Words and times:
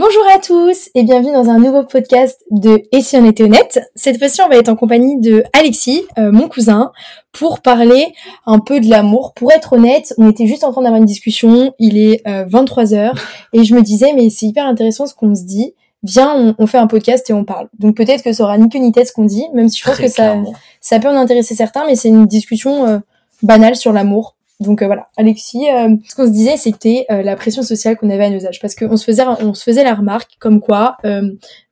Bonjour 0.00 0.22
à 0.32 0.38
tous 0.38 0.90
et 0.94 1.02
bienvenue 1.02 1.32
dans 1.32 1.50
un 1.50 1.58
nouveau 1.58 1.82
podcast 1.82 2.44
de 2.52 2.82
Et 2.92 3.00
si 3.00 3.16
on 3.16 3.24
était 3.28 3.42
honnête 3.42 3.80
Cette 3.96 4.16
fois-ci, 4.18 4.40
on 4.42 4.48
va 4.48 4.54
être 4.54 4.68
en 4.68 4.76
compagnie 4.76 5.18
de 5.18 5.42
Alexis, 5.52 6.04
euh, 6.18 6.30
mon 6.30 6.48
cousin, 6.48 6.92
pour 7.32 7.62
parler 7.62 8.14
un 8.46 8.60
peu 8.60 8.78
de 8.78 8.88
l'amour. 8.88 9.32
Pour 9.34 9.50
être 9.50 9.72
honnête, 9.72 10.14
on 10.16 10.30
était 10.30 10.46
juste 10.46 10.62
en 10.62 10.70
train 10.70 10.82
d'avoir 10.82 11.00
une 11.00 11.04
discussion, 11.04 11.74
il 11.80 11.98
est 11.98 12.24
23h, 12.24 13.18
et 13.52 13.64
je 13.64 13.74
me 13.74 13.82
disais, 13.82 14.12
mais 14.14 14.30
c'est 14.30 14.46
hyper 14.46 14.66
intéressant 14.66 15.06
ce 15.06 15.16
qu'on 15.16 15.34
se 15.34 15.42
dit. 15.42 15.74
Viens, 16.04 16.54
on, 16.56 16.66
fait 16.68 16.78
un 16.78 16.86
podcast 16.86 17.28
et 17.28 17.32
on 17.32 17.44
parle. 17.44 17.66
Donc 17.80 17.96
peut-être 17.96 18.22
que 18.22 18.32
ça 18.32 18.44
aura 18.44 18.56
ni 18.56 18.68
queue 18.68 18.78
ni 18.78 18.92
tête 18.92 19.08
ce 19.08 19.12
qu'on 19.12 19.24
dit, 19.24 19.46
même 19.52 19.68
si 19.68 19.80
je 19.80 19.84
pense 19.84 19.98
que 19.98 20.06
ça, 20.06 20.36
ça 20.80 21.00
peut 21.00 21.08
en 21.08 21.16
intéresser 21.16 21.56
certains, 21.56 21.84
mais 21.88 21.96
c'est 21.96 22.08
une 22.08 22.26
discussion 22.26 22.86
euh, 22.86 22.98
banale 23.42 23.74
sur 23.74 23.92
l'amour. 23.92 24.36
Donc 24.60 24.82
euh, 24.82 24.86
voilà, 24.86 25.08
Alexis, 25.16 25.70
euh, 25.70 25.94
ce 26.08 26.14
qu'on 26.14 26.26
se 26.26 26.32
disait, 26.32 26.56
c'était 26.56 27.06
la 27.08 27.36
pression 27.36 27.62
sociale 27.62 27.96
qu'on 27.96 28.10
avait 28.10 28.24
à 28.24 28.30
nos 28.30 28.44
âges, 28.46 28.60
parce 28.60 28.74
qu'on 28.74 28.96
se 28.96 29.04
faisait, 29.04 29.24
on 29.40 29.54
se 29.54 29.62
faisait 29.62 29.84
la 29.84 29.94
remarque 29.94 30.32
comme 30.40 30.60
quoi, 30.60 30.96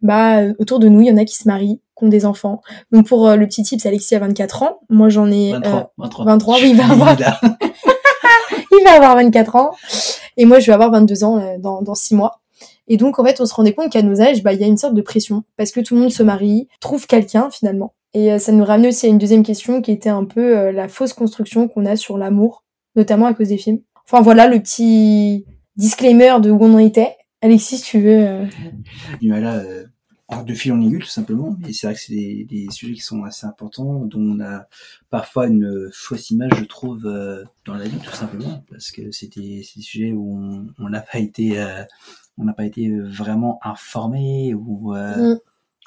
bah 0.03 0.43
autour 0.59 0.79
de 0.79 0.89
nous, 0.89 1.01
il 1.01 1.09
y 1.09 1.11
en 1.11 1.17
a 1.17 1.25
qui 1.25 1.35
se 1.35 1.49
marient, 1.49 1.81
qui 1.99 2.05
ont 2.05 2.09
des 2.09 2.27
enfants. 2.27 2.63
Donc 2.93 3.07
pour 3.07 3.29
le 3.31 3.47
petit 3.47 3.63
type, 3.63 3.81
c'est 3.81 3.89
Alexis 3.89 4.15
a 4.15 4.21
24 4.21 4.63
ans, 4.63 4.81
moi 4.89 5.09
j'en 5.09 5.31
ai 5.31 5.53
23, 5.53 5.93
23. 5.99 6.25
23 6.25 6.55
oui, 6.61 6.71
il 6.71 6.77
va 6.77 6.91
avoir, 6.91 7.17
il 7.19 8.85
va 8.85 8.93
avoir 8.93 9.17
24 9.17 9.57
ans, 9.57 9.71
et 10.37 10.45
moi 10.45 10.61
je 10.61 10.67
vais 10.67 10.73
avoir 10.73 10.91
22 10.93 11.25
ans 11.25 11.57
dans 11.59 11.83
dans 11.83 11.95
6 11.95 12.15
mois. 12.15 12.41
Et 12.89 12.97
donc, 12.97 13.19
en 13.19 13.25
fait, 13.25 13.41
on 13.41 13.47
se 13.47 13.55
rendait 13.55 13.75
compte 13.75 13.91
qu'à 13.91 14.03
nos 14.03 14.21
âges, 14.21 14.43
bah, 14.43 14.53
il 14.53 14.61
y 14.61 14.65
a 14.65 14.67
une 14.67 14.77
sorte 14.77 14.95
de 14.95 15.03
pression 15.03 15.43
parce 15.57 15.73
que 15.73 15.81
tout 15.81 15.95
le 15.95 16.01
monde 16.03 16.13
se 16.13 16.23
marie, 16.23 16.69
trouve 16.81 17.07
quelqu'un 17.07 17.51
finalement. 17.51 17.95
Et 18.15 18.33
euh, 18.33 18.39
ça 18.39 18.53
nous 18.53 18.65
ramenait 18.65 18.89
aussi 18.89 19.07
à 19.07 19.09
une 19.09 19.19
deuxième 19.19 19.43
question 19.43 19.83
qui 19.83 19.93
était 19.93 20.09
un 20.09 20.25
peu 20.25 20.57
euh, 20.57 20.73
la 20.73 20.89
fausse 20.89 21.13
construction 21.13 21.69
qu'on 21.69 21.85
a 21.85 21.97
sur 21.97 22.17
l'amour, 22.17 22.65
notamment 22.97 23.27
à 23.27 23.35
cause 23.35 23.49
des 23.49 23.59
films. 23.59 23.81
Enfin 24.05 24.21
voilà 24.23 24.49
le 24.49 24.61
petit 24.61 25.45
disclaimer 25.77 26.35
de 26.41 26.51
où 26.51 26.59
on 26.61 26.75
en 26.75 26.79
était. 26.79 27.15
Alexis, 27.43 27.83
tu 27.83 28.01
veux 28.01 28.27
euh... 28.27 28.47
Voilà, 29.23 29.57
euh, 29.57 29.85
de 30.45 30.55
fil 30.55 30.73
en 30.73 30.81
aiguille 30.81 31.01
tout 31.01 31.07
simplement. 31.07 31.57
Et 31.69 31.73
c'est 31.73 31.87
vrai 31.87 31.95
que 31.95 32.01
c'est 32.01 32.15
des, 32.15 32.45
des, 32.45 32.67
sujets 32.71 32.95
qui 32.95 33.01
sont 33.01 33.25
assez 33.25 33.47
importants, 33.47 34.05
dont 34.05 34.19
on 34.19 34.41
a 34.41 34.67
parfois 35.11 35.47
une 35.47 35.91
fausse 35.93 36.31
image, 36.31 36.53
je 36.59 36.65
trouve, 36.65 37.03
dans 37.65 37.75
la 37.75 37.85
vie 37.85 37.99
tout 37.99 38.15
simplement, 38.15 38.65
parce 38.71 38.91
que 38.91 39.11
c'était 39.13 39.41
des 39.41 39.63
sujets 39.63 40.13
où 40.13 40.67
on 40.79 40.89
n'a 40.89 41.01
pas 41.01 41.19
été 41.19 41.61
on 42.39 42.45
n'a 42.45 42.53
pas 42.53 42.65
été 42.65 42.91
vraiment 43.01 43.59
informé 43.63 44.55
ou, 44.55 44.95
euh, 44.95 45.35
mm. 45.35 45.39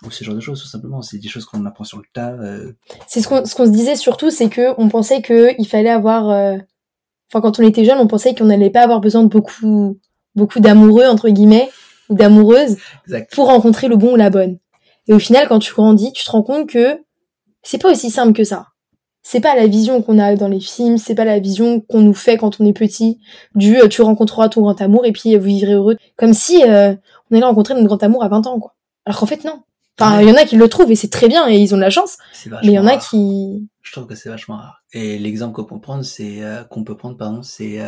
ou 0.04 0.12
ce 0.12 0.24
genre 0.24 0.36
de 0.36 0.40
choses 0.40 0.62
tout 0.62 0.68
simplement 0.68 1.02
c'est 1.02 1.18
des 1.18 1.28
choses 1.28 1.46
qu'on 1.46 1.66
apprend 1.66 1.84
sur 1.84 1.98
le 1.98 2.06
tas 2.12 2.32
euh. 2.34 2.74
c'est 3.08 3.22
ce 3.22 3.28
qu'on 3.28 3.46
ce 3.46 3.56
qu'on 3.56 3.66
se 3.66 3.72
disait 3.72 3.96
surtout 3.96 4.30
c'est 4.30 4.50
que 4.50 4.74
on 4.78 4.90
pensait 4.90 5.22
que 5.22 5.54
il 5.60 5.68
fallait 5.68 5.90
avoir 5.90 6.30
euh, 6.30 6.58
enfin 7.32 7.42
quand 7.42 7.60
on 7.60 7.64
était 7.64 7.86
jeune 7.86 8.00
on 8.00 8.08
pensait 8.08 8.36
qu'on 8.36 8.46
n'allait 8.46 8.70
pas 8.70 8.82
avoir 8.82 9.00
besoin 9.00 9.24
de 9.24 9.30
beaucoup 9.30 9.98
beaucoup 10.36 10.60
d'amoureux 10.60 11.06
entre 11.06 11.30
guillemets 11.30 11.70
ou 12.10 12.16
d'amoureuses 12.16 12.78
pour 13.32 13.48
rencontrer 13.48 13.88
le 13.88 13.98
bon 13.98 14.14
ou 14.14 14.16
la 14.16 14.30
bonne 14.30 14.58
et 15.08 15.14
au 15.14 15.20
final 15.20 15.48
quand 15.48 15.60
tu 15.60 15.74
grandis 15.74 16.12
tu 16.14 16.24
te 16.24 16.32
rends 16.32 16.44
compte 16.44 16.68
que 16.68 17.00
c'est 17.64 17.82
pas 17.82 17.92
aussi 17.92 18.10
simple 18.10 18.34
que 18.34 18.44
ça 18.44 18.68
c'est 19.22 19.42
pas 19.42 19.56
la 19.56 19.68
vision 19.68 20.02
qu'on 20.02 20.18
a 20.18 20.36
dans 20.36 20.48
les 20.48 20.60
films, 20.60 20.98
c'est 20.98 21.16
pas 21.16 21.26
la 21.26 21.40
vision 21.40 21.82
qu'on 21.82 22.02
nous 22.02 22.14
fait 22.14 22.38
quand 22.38 22.60
on 22.60 22.66
est 22.66 22.74
petit, 22.74 23.20
du 23.54 23.80
euh, 23.80 23.88
tu 23.88 24.02
rencontreras 24.02 24.50
ton 24.50 24.62
grand 24.62 24.82
amour 24.82 25.06
et 25.06 25.12
puis 25.12 25.36
euh, 25.36 25.40
vous 25.40 25.46
vivrez 25.46 25.74
heureux. 25.74 25.98
Comme 26.18 26.34
si 26.34 26.64
euh, 26.64 26.96
on 27.30 27.36
allait 27.36 27.46
rencontrer 27.46 27.74
notre 27.74 27.88
grand 27.88 28.02
amour 28.02 28.24
à 28.24 28.30
20 28.30 28.48
ans, 28.48 28.60
quoi. 28.60 28.76
Alors 29.06 29.20
qu'en 29.20 29.26
fait, 29.26 29.44
non. 29.44 29.62
Enfin, 30.00 30.22
il 30.22 30.30
y 30.30 30.32
en 30.32 30.36
a 30.36 30.46
qui 30.46 30.56
le 30.56 30.70
trouvent 30.70 30.92
et 30.92 30.96
c'est 30.96 31.10
très 31.10 31.28
bien 31.28 31.48
et 31.50 31.58
ils 31.58 31.74
ont 31.74 31.78
de 31.78 31.82
la 31.82 31.90
chance. 31.90 32.18
Mais 32.46 32.58
il 32.64 32.72
y 32.72 32.80
en 32.80 32.88
a 32.88 32.98
qui... 32.98 33.68
Je 33.82 33.92
trouve 33.92 34.08
que 34.08 34.16
c'est 34.16 34.30
vachement 34.30 34.58
rare. 34.58 34.84
Et 34.94 35.20
l'exemple 35.20 35.54
qu'on 35.54 35.66
peut 35.66 35.80
prendre, 35.80 36.04
c'est 36.04 36.42
qu'on 36.70 36.84
peut 36.84 36.96
prendre, 36.96 37.18
pardon, 37.18 37.44
c'est 37.44 37.80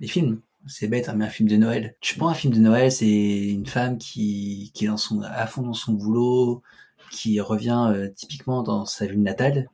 les 0.00 0.08
films. 0.08 0.40
C'est 0.66 0.88
bête, 0.88 1.10
hein, 1.10 1.14
mais 1.14 1.26
un 1.26 1.30
film 1.30 1.48
de 1.48 1.56
Noël. 1.56 1.94
Tu 2.00 2.16
prends 2.16 2.28
un 2.28 2.34
film 2.34 2.54
de 2.54 2.58
Noël, 2.58 2.90
c'est 2.90 3.06
une 3.06 3.66
femme 3.66 3.98
qui, 3.98 4.70
qui 4.74 4.86
est 4.86 4.88
dans 4.88 4.96
son, 4.96 5.20
à 5.20 5.46
fond 5.46 5.60
dans 5.60 5.74
son 5.74 5.92
boulot, 5.92 6.62
qui 7.10 7.38
revient 7.40 7.92
typiquement 8.16 8.62
dans 8.62 8.86
sa 8.86 9.06
ville 9.06 9.22
natale, 9.22 9.68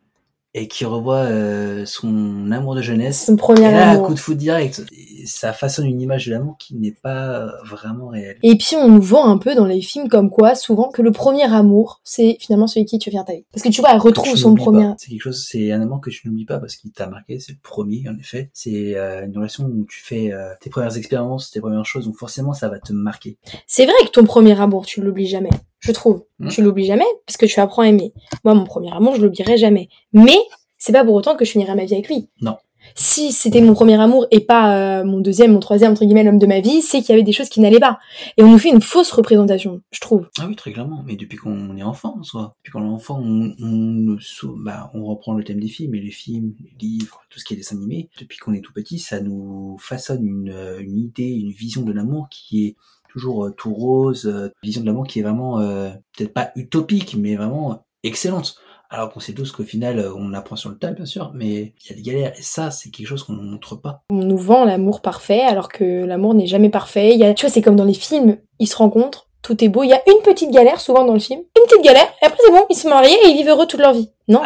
et 0.52 0.66
qui 0.66 0.84
revoit 0.84 1.24
euh, 1.24 1.86
son 1.86 2.50
amour 2.50 2.74
de 2.74 2.82
jeunesse. 2.82 3.26
Son 3.26 3.36
premier 3.36 3.68
et 3.68 3.70
là, 3.70 3.90
un 3.90 3.98
coup 3.98 4.14
de 4.14 4.18
foot 4.18 4.36
direct. 4.36 4.82
ça 5.24 5.52
façonne 5.52 5.86
une 5.86 6.00
image 6.00 6.26
de 6.26 6.32
l'amour 6.32 6.56
qui 6.58 6.74
n'est 6.74 6.94
pas 7.02 7.52
vraiment 7.64 8.08
réelle. 8.08 8.38
Et 8.42 8.56
puis 8.56 8.74
on 8.76 8.88
nous 8.88 9.02
vend 9.02 9.26
un 9.26 9.38
peu 9.38 9.54
dans 9.54 9.66
les 9.66 9.80
films 9.80 10.08
comme 10.08 10.30
quoi, 10.30 10.54
souvent, 10.54 10.90
que 10.90 11.02
le 11.02 11.12
premier 11.12 11.44
amour, 11.44 12.00
c'est 12.04 12.36
finalement 12.40 12.66
celui 12.66 12.86
qui 12.86 12.98
tu 12.98 13.10
viens 13.10 13.22
ta 13.22 13.34
vie. 13.34 13.44
Parce 13.52 13.62
que 13.62 13.68
tu 13.68 13.80
vois, 13.80 13.92
elle 13.92 14.00
retrouve 14.00 14.36
son 14.36 14.54
premier. 14.54 14.92
C'est 14.98 15.10
quelque 15.10 15.22
chose, 15.22 15.46
c'est 15.48 15.70
un 15.72 15.80
amour 15.82 16.00
que 16.00 16.10
tu 16.10 16.26
n'oublies 16.26 16.46
pas 16.46 16.58
parce 16.58 16.76
qu'il 16.76 16.90
t'a 16.90 17.06
marqué. 17.06 17.38
C'est 17.38 17.52
le 17.52 17.58
premier, 17.62 18.04
en 18.08 18.18
effet. 18.18 18.50
C'est 18.52 18.96
euh, 18.96 19.26
une 19.26 19.36
relation 19.36 19.64
où 19.64 19.86
tu 19.88 20.00
fais 20.02 20.32
euh, 20.32 20.52
tes 20.60 20.70
premières 20.70 20.96
expériences, 20.96 21.50
tes 21.50 21.60
premières 21.60 21.84
choses, 21.84 22.06
donc 22.06 22.16
forcément 22.16 22.52
ça 22.52 22.68
va 22.68 22.78
te 22.80 22.92
marquer. 22.92 23.38
C'est 23.66 23.84
vrai 23.84 23.94
que 24.04 24.10
ton 24.10 24.24
premier 24.24 24.58
amour, 24.60 24.84
tu 24.84 25.00
l'oublies 25.00 25.26
jamais 25.26 25.50
je 25.80 25.92
trouve. 25.92 26.24
Hmm. 26.38 26.48
Tu 26.48 26.62
l'oublies 26.62 26.86
jamais 26.86 27.06
parce 27.26 27.36
que 27.36 27.46
tu 27.46 27.58
apprends 27.60 27.82
à 27.82 27.88
aimer. 27.88 28.12
Moi, 28.44 28.54
mon 28.54 28.64
premier 28.64 28.92
amour, 28.92 29.16
je 29.16 29.22
l'oublierai 29.22 29.58
jamais. 29.58 29.88
Mais 30.12 30.38
c'est 30.78 30.92
pas 30.92 31.04
pour 31.04 31.14
autant 31.14 31.36
que 31.36 31.44
je 31.44 31.52
finirai 31.52 31.74
ma 31.74 31.84
vie 31.84 31.94
avec 31.94 32.08
lui. 32.08 32.28
Non. 32.40 32.56
Si 32.94 33.32
c'était 33.32 33.60
mon 33.60 33.74
premier 33.74 34.00
amour 34.00 34.26
et 34.30 34.40
pas 34.40 34.74
euh, 35.00 35.04
mon 35.04 35.20
deuxième, 35.20 35.52
mon 35.52 35.60
troisième, 35.60 35.92
entre 35.92 36.04
guillemets, 36.04 36.24
l'homme 36.24 36.38
de 36.38 36.46
ma 36.46 36.60
vie, 36.60 36.80
c'est 36.80 37.00
qu'il 37.00 37.10
y 37.10 37.12
avait 37.12 37.22
des 37.22 37.32
choses 37.32 37.48
qui 37.48 37.60
n'allaient 37.60 37.78
pas. 37.78 37.98
Et 38.36 38.42
on 38.42 38.50
nous 38.50 38.58
fait 38.58 38.70
une 38.70 38.80
fausse 38.80 39.12
représentation, 39.12 39.82
je 39.90 40.00
trouve. 40.00 40.28
Ah 40.38 40.46
oui, 40.48 40.56
très 40.56 40.72
clairement. 40.72 41.02
Mais 41.06 41.16
depuis 41.16 41.36
qu'on 41.36 41.76
est 41.76 41.82
enfant, 41.82 42.16
en 42.18 42.22
soi. 42.22 42.56
Depuis 42.58 42.72
qu'on 42.72 42.84
est 42.84 42.88
enfant, 42.88 43.20
on, 43.22 43.54
on, 43.60 44.16
bah, 44.56 44.90
on 44.94 45.04
reprend 45.04 45.34
le 45.34 45.44
thème 45.44 45.60
des 45.60 45.68
films, 45.68 45.94
et 45.94 46.00
les 46.00 46.10
films, 46.10 46.54
les 46.58 46.72
livres, 46.80 47.20
tout 47.28 47.38
ce 47.38 47.44
qui 47.44 47.54
est 47.54 47.56
dessin 47.56 47.76
animé. 47.76 48.08
Depuis 48.18 48.38
qu'on 48.38 48.54
est 48.54 48.62
tout 48.62 48.72
petit, 48.72 48.98
ça 48.98 49.20
nous 49.20 49.76
façonne 49.78 50.26
une, 50.26 50.78
une 50.80 50.98
idée, 50.98 51.28
une 51.28 51.52
vision 51.52 51.82
de 51.82 51.92
l'amour 51.92 52.28
qui 52.30 52.66
est 52.66 52.76
toujours 53.10 53.46
euh, 53.46 53.50
tout 53.50 53.74
rose, 53.74 54.26
euh, 54.26 54.52
vision 54.62 54.80
de 54.80 54.86
l'amour 54.86 55.06
qui 55.06 55.20
est 55.20 55.22
vraiment 55.22 55.60
euh, 55.60 55.90
peut-être 56.16 56.32
pas 56.32 56.50
utopique, 56.56 57.16
mais 57.16 57.36
vraiment 57.36 57.84
excellente. 58.02 58.56
Alors 58.92 59.12
qu'on 59.12 59.20
sait 59.20 59.34
tous 59.34 59.52
qu'au 59.52 59.62
final, 59.62 60.04
on 60.16 60.32
apprend 60.34 60.56
sur 60.56 60.68
le 60.68 60.76
tas, 60.76 60.90
bien 60.90 61.04
sûr, 61.04 61.30
mais 61.32 61.74
il 61.84 61.90
y 61.90 61.92
a 61.92 61.94
des 61.94 62.02
galères. 62.02 62.32
Et 62.36 62.42
ça, 62.42 62.72
c'est 62.72 62.90
quelque 62.90 63.06
chose 63.06 63.22
qu'on 63.22 63.34
ne 63.34 63.48
montre 63.48 63.76
pas. 63.76 64.02
On 64.10 64.16
nous 64.16 64.36
vend 64.36 64.64
l'amour 64.64 65.00
parfait, 65.00 65.42
alors 65.42 65.68
que 65.68 66.04
l'amour 66.04 66.34
n'est 66.34 66.48
jamais 66.48 66.70
parfait. 66.70 67.16
Y 67.16 67.22
a, 67.22 67.32
tu 67.32 67.46
vois, 67.46 67.52
c'est 67.52 67.62
comme 67.62 67.76
dans 67.76 67.84
les 67.84 67.94
films, 67.94 68.38
ils 68.58 68.66
se 68.66 68.76
rencontrent, 68.76 69.29
tout 69.42 69.64
est 69.64 69.68
beau. 69.68 69.82
Il 69.82 69.88
y 69.88 69.92
a 69.92 70.02
une 70.06 70.22
petite 70.22 70.50
galère 70.50 70.80
souvent 70.80 71.04
dans 71.04 71.14
le 71.14 71.18
film, 71.18 71.40
une 71.40 71.66
petite 71.66 71.84
galère, 71.84 72.12
et 72.22 72.26
après 72.26 72.38
c'est 72.44 72.52
bon, 72.52 72.64
ils 72.68 72.76
se 72.76 72.88
marient 72.88 73.12
et 73.12 73.28
ils 73.28 73.36
vivent 73.36 73.48
heureux 73.48 73.66
toute 73.66 73.80
leur 73.80 73.92
vie. 73.92 74.10
Non, 74.28 74.42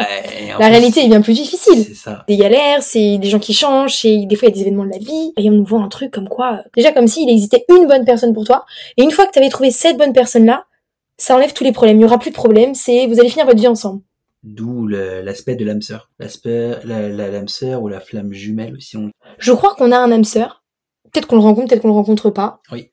la 0.59 0.69
réalité 0.69 1.05
est 1.05 1.09
bien 1.09 1.21
plus 1.21 1.35
difficile. 1.35 1.95
Ça. 1.95 2.25
Des 2.29 2.37
galères, 2.37 2.83
c'est 2.83 3.19
des 3.19 3.29
gens 3.29 3.39
qui 3.39 3.55
changent, 3.55 4.05
et 4.05 4.27
des 4.27 4.37
fois 4.37 4.49
il 4.49 4.51
y 4.51 4.55
a 4.55 4.55
des 4.55 4.63
événements 4.63 4.85
de 4.85 4.91
la 4.91 4.99
vie, 4.99 5.33
et 5.37 5.49
on 5.51 5.53
nous 5.53 5.65
voit 5.65 5.81
un 5.81 5.89
truc 5.89 6.11
comme 6.11 6.29
quoi, 6.29 6.63
déjà 6.77 6.93
comme 6.93 7.07
s'il 7.07 7.29
existait 7.29 7.65
une 7.69 7.87
bonne 7.87 8.05
personne 8.05 8.33
pour 8.33 8.45
toi, 8.45 8.65
et 8.97 9.03
une 9.03 9.11
fois 9.11 9.27
que 9.27 9.33
tu 9.33 9.39
avais 9.39 9.49
trouvé 9.49 9.71
cette 9.71 9.97
bonne 9.97 10.13
personne-là, 10.13 10.65
ça 11.17 11.37
enlève 11.37 11.53
tous 11.53 11.65
les 11.65 11.73
problèmes. 11.73 11.97
Il 11.97 12.01
n'y 12.01 12.05
aura 12.05 12.19
plus 12.19 12.31
de 12.31 12.35
problèmes, 12.35 12.75
c'est 12.75 13.07
vous 13.07 13.21
allez 13.21 13.29
finir 13.29 13.47
votre 13.47 13.59
vie 13.59 13.69
ensemble. 13.69 14.03
D'où 14.43 14.87
l'aspect 14.87 15.57
de 15.57 15.65
l'âme 15.65 15.81
sœur. 15.81 16.11
L'aspect, 16.19 16.79
la, 16.85 17.09
l'âme 17.09 17.49
sœur 17.49 17.83
ou 17.83 17.89
la 17.89 18.01
flamme 18.01 18.33
jumelle 18.33 18.75
aussi. 18.77 18.97
On... 18.97 19.11
Je 19.39 19.53
crois 19.53 19.75
qu'on 19.75 19.91
a 19.91 19.97
un 19.97 20.13
âme 20.13 20.25
sœur. 20.25 20.65
Peut-être 21.11 21.27
qu'on 21.27 21.37
le 21.37 21.43
rencontre, 21.43 21.69
peut-être 21.69 21.83
qu'on 21.83 21.89
le 21.89 21.95
rencontre 21.95 22.29
pas. 22.29 22.61
Oui. 22.71 22.91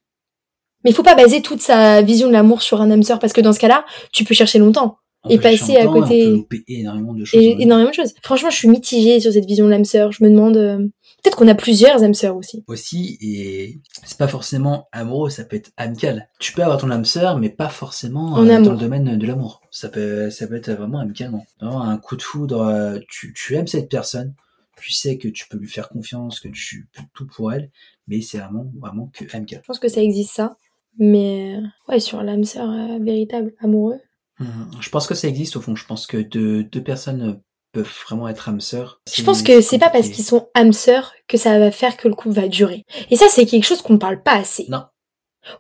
Mais 0.83 0.91
il 0.91 0.93
faut 0.93 1.03
pas 1.03 1.15
baser 1.15 1.41
toute 1.41 1.61
sa 1.61 2.01
vision 2.01 2.27
de 2.27 2.33
l'amour 2.33 2.61
sur 2.61 2.81
un 2.81 2.89
âme 2.91 3.03
sœur 3.03 3.19
parce 3.19 3.33
que 3.33 3.41
dans 3.41 3.53
ce 3.53 3.59
cas-là, 3.59 3.85
tu 4.11 4.23
peux 4.23 4.33
chercher 4.33 4.59
longtemps 4.59 4.97
et 5.29 5.37
passer 5.37 5.77
à 5.77 5.85
côté. 5.85 6.45
énormément 6.67 7.13
de 7.13 7.25
choses. 7.25 7.41
énormément 7.41 7.89
de 7.89 7.95
choses. 7.95 8.13
Franchement, 8.23 8.49
je 8.49 8.57
suis 8.57 8.67
mitigée 8.67 9.19
sur 9.19 9.31
cette 9.31 9.45
vision 9.45 9.65
de 9.65 9.71
l'âme 9.71 9.85
sœur. 9.85 10.11
Je 10.11 10.23
me 10.23 10.29
demande 10.29 10.57
euh, 10.57 10.77
peut-être 11.21 11.37
qu'on 11.37 11.47
a 11.47 11.55
plusieurs 11.55 12.03
âmes 12.03 12.15
sœurs 12.15 12.35
aussi. 12.35 12.63
Aussi, 12.67 13.17
et 13.21 13.79
c'est 14.03 14.17
pas 14.17 14.27
forcément 14.27 14.87
amoureux, 14.91 15.29
ça 15.29 15.43
peut 15.43 15.55
être 15.55 15.71
amical. 15.77 16.27
Tu 16.39 16.53
peux 16.53 16.63
avoir 16.63 16.79
ton 16.79 16.89
âme 16.89 17.05
sœur, 17.05 17.37
mais 17.37 17.49
pas 17.49 17.69
forcément 17.69 18.39
euh, 18.39 18.61
dans 18.61 18.71
le 18.71 18.77
domaine 18.77 19.17
de 19.17 19.27
l'amour. 19.27 19.61
Ça 19.69 19.89
peut, 19.89 20.31
ça 20.31 20.47
peut 20.47 20.55
être 20.55 20.71
vraiment 20.71 20.99
amicalement. 20.99 21.45
Vraiment 21.59 21.83
un 21.83 21.97
coup 21.97 22.15
de 22.15 22.23
foudre. 22.23 22.61
Euh, 22.61 22.99
tu, 23.07 23.33
tu 23.33 23.55
aimes 23.55 23.67
cette 23.67 23.89
personne. 23.89 24.33
Tu 24.81 24.91
sais 24.91 25.19
que 25.19 25.27
tu 25.27 25.47
peux 25.47 25.57
lui 25.57 25.67
faire 25.67 25.89
confiance, 25.89 26.39
que 26.39 26.47
tu 26.47 26.87
peux 26.95 27.03
tout 27.13 27.27
pour 27.27 27.53
elle, 27.53 27.69
mais 28.07 28.21
c'est 28.21 28.39
vraiment, 28.39 28.65
vraiment 28.79 29.11
que 29.13 29.25
amical. 29.35 29.59
Je 29.61 29.67
pense 29.67 29.77
que 29.77 29.89
ça 29.89 30.01
existe 30.01 30.31
ça. 30.33 30.55
Mais 31.00 31.57
ouais, 31.88 32.00
sur 32.00 32.22
l'âme 32.24 32.44
sœur 32.44 32.70
véritable, 32.99 33.53
amoureux, 33.59 33.99
Mmh. 34.41 34.82
Je 34.82 34.90
pense 34.90 35.08
que 35.08 35.14
ça 35.14 35.28
existe 35.28 35.55
au 35.55 35.61
fond. 35.61 35.76
Je 35.76 35.85
pense 35.85 36.08
que 36.08 36.17
deux, 36.17 36.64
deux 36.64 36.84
personnes 36.84 37.40
peuvent 37.72 37.91
vraiment 38.05 38.28
être 38.28 38.49
âmes 38.49 38.59
sœurs. 38.59 39.02
Je 39.14 39.23
pense 39.23 39.43
que 39.43 39.61
c'est 39.61 39.78
pas 39.78 39.90
parce 39.90 40.09
qu'ils 40.09 40.26
sont 40.26 40.49
âmes 40.55 40.73
sœurs 40.73 41.14
que 41.28 41.38
ça 41.38 41.58
va 41.59 41.72
faire 41.72 41.96
que 41.96 42.08
le 42.08 42.16
couple 42.16 42.35
va 42.35 42.47
durer. 42.47 42.85
Et 43.09 43.16
ça, 43.16 43.28
c'est 43.29 43.46
quelque 43.46 43.64
chose 43.64 43.82
qu'on 43.82 43.93
ne 43.93 43.99
parle 43.99 44.22
pas 44.23 44.35
assez. 44.35 44.66
Non. 44.70 44.84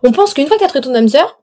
On 0.03 0.11
pense 0.11 0.33
qu'une 0.33 0.47
fois 0.47 0.57
qu'être 0.57 0.79
ton 0.79 0.93
âme 0.95 1.07
sœur, 1.07 1.41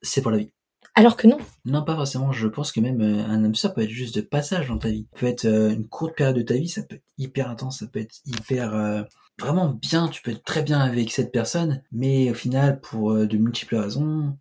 c'est 0.00 0.22
pour 0.22 0.30
la 0.30 0.38
vie. 0.38 0.50
Alors 0.94 1.16
que 1.16 1.26
non. 1.26 1.38
Non, 1.66 1.84
pas 1.84 1.94
forcément. 1.94 2.32
Je 2.32 2.46
pense 2.46 2.72
que 2.72 2.80
même 2.80 3.02
euh, 3.02 3.24
un 3.26 3.44
âme 3.44 3.54
sœur 3.54 3.74
peut 3.74 3.82
être 3.82 3.90
juste 3.90 4.14
de 4.14 4.22
passage 4.22 4.68
dans 4.68 4.78
ta 4.78 4.88
vie. 4.88 5.06
Ça 5.12 5.20
peut 5.20 5.26
être 5.26 5.44
euh, 5.44 5.70
une 5.70 5.86
courte 5.86 6.16
période 6.16 6.36
de 6.36 6.42
ta 6.42 6.54
vie, 6.54 6.68
ça 6.68 6.82
peut 6.82 6.94
être 6.94 7.04
hyper 7.18 7.50
intense, 7.50 7.80
ça 7.80 7.86
peut 7.86 8.00
être 8.00 8.16
hyper 8.24 8.74
euh, 8.74 9.02
vraiment 9.38 9.68
bien. 9.68 10.08
Tu 10.08 10.22
peux 10.22 10.32
être 10.32 10.44
très 10.44 10.62
bien 10.62 10.80
avec 10.80 11.10
cette 11.10 11.32
personne, 11.32 11.82
mais 11.92 12.30
au 12.30 12.34
final, 12.34 12.80
pour 12.80 13.14
de 13.14 13.36
multiples 13.36 13.76
raisons, 13.76 14.36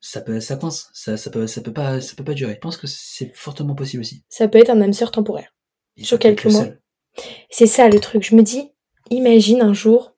ça 0.00 0.20
peut, 0.20 0.40
ça 0.40 0.56
coince, 0.56 0.88
ça, 0.92 1.16
ça 1.16 1.30
peut, 1.30 1.46
ça 1.46 1.60
peut 1.60 1.72
pas, 1.72 2.00
ça 2.00 2.14
peut 2.14 2.24
pas 2.24 2.34
durer. 2.34 2.54
Je 2.54 2.58
pense 2.60 2.76
que 2.76 2.86
c'est 2.86 3.34
fortement 3.34 3.74
possible 3.74 4.02
aussi. 4.02 4.22
Ça 4.28 4.46
peut 4.46 4.58
être 4.58 4.70
un 4.70 4.80
âme 4.80 4.92
sœur 4.92 5.10
temporaire. 5.10 5.52
sur 6.00 6.18
quelques 6.18 6.46
mois. 6.46 6.68
C'est 7.50 7.66
ça 7.66 7.88
le 7.88 7.98
truc. 7.98 8.22
Je 8.22 8.36
me 8.36 8.42
dis, 8.42 8.70
imagine 9.10 9.62
un 9.62 9.72
jour, 9.72 10.14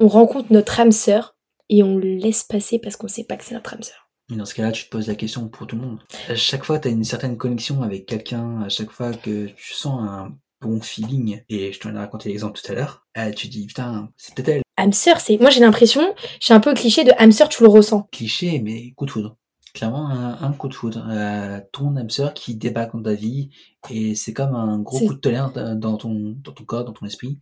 on 0.00 0.08
rencontre 0.08 0.52
notre 0.52 0.78
âme 0.80 0.92
sœur 0.92 1.36
et 1.68 1.82
on 1.82 1.96
le 1.96 2.14
laisse 2.14 2.42
passer 2.42 2.78
parce 2.78 2.96
qu'on 2.96 3.08
sait 3.08 3.24
pas 3.24 3.36
que 3.36 3.44
c'est 3.44 3.54
notre 3.54 3.72
âme 3.72 3.82
sœur. 3.82 4.10
Mais 4.28 4.36
dans 4.36 4.44
ce 4.44 4.54
cas-là, 4.54 4.72
tu 4.72 4.84
te 4.84 4.90
poses 4.90 5.08
la 5.08 5.14
question 5.14 5.48
pour 5.48 5.66
tout 5.66 5.76
le 5.76 5.82
monde. 5.82 6.00
À 6.28 6.34
chaque 6.34 6.64
fois, 6.64 6.78
tu 6.78 6.88
as 6.88 6.90
une 6.90 7.04
certaine 7.04 7.36
connexion 7.36 7.82
avec 7.82 8.06
quelqu'un, 8.06 8.62
à 8.62 8.68
chaque 8.68 8.90
fois 8.90 9.12
que 9.12 9.46
tu 9.46 9.72
sens 9.72 10.00
un 10.02 10.36
bon 10.62 10.80
feeling, 10.80 11.42
et 11.48 11.72
je 11.72 11.80
t'en 11.80 11.94
ai 11.94 11.98
raconté 11.98 12.28
l'exemple 12.28 12.58
tout 12.58 12.72
à 12.72 12.74
l'heure, 12.74 13.06
euh, 13.18 13.30
tu 13.32 13.48
dis, 13.48 13.66
putain, 13.66 14.10
c'est 14.16 14.34
peut-être 14.34 14.62
elle. 14.76 14.94
Sœur, 14.94 15.20
c'est, 15.20 15.38
moi 15.38 15.50
j'ai 15.50 15.60
l'impression, 15.60 16.14
j'ai 16.40 16.54
un 16.54 16.60
peu 16.60 16.74
cliché 16.74 17.04
de 17.04 17.12
sœur, 17.32 17.48
tu 17.48 17.62
le 17.62 17.68
ressens. 17.68 18.08
Cliché, 18.12 18.60
mais 18.60 18.92
coup 18.92 19.06
de 19.06 19.10
foudre. 19.10 19.36
Clairement, 19.74 20.08
un, 20.08 20.42
un 20.42 20.52
coup 20.52 20.68
de 20.68 20.74
foudre. 20.74 21.06
Euh, 21.08 21.60
ton 21.72 21.94
sœur 22.08 22.34
qui 22.34 22.56
débarque 22.56 22.94
dans 22.94 23.02
ta 23.02 23.14
vie, 23.14 23.50
et 23.90 24.14
c'est 24.14 24.32
comme 24.32 24.54
un 24.54 24.78
gros 24.78 24.98
coup 24.98 25.14
de 25.14 25.18
tonnerre 25.18 25.50
dans 25.52 25.96
ton, 25.96 26.36
dans 26.42 26.52
ton 26.52 26.64
corps, 26.64 26.84
dans 26.84 26.92
ton 26.92 27.06
esprit. 27.06 27.38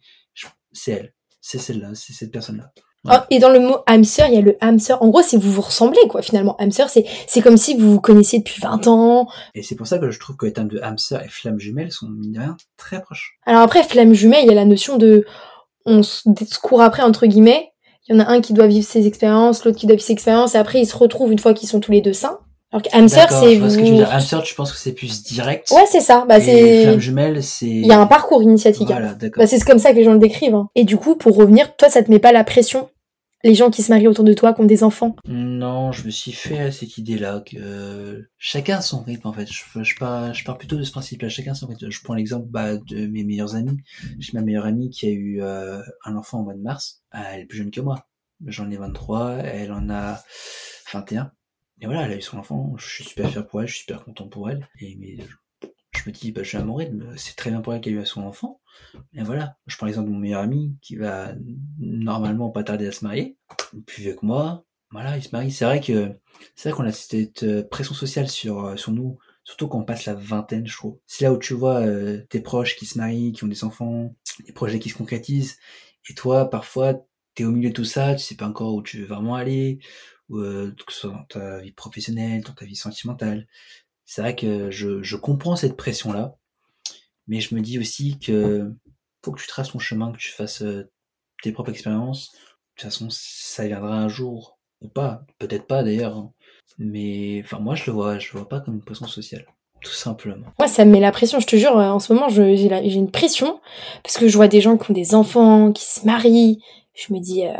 C'est 0.72 0.92
elle. 0.92 1.14
C'est 1.40 1.58
celle-là, 1.58 1.94
c'est 1.94 2.12
cette 2.12 2.30
personne-là. 2.30 2.72
Ouais. 3.04 3.14
Oh, 3.16 3.20
et 3.30 3.38
dans 3.38 3.48
le 3.48 3.60
mot 3.60 3.78
sœur, 4.04 4.28
il 4.28 4.34
y 4.34 4.36
a 4.36 4.70
le 4.72 4.78
sœur. 4.78 5.02
En 5.02 5.08
gros, 5.08 5.22
c'est 5.22 5.38
vous 5.38 5.50
vous 5.50 5.62
ressemblez, 5.62 6.00
quoi, 6.08 6.20
finalement. 6.20 6.56
Sœur, 6.70 6.90
c'est, 6.90 7.06
c'est 7.26 7.40
comme 7.40 7.56
si 7.56 7.76
vous 7.76 7.92
vous 7.92 8.00
connaissiez 8.00 8.40
depuis 8.40 8.60
20 8.60 8.88
ans. 8.88 9.28
Et 9.54 9.62
c'est 9.62 9.74
pour 9.74 9.86
ça 9.86 9.98
que 9.98 10.10
je 10.10 10.20
trouve 10.20 10.36
que 10.36 10.46
les 10.46 10.52
termes 10.52 10.68
de 10.68 10.80
sœur 10.98 11.22
et 11.22 11.28
flamme 11.28 11.58
jumelle 11.58 11.92
sont, 11.92 12.08
mine 12.08 12.32
de 12.32 12.40
rien, 12.40 12.56
très 12.76 13.00
proches. 13.00 13.38
Alors 13.46 13.62
après, 13.62 13.82
flamme 13.84 14.12
jumelle, 14.12 14.44
il 14.44 14.48
y 14.48 14.52
a 14.52 14.54
la 14.54 14.66
notion 14.66 14.98
de, 14.98 15.24
on 15.86 16.02
se 16.02 16.22
se 16.22 16.58
court 16.58 16.82
après, 16.82 17.02
entre 17.02 17.26
guillemets. 17.26 17.72
Il 18.08 18.16
y 18.16 18.18
en 18.18 18.20
a 18.20 18.28
un 18.28 18.40
qui 18.40 18.52
doit 18.52 18.66
vivre 18.66 18.86
ses 18.86 19.06
expériences, 19.06 19.64
l'autre 19.64 19.78
qui 19.78 19.86
doit 19.86 19.96
vivre 19.96 20.06
ses 20.06 20.12
expériences, 20.12 20.54
et 20.54 20.58
après 20.58 20.80
ils 20.80 20.86
se 20.86 20.96
retrouvent 20.96 21.32
une 21.32 21.38
fois 21.38 21.54
qu'ils 21.54 21.68
sont 21.68 21.80
tous 21.80 21.92
les 21.92 22.00
deux 22.00 22.12
sains. 22.12 22.40
Alors 22.72 22.82
D'accord, 22.82 23.40
c'est 23.40 23.56
je 23.56 23.60
que 23.60 24.14
vous... 24.14 24.20
sœur, 24.20 24.42
tu 24.44 24.54
penses 24.54 24.70
que 24.72 24.78
c'est 24.78 24.92
plus 24.92 25.24
direct. 25.24 25.70
Ouais, 25.72 25.86
c'est 25.90 26.00
ça. 26.00 26.24
Bah, 26.28 26.40
c'est, 26.40 26.84
flamme 26.84 27.00
jumelle, 27.00 27.42
c'est... 27.42 27.66
il 27.66 27.86
y 27.86 27.92
a 27.92 28.00
un 28.00 28.06
parcours 28.06 28.42
initiatique. 28.42 28.90
hein. 28.90 28.94
Voilà, 28.98 29.14
d'accord. 29.14 29.42
Bah, 29.42 29.46
c'est 29.48 29.58
comme 29.64 29.80
ça 29.80 29.90
que 29.90 29.96
les 29.96 30.04
gens 30.04 30.12
le 30.12 30.20
décrivent. 30.20 30.54
hein. 30.54 30.68
Et 30.76 30.84
du 30.84 30.96
coup, 30.96 31.16
pour 31.16 31.36
revenir, 31.36 31.74
toi, 31.76 31.88
ça 31.88 32.02
te 32.02 32.10
met 32.10 32.20
pas 32.20 32.30
la 32.30 32.44
pression 32.44 32.88
Les 33.42 33.54
gens 33.54 33.70
qui 33.70 33.82
se 33.82 33.90
marient 33.90 34.06
autour 34.06 34.24
de 34.24 34.34
toi, 34.34 34.52
qui 34.54 34.60
ont 34.60 34.66
des 34.66 34.84
enfants? 34.84 35.16
Non, 35.26 35.90
je 35.90 36.04
me 36.04 36.10
suis 36.10 36.30
fait 36.30 36.60
à 36.60 36.70
cette 36.70 36.96
idée-là 36.96 37.42
que 37.44 37.56
euh, 37.58 38.20
chacun 38.38 38.80
son 38.82 39.00
rythme 39.02 39.26
en 39.26 39.32
fait. 39.32 39.48
Je, 39.50 39.82
je, 39.82 39.94
pars, 39.98 40.32
je 40.32 40.44
pars 40.44 40.56
plutôt 40.56 40.76
de 40.76 40.84
ce 40.84 40.92
principe-là. 40.92 41.28
Chacun 41.28 41.54
son 41.54 41.66
rythme. 41.66 41.90
Je 41.90 42.00
prends 42.04 42.14
l'exemple 42.14 42.46
bah, 42.50 42.76
de 42.76 43.06
mes 43.08 43.24
meilleurs 43.24 43.56
amis. 43.56 43.78
J'ai 44.20 44.30
ma 44.34 44.42
meilleure 44.42 44.66
amie 44.66 44.90
qui 44.90 45.06
a 45.06 45.10
eu 45.10 45.42
euh, 45.42 45.80
un 46.04 46.16
enfant 46.16 46.38
au 46.40 46.44
mois 46.44 46.54
de 46.54 46.60
mars. 46.62 47.02
Elle 47.12 47.40
est 47.40 47.46
plus 47.46 47.58
jeune 47.58 47.72
que 47.72 47.80
moi. 47.80 48.06
J'en 48.46 48.70
ai 48.70 48.76
23, 48.76 49.38
elle 49.42 49.72
en 49.72 49.90
a 49.90 50.22
21. 50.92 51.32
Et 51.80 51.86
voilà, 51.86 52.02
elle 52.02 52.12
a 52.12 52.16
eu 52.16 52.22
son 52.22 52.38
enfant. 52.38 52.74
Je 52.76 52.86
suis 52.86 53.04
super 53.04 53.30
fier 53.30 53.46
pour 53.46 53.60
elle, 53.60 53.68
je 53.68 53.74
suis 53.74 53.80
super 53.82 54.04
content 54.04 54.28
pour 54.28 54.50
elle. 54.50 54.68
Et 54.80 54.96
mais 54.96 55.18
je, 55.92 56.08
me 56.08 56.12
dis, 56.12 56.32
bah, 56.32 56.42
je 56.42 56.48
suis 56.48 56.58
à 56.58 56.64
mon 56.64 56.74
rythme. 56.74 57.14
C'est 57.16 57.36
très 57.36 57.50
bien 57.50 57.60
pour 57.60 57.74
elle 57.74 57.80
qu'elle 57.80 57.94
ait 57.94 58.02
eu 58.02 58.06
son 58.06 58.22
enfant. 58.22 58.60
Et 59.14 59.22
voilà, 59.22 59.56
je 59.66 59.76
prends 59.76 59.86
l'exemple 59.86 60.08
de 60.08 60.12
mon 60.12 60.18
meilleur 60.18 60.42
ami 60.42 60.76
qui 60.82 60.96
va 60.96 61.32
normalement 61.78 62.50
pas 62.50 62.64
tarder 62.64 62.86
à 62.86 62.92
se 62.92 63.04
marier. 63.04 63.36
Plus 63.86 64.02
vieux 64.02 64.14
que 64.14 64.26
moi, 64.26 64.64
voilà, 64.90 65.16
il 65.16 65.22
se 65.22 65.30
marie. 65.32 65.52
C'est 65.52 65.64
vrai 65.64 65.80
que 65.80 66.12
c'est 66.54 66.70
vrai 66.70 66.76
qu'on 66.76 66.86
a 66.86 66.92
cette 66.92 67.44
euh, 67.44 67.62
pression 67.62 67.94
sociale 67.94 68.28
sur 68.28 68.64
euh, 68.64 68.76
sur 68.76 68.92
nous, 68.92 69.18
surtout 69.44 69.68
quand 69.68 69.78
on 69.78 69.84
passe 69.84 70.06
la 70.06 70.14
vingtaine, 70.14 70.66
je 70.66 70.76
trouve. 70.76 70.98
C'est 71.06 71.24
là 71.24 71.32
où 71.32 71.38
tu 71.38 71.54
vois 71.54 71.80
euh, 71.80 72.24
tes 72.28 72.40
proches 72.40 72.76
qui 72.76 72.86
se 72.86 72.98
marient, 72.98 73.32
qui 73.32 73.44
ont 73.44 73.48
des 73.48 73.64
enfants, 73.64 74.14
des 74.44 74.52
projets 74.52 74.78
qui 74.80 74.88
se 74.88 74.96
concrétisent, 74.96 75.58
et 76.08 76.14
toi, 76.14 76.50
parfois, 76.50 76.94
t'es 77.34 77.44
au 77.44 77.52
milieu 77.52 77.70
de 77.70 77.74
tout 77.74 77.84
ça, 77.84 78.14
tu 78.14 78.22
sais 78.24 78.34
pas 78.36 78.46
encore 78.48 78.74
où 78.74 78.82
tu 78.82 78.98
veux 79.00 79.06
vraiment 79.06 79.36
aller, 79.36 79.78
que 80.30 80.92
ce 80.92 81.00
soit 81.00 81.10
dans 81.10 81.24
ta 81.24 81.60
vie 81.60 81.72
professionnelle, 81.72 82.42
dans 82.42 82.52
ta 82.52 82.64
vie 82.64 82.76
sentimentale. 82.76 83.46
C'est 84.04 84.22
vrai 84.22 84.34
que 84.36 84.70
je, 84.70 85.02
je 85.02 85.16
comprends 85.16 85.56
cette 85.56 85.76
pression-là, 85.76 86.36
mais 87.28 87.40
je 87.40 87.54
me 87.54 87.60
dis 87.60 87.78
aussi 87.78 88.18
que 88.18 88.72
faut 89.24 89.32
que 89.32 89.40
tu 89.40 89.46
traces 89.46 89.70
ton 89.72 89.78
chemin, 89.78 90.12
que 90.12 90.18
tu 90.18 90.30
fasses 90.32 90.62
euh, 90.62 90.90
tes 91.42 91.52
propres 91.52 91.70
expériences. 91.70 92.32
De 92.32 92.38
toute 92.76 92.84
façon, 92.90 93.08
ça 93.10 93.66
viendra 93.66 93.94
un 93.98 94.08
jour 94.08 94.58
ou 94.80 94.88
pas, 94.88 95.22
peut-être 95.38 95.66
pas 95.66 95.82
d'ailleurs. 95.82 96.16
hein. 96.16 96.32
Mais 96.78 97.42
enfin, 97.44 97.58
moi, 97.58 97.74
je 97.74 97.84
le 97.86 97.92
vois, 97.92 98.18
je 98.18 98.32
le 98.32 98.38
vois 98.40 98.48
pas 98.48 98.60
comme 98.60 98.74
une 98.74 98.82
pression 98.84 99.06
sociale, 99.06 99.46
tout 99.82 99.92
simplement. 99.92 100.46
Moi, 100.58 100.66
ça 100.68 100.84
me 100.86 100.90
met 100.92 101.00
la 101.00 101.12
pression, 101.12 101.38
je 101.38 101.46
te 101.46 101.56
jure. 101.56 101.78
euh, 101.78 101.90
En 101.90 101.98
ce 102.00 102.12
moment, 102.12 102.28
j'ai 102.30 102.64
une 102.94 103.10
pression 103.10 103.60
parce 104.02 104.16
que 104.16 104.26
je 104.28 104.36
vois 104.36 104.48
des 104.48 104.60
gens 104.62 104.78
qui 104.78 104.90
ont 104.90 104.94
des 104.94 105.14
enfants, 105.14 105.72
qui 105.72 105.84
se 105.84 106.06
marient. 106.06 106.62
Je 106.94 107.12
me 107.12 107.20
dis, 107.20 107.46
euh, 107.46 107.52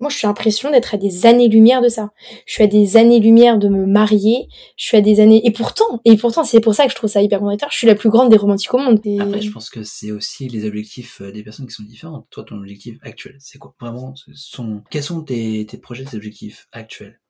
moi, 0.00 0.08
je 0.10 0.16
suis 0.16 0.26
l'impression 0.26 0.70
d'être 0.70 0.94
à 0.94 0.96
des 0.96 1.26
années-lumière 1.26 1.82
de 1.82 1.88
ça. 1.88 2.10
Je 2.46 2.54
suis 2.54 2.62
à 2.62 2.66
des 2.66 2.96
années-lumière 2.96 3.58
de 3.58 3.68
me 3.68 3.86
marier. 3.86 4.48
Je 4.76 4.86
suis 4.86 4.96
à 4.96 5.00
des 5.00 5.20
années. 5.20 5.40
Et 5.46 5.50
pourtant, 5.50 6.00
et 6.04 6.16
pourtant, 6.16 6.42
c'est 6.42 6.60
pour 6.60 6.74
ça 6.74 6.84
que 6.84 6.90
je 6.90 6.96
trouve 6.96 7.10
ça 7.10 7.22
hyper 7.22 7.38
contradictoire. 7.38 7.70
Je 7.70 7.76
suis 7.76 7.86
la 7.86 7.94
plus 7.94 8.10
grande 8.10 8.30
des 8.30 8.36
romantiques 8.36 8.72
au 8.74 8.78
monde. 8.78 9.00
Et- 9.04 9.20
Après, 9.20 9.40
je 9.40 9.50
pense 9.50 9.70
que 9.70 9.82
c'est 9.82 10.10
aussi 10.10 10.48
les 10.48 10.64
objectifs 10.66 11.20
euh, 11.20 11.30
des 11.30 11.42
personnes 11.42 11.66
qui 11.66 11.74
sont 11.74 11.82
différentes. 11.82 12.26
Toi, 12.30 12.44
ton 12.44 12.56
objectif 12.56 12.96
actuel, 13.02 13.36
c'est 13.38 13.58
quoi? 13.58 13.74
Vraiment, 13.80 14.14
sont... 14.34 14.80
quels 14.90 15.02
sont 15.02 15.22
tes, 15.22 15.66
tes 15.66 15.76
projets, 15.78 16.04
tes 16.04 16.16
objectifs 16.16 16.66
actuels? 16.72 17.20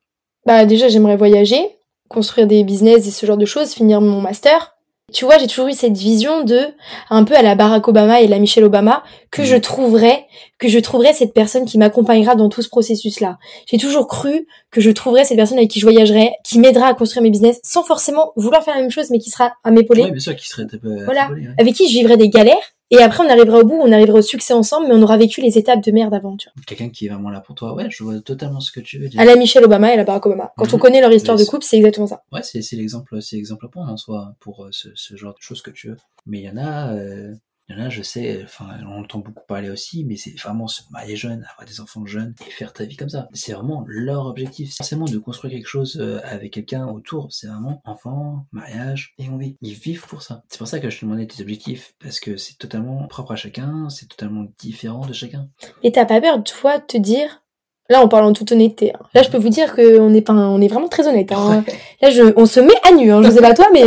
Bah 0.45 0.65
déjà 0.65 0.87
j'aimerais 0.87 1.17
voyager, 1.17 1.59
construire 2.07 2.47
des 2.47 2.63
business 2.63 3.05
et 3.07 3.11
ce 3.11 3.25
genre 3.27 3.37
de 3.37 3.45
choses, 3.45 3.73
finir 3.73 4.01
mon 4.01 4.21
master. 4.21 4.75
Tu 5.13 5.25
vois, 5.25 5.37
j'ai 5.37 5.47
toujours 5.47 5.67
eu 5.67 5.73
cette 5.73 5.97
vision 5.97 6.43
de 6.43 6.67
un 7.09 7.23
peu 7.23 7.35
à 7.35 7.41
la 7.41 7.55
Barack 7.55 7.87
Obama 7.87 8.21
et 8.21 8.27
la 8.27 8.39
Michelle 8.39 8.63
Obama 8.63 9.03
que 9.29 9.43
je 9.43 9.55
trouverais 9.55 10.25
que 10.57 10.67
je 10.67 10.79
trouverais 10.79 11.13
cette 11.13 11.33
personne 11.33 11.65
qui 11.65 11.77
m'accompagnera 11.77 12.35
dans 12.35 12.49
tout 12.49 12.61
ce 12.61 12.69
processus-là. 12.69 13.37
J'ai 13.69 13.77
toujours 13.77 14.07
cru 14.07 14.47
que 14.71 14.79
je 14.81 14.89
trouverais 14.91 15.23
cette 15.25 15.37
personne 15.37 15.57
avec 15.57 15.69
qui 15.69 15.79
je 15.79 15.85
voyagerais, 15.85 16.31
qui 16.43 16.59
m'aidera 16.59 16.87
à 16.87 16.93
construire 16.93 17.23
mes 17.23 17.29
business 17.31 17.59
sans 17.63 17.83
forcément 17.83 18.31
vouloir 18.35 18.63
faire 18.63 18.75
la 18.75 18.81
même 18.81 18.91
chose 18.91 19.09
mais 19.09 19.19
qui 19.19 19.29
sera 19.29 19.53
à 19.63 19.71
m'épauler, 19.71 20.03
Oui, 20.03 20.11
bien 20.11 20.19
sûr, 20.19 20.35
qui 20.35 20.47
serait 20.47 20.65
Voilà. 20.83 21.29
ouais. 21.31 21.47
avec 21.57 21.73
qui 21.73 21.87
je 21.89 21.93
vivrai 21.97 22.17
des 22.17 22.29
galères 22.29 22.57
et 22.91 22.99
après 22.99 23.23
on 23.25 23.29
arrivera 23.29 23.59
au 23.59 23.65
bout, 23.65 23.79
on 23.81 23.91
arrivera 23.91 24.19
au 24.19 24.21
succès 24.21 24.53
ensemble 24.53 24.87
mais 24.87 24.93
on 24.93 25.01
aura 25.01 25.17
vécu 25.17 25.41
les 25.41 25.57
étapes 25.57 25.83
de 25.83 25.91
merde 25.91 26.13
avant, 26.13 26.37
tu 26.37 26.49
vois. 26.53 26.63
Quelqu'un 26.67 26.89
qui 26.89 27.07
est 27.07 27.09
vraiment 27.09 27.29
là 27.31 27.39
pour 27.41 27.55
toi. 27.55 27.73
Ouais, 27.73 27.87
je 27.89 28.03
vois 28.03 28.19
totalement 28.19 28.59
ce 28.59 28.71
que 28.71 28.79
tu 28.81 28.99
veux 28.99 29.07
dire. 29.09 29.19
À 29.19 29.25
la 29.25 29.35
Michelle 29.35 29.63
Obama 29.63 29.89
et 29.89 29.93
à 29.93 29.97
la 29.97 30.03
Barack 30.03 30.25
Obama. 30.27 30.51
Quand 30.57 30.71
on 30.73 30.77
Mhm. 30.77 30.81
connaît 30.81 31.01
leur 31.01 31.11
histoire 31.11 31.37
de 31.37 31.43
couple, 31.45 31.63
c'est 31.65 31.77
exactement 31.77 32.07
ça. 32.07 32.21
Ouais, 32.31 32.41
c'est 32.43 32.59
l'exemple, 32.75 33.21
c'est 33.21 33.37
l'exemple 33.37 33.65
à 33.65 33.69
prendre 33.69 33.91
en 33.91 33.97
soi 33.97 34.33
pour 34.39 34.65
euh, 34.65 34.69
ce, 34.71 34.89
ce 34.95 35.15
genre 35.15 35.33
de 35.33 35.41
choses 35.41 35.61
que 35.61 35.71
tu 35.71 35.87
veux. 35.89 35.97
Mais 36.27 36.39
il 36.39 36.45
y 36.45 36.49
en 36.49 36.57
a, 36.57 36.93
euh, 36.93 37.33
il 37.71 37.79
y 37.79 37.81
en 37.81 37.85
a, 37.85 37.89
je 37.89 38.01
sais, 38.01 38.41
enfin, 38.43 38.65
on 38.87 39.01
entend 39.01 39.19
beaucoup 39.19 39.45
parler 39.47 39.69
aussi, 39.69 40.03
mais 40.05 40.17
c'est 40.17 40.37
vraiment 40.39 40.67
se 40.67 40.81
marier 40.91 41.15
jeune, 41.15 41.45
avoir 41.53 41.67
des 41.67 41.79
enfants 41.79 42.05
jeunes 42.05 42.33
et 42.47 42.51
faire 42.51 42.73
ta 42.73 42.83
vie 42.85 42.95
comme 42.97 43.09
ça. 43.09 43.27
C'est 43.33 43.53
vraiment 43.53 43.83
leur 43.87 44.25
objectif. 44.25 44.69
C'est 44.71 44.77
forcément 44.77 45.05
de 45.05 45.17
construire 45.17 45.53
quelque 45.53 45.67
chose 45.67 45.97
euh, 46.01 46.19
avec 46.23 46.51
quelqu'un 46.51 46.85
autour. 46.87 47.27
C'est 47.31 47.47
vraiment 47.47 47.81
enfant, 47.85 48.45
mariage 48.51 49.13
et 49.17 49.29
on 49.29 49.37
vit. 49.37 49.57
Ils 49.61 49.73
vivent 49.73 50.05
pour 50.07 50.21
ça. 50.21 50.43
C'est 50.49 50.57
pour 50.57 50.67
ça 50.67 50.79
que 50.79 50.89
je 50.89 50.99
te 50.99 51.05
demandais 51.05 51.27
tes 51.27 51.41
objectifs 51.41 51.93
parce 52.03 52.19
que 52.19 52.37
c'est 52.37 52.57
totalement 52.57 53.07
propre 53.07 53.31
à 53.31 53.35
chacun, 53.35 53.89
c'est 53.89 54.07
totalement 54.07 54.45
différent 54.59 55.05
de 55.05 55.13
chacun. 55.13 55.47
Et 55.83 55.91
t'as 55.91 56.05
pas 56.05 56.19
peur, 56.21 56.43
toi, 56.43 56.79
de 56.79 56.83
te 56.85 56.97
dire. 56.97 57.41
Là, 57.89 58.01
on 58.01 58.07
parle 58.07 58.23
en 58.23 58.31
toute 58.31 58.51
honnêteté. 58.53 58.93
hein. 58.93 58.99
Là, 59.13 59.21
je 59.21 59.29
peux 59.29 59.37
vous 59.37 59.49
dire 59.49 59.75
qu'on 59.75 60.13
est, 60.13 60.21
pas, 60.21 60.31
on 60.33 60.61
est 60.61 60.69
vraiment 60.69 60.87
très 60.87 61.07
honnête. 61.09 61.29
Hein. 61.33 61.65
Là, 62.01 62.09
je, 62.09 62.33
on 62.37 62.45
se 62.45 62.61
met 62.61 62.73
à 62.89 62.93
nu. 62.93 63.11
Hein. 63.11 63.21
Je 63.21 63.31
sais 63.31 63.41
pas 63.41 63.53
toi, 63.53 63.67
mais 63.73 63.83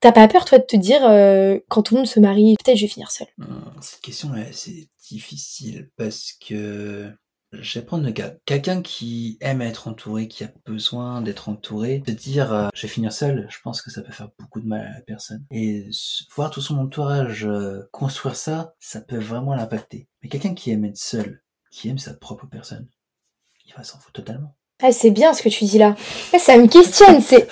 t'as 0.00 0.12
pas 0.12 0.28
peur, 0.28 0.44
toi, 0.44 0.58
de 0.58 0.64
te 0.64 0.76
dire, 0.76 1.04
euh, 1.04 1.58
quand 1.68 1.82
tout 1.82 1.94
le 1.94 2.00
monde 2.00 2.08
se 2.08 2.20
marie, 2.20 2.56
peut-être 2.62 2.76
je 2.76 2.82
vais 2.82 2.92
finir 2.92 3.10
seule? 3.10 3.28
Hum, 3.40 3.72
Cette 3.80 4.00
question 4.00 4.32
là, 4.32 4.44
c'est 4.52 4.88
difficile 5.08 5.90
parce 5.96 6.32
que 6.32 7.12
je 7.52 7.78
vais 7.78 7.84
prendre 7.84 8.04
le 8.04 8.12
cas. 8.12 8.32
Quelqu'un 8.44 8.80
qui 8.80 9.36
aime 9.40 9.60
être 9.60 9.88
entouré, 9.88 10.28
qui 10.28 10.44
a 10.44 10.52
besoin 10.66 11.20
d'être 11.20 11.48
entouré, 11.48 12.02
se 12.06 12.12
dire 12.12 12.52
euh, 12.52 12.68
je 12.74 12.82
vais 12.82 12.88
finir 12.88 13.12
seul, 13.12 13.46
je 13.50 13.58
pense 13.62 13.82
que 13.82 13.90
ça 13.90 14.02
peut 14.02 14.12
faire 14.12 14.30
beaucoup 14.38 14.60
de 14.60 14.66
mal 14.66 14.86
à 14.86 14.94
la 14.94 15.00
personne. 15.00 15.44
Et 15.50 15.88
voir 16.34 16.50
tout 16.50 16.60
son 16.62 16.78
entourage 16.78 17.44
euh, 17.44 17.88
construire 17.92 18.36
ça, 18.36 18.74
ça 18.78 19.00
peut 19.00 19.18
vraiment 19.18 19.54
l'impacter. 19.54 20.08
Mais 20.22 20.28
quelqu'un 20.28 20.54
qui 20.54 20.70
aime 20.70 20.84
être 20.84 20.96
seul, 20.96 21.42
qui 21.70 21.88
aime 21.88 21.98
sa 21.98 22.14
propre 22.14 22.46
personne, 22.46 22.88
il 23.66 23.74
va 23.74 23.82
s'en 23.82 23.98
foutre 23.98 24.24
totalement. 24.24 24.56
Ah, 24.82 24.92
c'est 24.92 25.10
bien 25.10 25.32
ce 25.34 25.42
que 25.42 25.48
tu 25.48 25.64
dis 25.64 25.78
là. 25.78 25.94
Là, 26.32 26.38
ça 26.38 26.56
me 26.56 26.66
questionne. 26.66 27.20
C'est, 27.20 27.48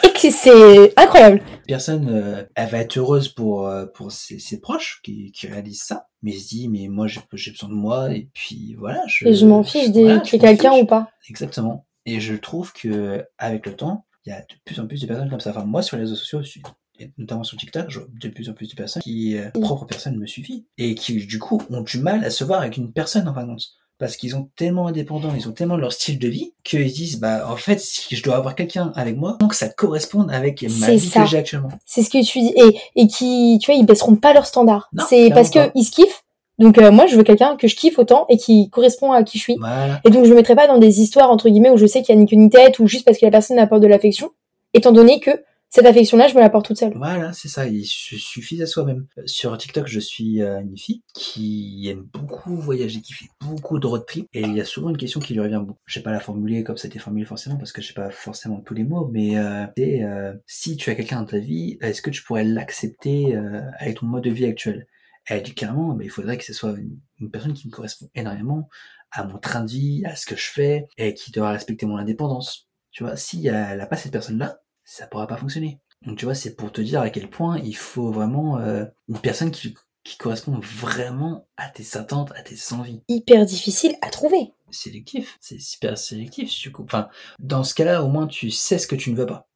incroyable. 0.96 1.42
personne, 1.66 2.08
euh, 2.10 2.42
elle 2.54 2.68
va 2.70 2.78
être 2.78 2.96
heureuse 2.98 3.28
pour 3.28 3.66
euh, 3.68 3.86
pour 3.86 4.10
ses, 4.12 4.38
ses 4.38 4.60
proches 4.60 5.00
qui, 5.04 5.30
qui 5.32 5.46
réalisent 5.46 5.82
ça, 5.82 6.06
mais 6.22 6.32
elle 6.32 6.40
se 6.40 6.48
dit 6.48 6.68
mais 6.68 6.88
moi 6.88 7.06
j'ai 7.06 7.20
besoin 7.30 7.68
de 7.68 7.74
moi 7.74 8.12
et 8.12 8.28
puis 8.34 8.74
voilà. 8.78 9.02
Je, 9.06 9.26
Et 9.28 9.34
je 9.34 9.46
m'en 9.46 9.62
fiche 9.62 9.90
des, 9.90 10.02
voilà, 10.04 10.20
quelqu'un 10.20 10.72
ou 10.72 10.86
pas. 10.86 11.10
Exactement. 11.28 11.86
Et 12.06 12.20
je 12.20 12.34
trouve 12.34 12.72
que 12.72 13.24
avec 13.38 13.66
le 13.66 13.74
temps, 13.76 14.06
il 14.24 14.30
y 14.30 14.32
a 14.32 14.40
de 14.40 14.46
plus 14.64 14.80
en 14.80 14.86
plus 14.86 15.00
de 15.02 15.06
personnes 15.06 15.28
comme 15.30 15.40
ça. 15.40 15.50
Enfin 15.50 15.64
moi 15.64 15.82
sur 15.82 15.96
les 15.96 16.02
réseaux 16.04 16.16
sociaux, 16.16 16.40
je 16.42 16.48
suis- 16.48 16.62
et 17.00 17.12
notamment 17.16 17.44
sur 17.44 17.56
TikTok, 17.56 17.90
je 17.90 18.00
vois 18.00 18.08
de 18.20 18.28
plus 18.28 18.48
en 18.48 18.54
plus 18.54 18.68
de 18.68 18.74
personnes 18.74 19.02
qui 19.02 19.36
euh, 19.36 19.50
Oui. 19.54 19.60
propre 19.60 19.84
personne 19.84 20.16
me 20.16 20.26
suffit 20.26 20.66
et 20.78 20.94
qui 20.96 21.14
du 21.26 21.38
coup 21.38 21.62
ont 21.70 21.82
du 21.82 21.98
mal 22.00 22.24
à 22.24 22.30
se 22.30 22.42
voir 22.42 22.60
avec 22.60 22.76
une 22.76 22.92
personne 22.92 23.28
en 23.28 23.34
fin 23.34 23.44
de 23.44 23.50
compte. 23.52 23.66
Parce 23.98 24.16
qu'ils 24.16 24.30
sont 24.30 24.48
tellement 24.54 24.86
indépendants, 24.86 25.32
ils 25.36 25.48
ont 25.48 25.52
tellement 25.52 25.76
leur 25.76 25.92
style 25.92 26.20
de 26.20 26.28
vie, 26.28 26.52
qu'ils 26.62 26.92
disent, 26.92 27.18
bah, 27.18 27.48
en 27.50 27.56
fait, 27.56 27.80
si 27.80 28.14
je 28.14 28.22
dois 28.22 28.36
avoir 28.36 28.54
quelqu'un 28.54 28.92
avec 28.94 29.16
moi, 29.16 29.36
donc 29.40 29.54
ça 29.54 29.68
corresponde 29.68 30.30
avec 30.30 30.62
ma 30.62 30.90
vie 30.90 31.00
ça. 31.00 31.22
que 31.22 31.26
j'ai 31.28 31.38
actuellement. 31.38 31.70
C'est 31.84 32.02
ce 32.02 32.10
que 32.10 32.24
tu 32.24 32.38
dis. 32.40 32.54
Et, 32.56 32.78
et 32.94 33.08
qui, 33.08 33.58
tu 33.60 33.72
vois, 33.72 33.78
ils 33.78 33.84
baisseront 33.84 34.14
pas 34.14 34.32
leurs 34.32 34.46
standards. 34.46 34.88
Non, 34.92 35.04
C'est 35.08 35.30
parce 35.30 35.50
clairement 35.50 35.72
qu'ils 35.72 35.84
se 35.84 35.90
kiffent. 35.90 36.22
Donc, 36.58 36.78
euh, 36.78 36.90
moi, 36.90 37.06
je 37.06 37.16
veux 37.16 37.22
quelqu'un 37.22 37.56
que 37.56 37.68
je 37.68 37.76
kiffe 37.76 37.98
autant 37.98 38.26
et 38.28 38.36
qui 38.36 38.68
correspond 38.70 39.12
à 39.12 39.22
qui 39.22 39.38
je 39.38 39.42
suis. 39.42 39.56
Voilà. 39.58 40.00
Et 40.04 40.10
donc, 40.10 40.24
je 40.24 40.30
me 40.30 40.36
mettrai 40.36 40.56
pas 40.56 40.66
dans 40.66 40.78
des 40.78 41.00
histoires, 41.00 41.30
entre 41.30 41.48
guillemets, 41.48 41.70
où 41.70 41.76
je 41.76 41.86
sais 41.86 42.02
qu'il 42.02 42.14
y 42.14 42.18
a 42.18 42.20
ni 42.20 42.26
queue 42.26 42.36
ni 42.36 42.50
tête, 42.50 42.78
ou 42.78 42.86
juste 42.86 43.04
parce 43.04 43.18
que 43.18 43.24
la 43.24 43.30
personne 43.30 43.58
apporte 43.58 43.82
de 43.82 43.86
l'affection, 43.86 44.30
étant 44.74 44.92
donné 44.92 45.20
que 45.20 45.30
Cette 45.70 45.84
affection-là, 45.84 46.28
je 46.28 46.34
me 46.34 46.40
la 46.40 46.48
porte 46.48 46.64
toute 46.66 46.78
seule. 46.78 46.94
Voilà, 46.96 47.34
c'est 47.34 47.48
ça, 47.48 47.66
il 47.66 47.84
suffit 47.84 48.62
à 48.62 48.66
soi-même. 48.66 49.06
Euh, 49.18 49.22
Sur 49.26 49.56
TikTok, 49.58 49.86
je 49.86 50.00
suis 50.00 50.40
euh, 50.40 50.60
une 50.60 50.78
fille 50.78 51.02
qui 51.12 51.88
aime 51.90 52.08
beaucoup 52.10 52.56
voyager, 52.56 53.02
qui 53.02 53.12
fait 53.12 53.28
beaucoup 53.38 53.78
de 53.78 53.86
road 53.86 54.06
trip, 54.06 54.26
et 54.32 54.40
il 54.40 54.54
y 54.54 54.62
a 54.62 54.64
souvent 54.64 54.88
une 54.88 54.96
question 54.96 55.20
qui 55.20 55.34
lui 55.34 55.40
revient 55.40 55.60
beaucoup. 55.62 55.78
Je 55.84 55.94
sais 55.94 56.02
pas 56.02 56.10
la 56.10 56.20
formuler 56.20 56.64
comme 56.64 56.76
été 56.82 56.98
formulé 56.98 57.26
forcément, 57.26 57.56
parce 57.56 57.72
que 57.72 57.82
je 57.82 57.88
sais 57.88 57.94
pas 57.94 58.08
forcément 58.10 58.60
tous 58.60 58.72
les 58.72 58.84
mots, 58.84 59.10
mais 59.12 59.38
euh, 59.38 59.66
euh, 59.78 60.34
si 60.46 60.76
tu 60.76 60.88
as 60.88 60.94
quelqu'un 60.94 61.20
dans 61.20 61.26
ta 61.26 61.38
vie, 61.38 61.76
est-ce 61.82 62.00
que 62.00 62.10
tu 62.10 62.22
pourrais 62.22 62.44
l'accepter 62.44 63.36
euh, 63.36 63.60
avec 63.78 63.98
ton 63.98 64.06
mode 64.06 64.24
de 64.24 64.30
vie 64.30 64.46
actuel? 64.46 64.86
Elle 65.26 65.42
dit 65.42 65.54
clairement, 65.54 65.94
mais 65.94 66.06
il 66.06 66.10
faudrait 66.10 66.38
que 66.38 66.44
ce 66.44 66.54
soit 66.54 66.70
une, 66.70 66.98
une 67.20 67.30
personne 67.30 67.52
qui 67.52 67.68
me 67.68 67.72
correspond 67.72 68.08
énormément 68.14 68.70
à 69.10 69.24
mon 69.24 69.38
train 69.38 69.64
de 69.64 69.70
vie, 69.70 70.02
à 70.06 70.16
ce 70.16 70.24
que 70.24 70.36
je 70.36 70.48
fais, 70.48 70.88
et 70.96 71.12
qui 71.12 71.30
devra 71.30 71.50
respecter 71.50 71.84
mon 71.84 71.98
indépendance. 71.98 72.70
Tu 72.90 73.04
vois, 73.04 73.16
si 73.16 73.46
elle 73.46 73.76
n'a 73.76 73.86
pas 73.86 73.96
cette 73.96 74.12
personne-là, 74.12 74.60
ça 74.88 75.06
pourra 75.06 75.26
pas 75.26 75.36
fonctionner. 75.36 75.78
Donc 76.06 76.16
tu 76.16 76.24
vois, 76.24 76.34
c'est 76.34 76.54
pour 76.54 76.72
te 76.72 76.80
dire 76.80 77.00
à 77.02 77.10
quel 77.10 77.28
point 77.28 77.58
il 77.58 77.76
faut 77.76 78.10
vraiment 78.10 78.58
euh, 78.58 78.84
une 79.08 79.18
personne 79.18 79.50
qui, 79.50 79.74
qui 80.02 80.16
correspond 80.16 80.58
vraiment 80.60 81.46
à 81.56 81.68
tes 81.68 81.98
attentes, 81.98 82.32
à 82.34 82.42
tes 82.42 82.56
envies. 82.72 83.02
Hyper 83.08 83.44
difficile 83.44 83.96
à 84.00 84.08
trouver. 84.08 84.52
Sélectif, 84.70 85.36
c'est 85.40 85.60
super 85.60 85.98
sélectif. 85.98 86.50
Du 86.60 86.72
coup, 86.72 86.84
enfin, 86.84 87.08
dans 87.38 87.64
ce 87.64 87.74
cas-là, 87.74 88.02
au 88.02 88.08
moins 88.08 88.26
tu 88.26 88.50
sais 88.50 88.78
ce 88.78 88.86
que 88.86 88.96
tu 88.96 89.10
ne 89.10 89.16
veux 89.16 89.26
pas. 89.26 89.46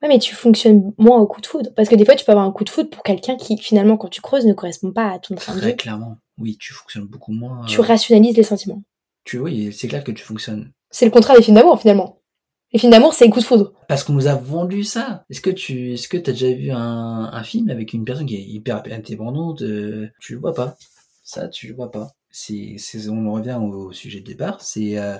Ouais, 0.00 0.08
mais 0.08 0.20
tu 0.20 0.36
fonctionnes 0.36 0.92
moins 0.98 1.18
au 1.18 1.26
coup 1.26 1.40
de 1.40 1.46
foudre. 1.46 1.70
Parce 1.74 1.88
que 1.88 1.96
des 1.96 2.04
fois, 2.04 2.14
tu 2.14 2.24
peux 2.24 2.30
avoir 2.30 2.46
un 2.46 2.52
coup 2.52 2.62
de 2.62 2.70
foudre 2.70 2.90
pour 2.90 3.02
quelqu'un 3.02 3.36
qui, 3.36 3.58
finalement, 3.58 3.96
quand 3.96 4.08
tu 4.08 4.20
creuses, 4.20 4.46
ne 4.46 4.52
correspond 4.52 4.92
pas 4.92 5.10
à 5.10 5.18
ton 5.18 5.34
de 5.34 5.40
Très 5.40 5.74
clairement, 5.74 6.18
oui, 6.38 6.56
tu 6.60 6.72
fonctionnes 6.72 7.06
beaucoup 7.06 7.32
moins. 7.32 7.64
Tu 7.66 7.80
euh, 7.80 7.82
rationalises 7.82 8.36
les 8.36 8.44
sentiments. 8.44 8.82
tu 9.24 9.40
oui, 9.40 9.72
c'est 9.72 9.88
clair 9.88 10.04
que 10.04 10.12
tu 10.12 10.22
fonctionnes. 10.22 10.70
C'est 10.90 11.04
le 11.04 11.10
contraire 11.10 11.36
des 11.36 11.42
films 11.42 11.56
d'amour, 11.56 11.80
finalement. 11.80 12.20
Les 12.76 12.80
films 12.80 12.92
d'amour, 12.92 13.14
c'est 13.14 13.24
les 13.24 13.30
coups 13.30 13.42
de 13.42 13.48
foudre. 13.48 13.72
Parce 13.88 14.04
qu'on 14.04 14.12
nous 14.12 14.26
a 14.26 14.34
vendu 14.34 14.84
ça. 14.84 15.24
Est-ce 15.30 15.40
que 15.40 15.48
tu, 15.48 15.94
est-ce 15.94 16.08
que 16.08 16.18
t'as 16.18 16.32
déjà 16.32 16.52
vu 16.52 16.70
un, 16.72 17.42
film 17.42 17.70
avec 17.70 17.94
une 17.94 18.04
personne 18.04 18.26
qui 18.26 18.36
est 18.36 18.44
hyper 18.44 18.82
indépendante 18.92 19.62
euh, 19.62 20.08
Tu 20.20 20.34
le 20.34 20.40
vois 20.40 20.52
pas? 20.52 20.76
Ça, 21.24 21.48
tu 21.48 21.68
le 21.68 21.74
vois 21.74 21.90
pas. 21.90 22.08
C'est, 22.30 22.76
on 23.08 23.28
en 23.28 23.32
revient 23.32 23.58
au, 23.58 23.92
sujet 23.92 24.20
de 24.20 24.26
départ. 24.26 24.60
C'est, 24.60 24.98
euh, 24.98 25.16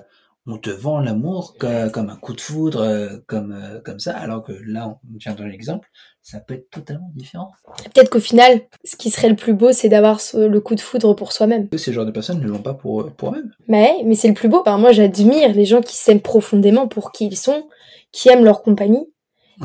on 0.47 0.59
te 0.59 0.71
vend 0.71 1.01
l'amour 1.01 1.57
co- 1.59 1.67
comme, 1.93 2.09
un 2.11 2.17
coup 2.17 2.33
de 2.35 2.41
foudre, 2.41 2.81
euh, 2.81 3.17
comme, 3.27 3.53
euh, 3.53 3.81
comme 3.85 3.99
ça, 3.99 4.17
alors 4.17 4.45
que 4.45 4.53
là, 4.67 4.89
on 4.89 5.19
vient 5.19 5.35
dans 5.35 5.45
l'exemple, 5.45 5.89
ça 6.23 6.39
peut 6.41 6.55
être 6.55 6.71
totalement 6.71 7.11
différent. 7.15 7.51
Peut-être 7.93 8.11
qu'au 8.11 8.21
final, 8.21 8.61
ce 8.85 8.97
qui 8.97 9.11
serait 9.11 9.29
le 9.29 9.37
plus 9.37 9.55
beau, 9.55 9.73
c'est 9.73 9.89
d'avoir 9.89 10.21
le 10.35 10.59
coup 10.61 10.75
de 10.75 10.81
foudre 10.81 11.15
pour 11.15 11.33
soi-même. 11.33 11.69
Ces 11.77 11.93
genres 11.93 12.07
de 12.07 12.11
personnes 12.13 12.41
ne 12.41 12.47
l'ont 12.49 12.63
pas 12.63 12.75
pour, 12.75 13.11
pour 13.13 13.31
eux-mêmes. 13.31 13.51
Mais, 13.69 13.97
mais 14.05 14.15
c'est 14.15 14.29
le 14.29 14.35
plus 14.35 14.49
beau. 14.49 14.63
Moi, 14.67 14.93
j'admire 14.93 15.53
les 15.53 15.65
gens 15.65 15.81
qui 15.81 15.97
s'aiment 15.97 16.21
profondément 16.21 16.87
pour 16.89 17.13
qui 17.13 17.27
ils 17.27 17.37
sont, 17.37 17.69
qui 18.13 18.29
aiment 18.29 18.45
leur 18.45 18.63
compagnie 18.63 19.07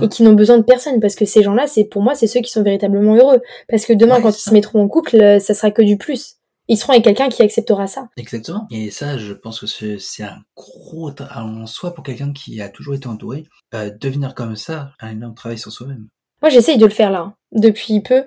et 0.02 0.08
qui 0.08 0.24
n'ont 0.24 0.34
besoin 0.34 0.58
de 0.58 0.64
personne. 0.64 1.00
Parce 1.00 1.16
que 1.16 1.26
ces 1.26 1.44
gens-là, 1.44 1.68
c'est 1.68 1.84
pour 1.84 2.02
moi, 2.02 2.16
c'est 2.16 2.28
ceux 2.28 2.40
qui 2.42 2.50
sont 2.52 2.64
véritablement 2.64 3.16
heureux. 3.16 3.42
Parce 3.68 3.86
que 3.86 3.94
demain, 3.94 4.16
Ouais, 4.16 4.22
quand 4.22 4.30
ils 4.30 4.34
ça. 4.42 4.50
se 4.52 4.54
mettront 4.54 4.82
en 4.82 4.88
couple, 4.88 5.16
euh, 5.22 5.40
ça 5.40 5.54
sera 5.54 5.70
que 5.72 5.82
du 5.82 5.98
plus. 5.98 6.38
Ils 6.72 6.78
seront 6.78 6.94
avec 6.94 7.04
quelqu'un 7.04 7.28
qui 7.28 7.42
acceptera 7.42 7.86
ça. 7.86 8.08
Exactement. 8.16 8.66
Et 8.72 8.92
ça, 8.92 9.18
je 9.18 9.34
pense 9.34 9.60
que 9.60 9.98
c'est 9.98 10.24
un 10.24 10.42
gros 10.56 11.12
en 11.20 11.68
soi 11.68 11.94
pour 11.94 12.02
quelqu'un 12.02 12.32
qui 12.32 12.62
a 12.62 12.70
toujours 12.70 12.94
été 12.94 13.08
entouré, 13.08 13.44
euh, 13.74 13.92
devenir 14.00 14.36
comme 14.36 14.56
ça, 14.56 14.94
un 15.02 15.10
énorme 15.10 15.36
travail 15.36 15.60
sur 15.60 15.70
soi-même. 15.70 16.08
Moi, 16.42 16.50
j'essaye 16.50 16.78
de 16.78 16.86
le 16.86 16.92
faire 16.92 17.12
là, 17.12 17.20
hein, 17.20 17.36
depuis 17.52 18.00
peu. 18.00 18.24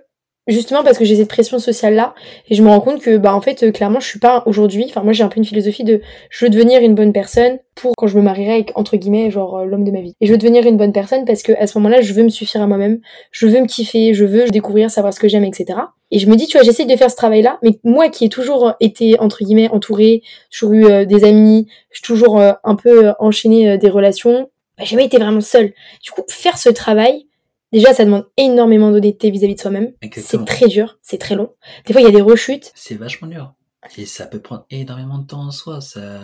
Justement 0.46 0.82
parce 0.82 0.98
que 0.98 1.06
j'ai 1.06 1.16
cette 1.16 1.28
pression 1.28 1.58
sociale 1.58 1.94
là 1.94 2.14
et 2.50 2.54
je 2.54 2.62
me 2.62 2.68
rends 2.68 2.80
compte 2.80 3.00
que 3.00 3.16
bah 3.16 3.34
en 3.34 3.40
fait 3.40 3.62
euh, 3.62 3.72
clairement 3.72 3.98
je 3.98 4.06
suis 4.06 4.18
pas 4.18 4.42
aujourd'hui 4.44 4.84
enfin 4.86 5.02
moi 5.02 5.14
j'ai 5.14 5.24
un 5.24 5.28
peu 5.28 5.38
une 5.38 5.44
philosophie 5.46 5.84
de 5.84 6.02
je 6.28 6.44
veux 6.44 6.50
devenir 6.50 6.82
une 6.82 6.94
bonne 6.94 7.14
personne 7.14 7.58
pour 7.74 7.94
quand 7.96 8.08
je 8.08 8.18
me 8.18 8.22
marierai 8.22 8.52
avec 8.52 8.72
entre 8.74 8.98
guillemets 8.98 9.30
genre 9.30 9.56
euh, 9.56 9.64
l'homme 9.64 9.84
de 9.84 9.90
ma 9.90 10.02
vie. 10.02 10.14
Et 10.20 10.26
je 10.26 10.32
veux 10.32 10.36
devenir 10.36 10.66
une 10.66 10.76
bonne 10.76 10.92
personne 10.92 11.24
parce 11.24 11.42
que 11.42 11.52
à 11.58 11.66
ce 11.66 11.78
moment-là 11.78 12.02
je 12.02 12.12
veux 12.12 12.22
me 12.22 12.28
suffire 12.28 12.60
à 12.60 12.66
moi-même 12.66 13.00
je 13.30 13.46
veux 13.46 13.58
me 13.58 13.66
kiffer 13.66 14.12
je 14.12 14.26
veux 14.26 14.44
découvrir 14.50 14.90
savoir 14.90 15.14
ce 15.14 15.20
que 15.20 15.28
j'aime 15.28 15.44
etc 15.44 15.78
et 16.10 16.18
je 16.18 16.28
me 16.28 16.36
dis 16.36 16.46
tu 16.46 16.58
vois 16.58 16.64
j'essaye 16.64 16.86
de 16.86 16.96
faire 16.96 17.10
ce 17.10 17.16
travail 17.16 17.40
là 17.40 17.58
mais 17.62 17.78
moi 17.82 18.10
qui 18.10 18.26
ai 18.26 18.28
toujours 18.28 18.74
été 18.80 19.18
entre 19.20 19.44
guillemets 19.44 19.70
entourée 19.70 20.22
toujours 20.50 20.74
eu 20.74 20.84
euh, 20.84 21.04
des 21.06 21.24
amis 21.24 21.68
j'ai 21.90 22.02
toujours 22.02 22.38
un 22.38 22.74
peu 22.76 23.12
enchaîné 23.18 23.78
des 23.78 23.88
relations 23.88 24.50
bah, 24.76 24.84
j'ai 24.84 24.90
jamais 24.90 25.06
été 25.06 25.18
vraiment 25.18 25.40
seule. 25.40 25.72
Du 26.02 26.10
coup 26.10 26.22
faire 26.28 26.58
ce 26.58 26.68
travail 26.68 27.26
Déjà, 27.75 27.93
ça 27.93 28.04
demande 28.04 28.26
énormément 28.37 28.90
d'honnêteté 28.90 29.31
vis-à-vis 29.31 29.57
de 29.57 29.61
soi-même. 29.61 29.93
C'est 30.16 30.45
très 30.47 30.69
dur, 30.69 30.99
c'est 31.02 31.19
très 31.19 31.35
long. 31.35 31.50
Des 31.87 31.93
fois, 31.93 32.00
il 32.00 32.04
y 32.04 32.09
a 32.09 32.12
des 32.12 32.23
rechutes. 32.23 32.73
C'est 32.75 32.95
vachement 32.95 33.28
dur. 33.28 33.52
Et 33.99 34.07
ça 34.07 34.26
peut 34.26 34.40
prendre 34.40 34.64
énormément 34.71 35.19
de 35.19 35.26
temps 35.26 35.43
en 35.43 35.50
soi. 35.50 35.81
Ça, 35.81 36.21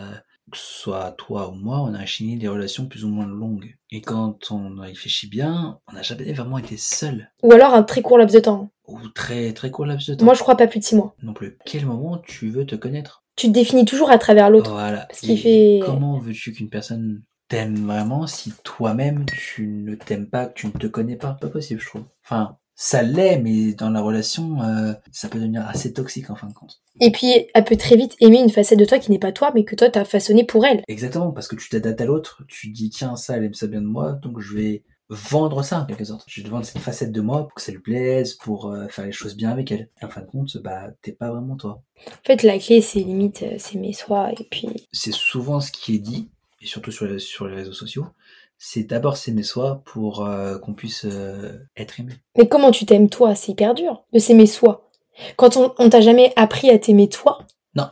que 0.51 0.57
ce 0.57 0.81
soit 0.83 1.13
toi 1.19 1.51
ou 1.51 1.53
moi, 1.55 1.81
on 1.81 1.93
a 1.95 1.99
enchaîné 2.03 2.37
des 2.37 2.49
relations 2.49 2.87
plus 2.87 3.05
ou 3.05 3.09
moins 3.09 3.27
longues. 3.27 3.77
Et 3.91 4.01
quand 4.01 4.51
on 4.51 4.81
réfléchit 4.81 5.29
bien, 5.29 5.79
on 5.89 5.93
n'a 5.95 6.03
jamais 6.03 6.33
vraiment 6.33 6.59
été 6.59 6.77
seul. 6.77 7.31
Ou 7.43 7.53
alors 7.53 7.75
un 7.75 7.83
très 7.83 8.01
court 8.03 8.17
laps 8.19 8.35
de 8.35 8.41
temps. 8.41 8.71
Ou 8.89 8.99
très 9.15 9.53
très 9.53 9.71
court 9.71 9.87
laps 9.87 10.09
de 10.09 10.15
temps. 10.15 10.25
Moi, 10.25 10.35
je 10.35 10.41
crois 10.41 10.57
pas 10.57 10.67
plus 10.67 10.81
de 10.81 10.85
six 10.85 10.97
mois. 10.97 11.15
non 11.23 11.35
plus. 11.35 11.59
Quel 11.67 11.85
moment 11.85 12.19
tu 12.19 12.49
veux 12.51 12.65
te 12.65 12.75
connaître? 12.77 13.23
Tu 13.37 13.47
te 13.49 13.53
définis 13.53 13.85
toujours 13.85 14.11
à 14.11 14.19
travers 14.19 14.51
l'autre. 14.51 14.71
Voilà. 14.73 15.07
Fait- 15.13 15.81
Comment 15.85 16.19
veux-tu 16.19 16.53
qu'une 16.53 16.69
personne 16.69 17.23
t'aime 17.51 17.87
vraiment 17.87 18.27
si 18.27 18.55
toi-même 18.63 19.27
tu 19.27 19.67
ne 19.67 19.97
t'aimes 19.97 20.29
pas, 20.29 20.47
que 20.47 20.55
tu 20.55 20.69
ne 20.69 20.73
te 20.73 20.87
connais 20.87 21.17
pas 21.17 21.37
Pas 21.39 21.49
possible, 21.49 21.81
je 21.81 21.87
trouve. 21.87 22.05
Enfin, 22.25 22.57
ça 22.77 23.03
l'est, 23.03 23.39
mais 23.39 23.75
dans 23.75 23.91
la 23.91 24.01
relation, 24.01 24.63
euh, 24.63 24.95
ça 25.13 25.29
peut 25.29 25.39
devenir 25.39 25.69
assez 25.69 25.93
toxique 25.93 26.31
en 26.31 26.37
fin 26.37 26.47
de 26.47 26.55
compte. 26.55 26.81
Et 27.01 27.11
puis, 27.11 27.49
elle 27.53 27.65
peut 27.65 27.77
très 27.77 27.97
vite 27.97 28.15
aimer 28.21 28.41
une 28.41 28.51
facette 28.51 28.79
de 28.79 28.85
toi 28.85 28.99
qui 28.99 29.11
n'est 29.11 29.19
pas 29.19 29.33
toi, 29.33 29.51
mais 29.55 29.65
que 29.65 29.75
toi, 29.75 29.91
t'as 29.91 30.05
façonné 30.05 30.45
pour 30.45 30.65
elle. 30.65 30.83
Exactement, 30.89 31.33
parce 31.33 31.49
que 31.49 31.57
tu 31.57 31.69
t'adaptes 31.69 32.01
à 32.01 32.07
l'autre, 32.07 32.43
tu 32.49 32.71
dis 32.71 32.89
tiens, 32.89 33.17
ça, 33.17 33.37
elle 33.37 33.45
aime 33.45 33.55
ça 33.55 33.67
bien 33.67 33.83
de 33.83 33.87
moi, 33.87 34.13
donc 34.13 34.41
je 34.41 34.55
vais 34.55 34.85
vendre 35.09 35.65
ça 35.65 35.81
en 35.81 35.87
quelque 35.87 36.05
sorte. 36.05 36.25
Je 36.29 36.41
vais 36.41 36.47
te 36.47 36.51
vendre 36.53 36.65
cette 36.65 36.81
facette 36.81 37.11
de 37.11 37.21
moi 37.21 37.49
pour 37.49 37.55
que 37.55 37.63
ça 37.63 37.73
lui 37.73 37.81
plaise, 37.81 38.35
pour 38.35 38.71
euh, 38.71 38.87
faire 38.87 39.05
les 39.05 39.13
choses 39.13 39.37
bien 39.37 39.51
avec 39.51 39.73
elle. 39.73 39.89
Et 40.01 40.05
en 40.05 40.09
fin 40.09 40.21
de 40.21 40.27
compte, 40.27 40.57
bah, 40.63 40.93
t'es 41.03 41.13
pas 41.13 41.31
vraiment 41.31 41.57
toi. 41.57 41.83
En 42.07 42.25
fait, 42.25 42.45
la 42.45 42.61
clé, 42.61 42.81
c'est 42.81 43.01
limite, 43.01 43.43
euh, 43.43 43.57
c'est 43.59 43.77
mes 43.77 43.93
soi. 43.93 44.31
Et 44.39 44.47
puis, 44.49 44.69
C'est 44.93 45.13
souvent 45.13 45.61
ce 45.61 45.73
qui 45.73 45.97
est 45.97 45.99
dit, 45.99 46.31
et 46.61 46.67
surtout 46.67 46.91
sur 46.91 47.07
les, 47.07 47.19
sur 47.19 47.47
les 47.47 47.57
réseaux 47.57 47.73
sociaux, 47.73 48.07
c'est 48.59 48.83
d'abord 48.85 49.17
s'aimer 49.17 49.43
soi 49.43 49.83
pour 49.87 50.27
euh, 50.27 50.59
qu'on 50.59 50.75
puisse 50.75 51.07
euh, 51.07 51.59
être 51.77 52.01
aimé. 52.01 52.13
mais 52.37 52.49
comment 52.49 52.71
tu 52.71 52.85
t'aimes 52.87 53.09
toi? 53.09 53.35
C'est 53.35 53.53
hyper 53.53 53.75
dur 53.75 54.05
de 54.13 54.19
s'aimer 54.19 54.47
soi. 54.47 54.91
Quand 55.37 55.57
on, 55.57 55.75
on 55.79 55.89
t'a 55.89 56.01
jamais 56.01 56.33
appris 56.37 56.71
à 56.71 56.79
t'aimer 56.79 57.09
toi, 57.09 57.47
Non, 57.75 57.89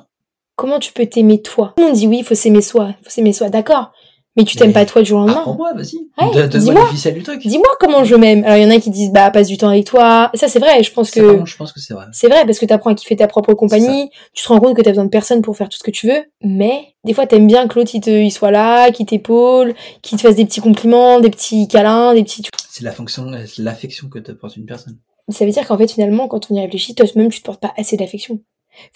comment 0.56 0.78
tu 0.78 0.92
peux 0.92 1.06
t'aimer 1.06 1.40
toi? 1.42 1.72
Tout 1.76 1.82
le 1.82 1.88
monde 1.88 1.96
dit 1.96 2.06
oui, 2.06 2.18
il 2.18 2.24
faut 2.24 2.34
s'aimer 2.34 2.62
soi, 2.62 2.94
il 3.00 3.04
faut 3.04 3.10
s'aimer 3.10 3.32
soi, 3.32 3.48
d'accord? 3.48 3.92
Mais 4.38 4.44
tu 4.44 4.56
t'aimes 4.56 4.72
pas 4.72 4.86
toi 4.86 5.02
du 5.02 5.08
jour 5.08 5.18
au 5.18 5.20
lendemain. 5.22 5.40
apprends-moi, 5.40 5.72
vas-y. 5.74 5.96
Ouais, 6.16 6.32
Donne-moi 6.48 6.58
dis-moi. 6.60 6.82
les 6.84 6.96
ficelles 6.96 7.14
du 7.14 7.22
truc. 7.22 7.40
Dis-moi 7.44 7.66
comment 7.80 8.04
je 8.04 8.14
m'aime. 8.14 8.44
Alors 8.44 8.56
il 8.56 8.62
y 8.62 8.66
en 8.66 8.70
a 8.70 8.78
qui 8.80 8.88
disent 8.90 9.10
bah 9.10 9.30
passe 9.30 9.48
du 9.48 9.58
temps 9.58 9.68
avec 9.68 9.84
toi. 9.84 10.30
Ça 10.34 10.48
c'est 10.48 10.60
vrai, 10.60 10.82
je 10.82 10.92
pense 10.92 11.10
que 11.10 11.44
je 11.44 11.56
pense 11.56 11.72
que 11.72 11.80
c'est 11.80 11.92
vrai. 11.92 12.06
c'est 12.12 12.28
vrai 12.28 12.46
parce 12.46 12.58
que 12.58 12.64
t'apprends 12.66 12.90
à 12.90 12.94
kiffer 12.94 13.16
ta 13.16 13.26
propre 13.26 13.52
compagnie, 13.54 14.08
tu 14.32 14.42
te 14.44 14.48
rends 14.48 14.60
compte 14.60 14.76
que 14.76 14.80
t'as 14.82 14.90
besoin 14.90 15.04
de 15.04 15.10
personne 15.10 15.42
pour 15.42 15.56
faire 15.56 15.68
tout 15.68 15.76
ce 15.76 15.82
que 15.82 15.90
tu 15.90 16.06
veux, 16.06 16.22
mais 16.42 16.94
des 17.04 17.12
fois 17.14 17.26
t'aimes 17.26 17.46
bien 17.48 17.66
que 17.68 17.78
l'autre 17.78 17.90
il, 17.94 18.00
te- 18.00 18.10
il 18.10 18.30
soit 18.30 18.50
là, 18.52 18.90
qu'il 18.92 19.04
t'épaule, 19.06 19.74
qu'il 20.02 20.16
te 20.18 20.22
fasse 20.22 20.36
des 20.36 20.44
petits 20.44 20.60
compliments, 20.60 21.20
des 21.20 21.30
petits 21.30 21.66
câlins, 21.68 22.14
des 22.14 22.22
petits... 22.22 22.42
C'est 22.70 22.84
la 22.84 22.92
fonction, 22.92 23.26
l'affection 23.58 24.08
que 24.08 24.20
t'apporte 24.20 24.56
une 24.56 24.66
personne. 24.66 24.96
Ça 25.30 25.44
veut 25.44 25.50
dire 25.50 25.66
qu'en 25.66 25.76
fait 25.76 25.90
finalement 25.90 26.28
quand 26.28 26.50
on 26.50 26.54
y 26.54 26.60
réfléchit, 26.60 26.94
toi-même 26.94 27.28
tu 27.30 27.40
te 27.40 27.44
portes 27.44 27.60
pas 27.60 27.72
assez 27.76 27.96
d'affection. 27.96 28.38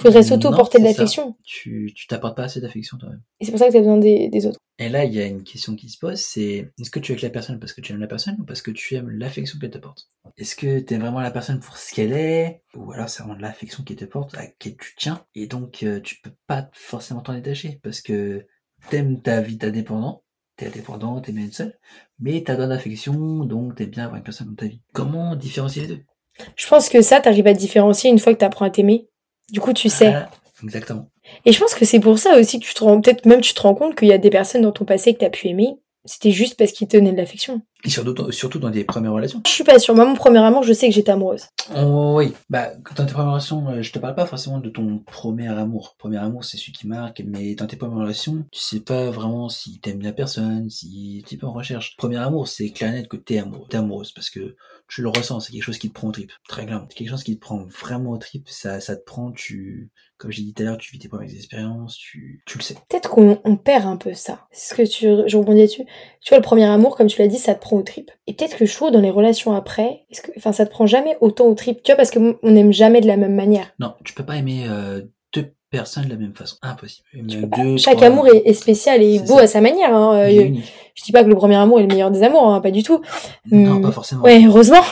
Faudrait 0.00 0.22
s'auto-porter 0.22 0.78
de 0.78 0.84
l'affection. 0.84 1.36
Tu 1.44 1.92
tu 1.94 2.06
t'apportes 2.06 2.36
pas 2.36 2.44
assez 2.44 2.60
d'affection 2.60 2.98
toi-même. 2.98 3.22
Et 3.40 3.44
c'est 3.44 3.50
pour 3.52 3.58
ça 3.58 3.68
que 3.68 3.72
t'as 3.72 3.78
besoin 3.78 3.98
des, 3.98 4.28
des 4.28 4.46
autres. 4.46 4.58
Et 4.78 4.88
là, 4.88 5.04
il 5.04 5.14
y 5.14 5.20
a 5.20 5.26
une 5.26 5.44
question 5.44 5.76
qui 5.76 5.88
se 5.88 5.98
pose, 5.98 6.18
c'est 6.18 6.72
est-ce 6.80 6.90
que 6.90 6.98
tu 6.98 7.12
es 7.12 7.14
avec 7.14 7.22
la 7.22 7.30
personne 7.30 7.60
parce 7.60 7.72
que 7.72 7.80
tu 7.80 7.92
aimes 7.92 8.00
la 8.00 8.06
personne 8.06 8.36
ou 8.40 8.44
parce 8.44 8.62
que 8.62 8.70
tu 8.70 8.94
aimes 8.94 9.10
l'affection 9.10 9.58
qu'elle 9.58 9.70
te 9.70 9.78
porte? 9.78 10.08
Est-ce 10.38 10.56
que 10.56 10.80
tu 10.80 10.94
aimes 10.94 11.02
vraiment 11.02 11.20
la 11.20 11.30
personne 11.30 11.60
pour 11.60 11.76
ce 11.76 11.94
qu'elle 11.94 12.12
est? 12.12 12.62
Ou 12.74 12.92
alors 12.92 13.08
c'est 13.08 13.22
vraiment 13.22 13.36
de 13.36 13.42
l'affection 13.42 13.84
qu'elle 13.84 13.96
te 13.96 14.04
porte, 14.04 14.34
à 14.34 14.42
laquelle 14.42 14.76
tu 14.76 14.94
tiens? 14.96 15.24
Et 15.34 15.46
donc 15.46 15.82
euh, 15.82 16.00
tu 16.00 16.20
peux 16.22 16.32
pas 16.46 16.68
forcément 16.72 17.20
t'en 17.20 17.34
détacher 17.34 17.80
parce 17.82 18.00
que 18.00 18.46
t'aimes 18.90 19.20
ta 19.22 19.40
vie 19.40 19.56
d'indépendant, 19.56 20.24
t'es 20.56 20.66
indépendant, 20.66 21.20
t'es 21.20 21.32
bien 21.32 21.48
seul, 21.50 21.78
mais 22.18 22.42
t'as 22.42 22.54
besoin 22.54 22.68
d'affection 22.68 23.44
donc 23.44 23.76
t'es 23.76 23.86
bien 23.86 24.04
avec 24.04 24.16
une 24.16 24.22
personne 24.24 24.48
dans 24.48 24.54
ta 24.54 24.66
vie. 24.66 24.80
Comment 24.92 25.36
différencier 25.36 25.82
les 25.82 25.88
deux? 25.88 26.02
Je 26.56 26.66
pense 26.66 26.88
que 26.88 27.02
ça, 27.02 27.20
t'arrives 27.20 27.46
à 27.46 27.54
te 27.54 27.58
différencier 27.58 28.10
une 28.10 28.18
fois 28.18 28.32
que 28.32 28.38
t'apprends 28.38 28.64
à 28.64 28.70
t'aimer. 28.70 29.08
Du 29.52 29.61
coup 29.61 29.73
tu 29.73 29.88
sais. 29.88 30.11
Voilà, 30.11 30.30
Exactement. 30.64 31.09
Et 31.44 31.52
je 31.52 31.59
pense 31.59 31.75
que 31.75 31.85
c'est 31.85 32.00
pour 32.00 32.18
ça 32.18 32.38
aussi 32.38 32.59
que 32.59 32.64
tu 32.64 32.75
te 32.75 32.82
rends, 32.82 33.00
peut-être 33.00 33.26
même 33.26 33.40
tu 33.40 33.54
te 33.54 33.61
rends 33.61 33.75
compte 33.75 33.94
qu'il 33.97 34.09
y 34.09 34.12
a 34.12 34.18
des 34.18 34.30
personnes 34.30 34.62
dans 34.62 34.73
ton 34.73 34.85
passé 34.85 35.14
que 35.14 35.21
t'as 35.21 35.30
pu 35.30 35.49
aimer. 35.49 35.75
C'était 36.04 36.32
juste 36.32 36.56
parce 36.56 36.73
qu'ils 36.73 36.88
te 36.88 36.97
tenaient 36.97 37.12
de 37.12 37.16
l'affection. 37.16 37.62
Et 37.85 37.90
surtout, 37.90 38.30
surtout 38.32 38.59
dans 38.59 38.71
des 38.71 38.85
premières 38.85 39.12
relations. 39.12 39.40
Je 39.47 39.50
suis 39.50 39.64
pas 39.64 39.78
sûre. 39.78 39.94
Moi, 39.94 40.04
mon 40.04 40.14
premier 40.14 40.38
amour, 40.38 40.62
je 40.62 40.73
sais 40.73 40.88
que 40.88 40.94
j'étais 40.94 41.12
amoureuse. 41.12 41.47
Oh, 41.76 42.14
oui, 42.16 42.32
bah 42.50 42.71
dans 42.97 43.06
tes 43.06 43.12
premières 43.12 43.32
relations, 43.32 43.68
euh, 43.68 43.82
je 43.82 43.92
te 43.92 43.99
parle 43.99 44.14
pas 44.14 44.26
forcément 44.26 44.59
de 44.59 44.68
ton 44.68 44.99
premier 44.99 45.49
amour. 45.49 45.97
Premier 45.99 46.18
amour, 46.18 46.44
c'est 46.44 46.56
celui 46.56 46.73
qui 46.73 46.87
marque, 46.87 47.23
mais 47.26 47.54
dans 47.54 47.66
tes 47.66 47.76
premières 47.76 47.99
relations, 47.99 48.44
tu 48.50 48.61
sais 48.61 48.80
pas 48.80 49.11
vraiment 49.11 49.49
si 49.49 49.80
t'aimes 49.80 50.02
la 50.02 50.12
personne, 50.12 50.71
si 50.71 51.25
tu 51.26 51.37
es 51.37 51.44
en 51.44 51.52
recherche. 51.52 51.97
Premier 51.97 52.18
amour, 52.18 52.49
c'est 52.49 52.71
clair 52.71 52.90
et 52.90 52.94
net 52.94 53.09
que 53.09 53.16
t'es 53.16 53.38
amoureux, 53.38 53.66
t'es 53.68 53.76
amoureuse, 53.76 54.12
parce 54.12 54.30
que 54.30 54.56
tu 54.88 55.02
le 55.02 55.09
ressens, 55.09 55.40
c'est 55.40 55.52
quelque 55.52 55.62
chose 55.62 55.78
qui 55.78 55.88
te 55.88 55.94
prend 55.94 56.09
au 56.09 56.12
trip, 56.12 56.32
très 56.49 56.66
clairement. 56.66 56.87
C'est 56.90 56.97
quelque 56.97 57.11
chose 57.11 57.25
qui 57.25 57.37
te 57.37 57.40
prend 57.40 57.64
vraiment 57.64 58.11
au 58.11 58.18
trip, 58.18 58.49
ça, 58.49 58.80
ça 58.80 58.97
te 58.97 59.04
prend, 59.04 59.32
tu, 59.32 59.90
comme 60.23 60.31
j'ai 60.31 60.43
dit 60.43 60.55
tout 60.55 60.62
à 60.62 60.67
l'heure, 60.67 60.79
tu 60.79 60.93
vis 60.93 60.99
tes 61.00 61.09
premières 61.09 61.29
expériences, 61.35 61.97
tu, 61.97 62.43
tu 62.47 62.57
le 62.59 62.62
sais. 62.62 62.75
Peut-être 62.88 63.11
qu'on 63.11 63.38
on 63.45 63.57
perd 63.57 63.85
un 63.87 63.97
peu 63.97 64.14
ça. 64.14 64.47
C'est 64.52 64.73
ce 64.73 64.75
que 64.81 64.88
tu, 64.88 65.29
je 65.29 65.37
rebondis 65.37 65.62
dessus. 65.62 65.85
Tu 66.21 66.29
vois, 66.31 66.38
le 66.38 66.43
premier 66.45 66.64
amour, 66.64 66.97
comme 66.97 67.09
tu 67.09 67.21
l'as 67.21 67.26
dit, 67.29 67.38
ça 67.38 67.55
te 67.55 67.61
prend 67.61 67.76
aux 67.76 67.83
tripes. 67.83 68.11
Et 68.29 68.35
peut-être 68.35 68.57
que 68.57 68.64
je 68.64 68.73
trouve 68.75 68.93
dans 68.93 69.00
les 69.00 69.11
relations 69.11 69.52
après, 69.55 70.05
est-ce 70.11 70.23
que, 70.23 70.31
enfin, 70.37 70.52
ça 70.52 70.64
te 70.64 70.71
prend 70.71 70.87
jamais 70.87 71.17
autant 71.21 71.47
aux 71.47 71.55
tripes, 71.55 71.83
tu 71.83 71.91
vois, 71.91 71.97
parce 71.97 72.11
que 72.12 72.38
on 72.43 72.50
n'aime 72.50 72.73
jamais 72.73 73.00
de 73.00 73.07
la 73.09 73.17
même 73.17 73.35
manière. 73.35 73.73
Non, 73.81 73.95
tu 74.05 74.14
peux 74.14 74.25
pas 74.25 74.37
aimer 74.37 74.64
euh, 74.69 75.00
deux 75.35 75.52
personnes 75.71 76.05
de 76.05 76.11
la 76.11 76.17
même 76.17 76.35
façon. 76.35 76.57
Impossible. 76.62 77.07
Deux, 77.14 77.76
Chaque 77.79 77.97
trois- 77.97 78.07
amour 78.07 78.29
est, 78.29 78.43
est 78.47 78.52
spécial 78.55 79.02
et 79.02 79.19
beau 79.19 79.37
ça. 79.38 79.43
à 79.43 79.47
sa 79.49 79.61
manière. 79.61 79.93
Hein. 79.95 80.14
Euh, 80.19 80.55
je 80.95 81.02
dis 81.05 81.12
pas 81.12 81.25
que 81.25 81.29
le 81.31 81.35
premier 81.35 81.57
amour 81.57 81.81
est 81.81 81.83
le 81.83 81.88
meilleur 81.88 82.11
des 82.11 82.23
amours, 82.23 82.47
hein, 82.47 82.61
pas 82.61 82.71
du 82.71 82.83
tout. 82.83 83.00
Non, 83.50 83.73
Hum, 83.76 83.83
pas 83.83 83.91
forcément. 83.91 84.23
Ouais, 84.23 84.41
heureusement. 84.47 84.83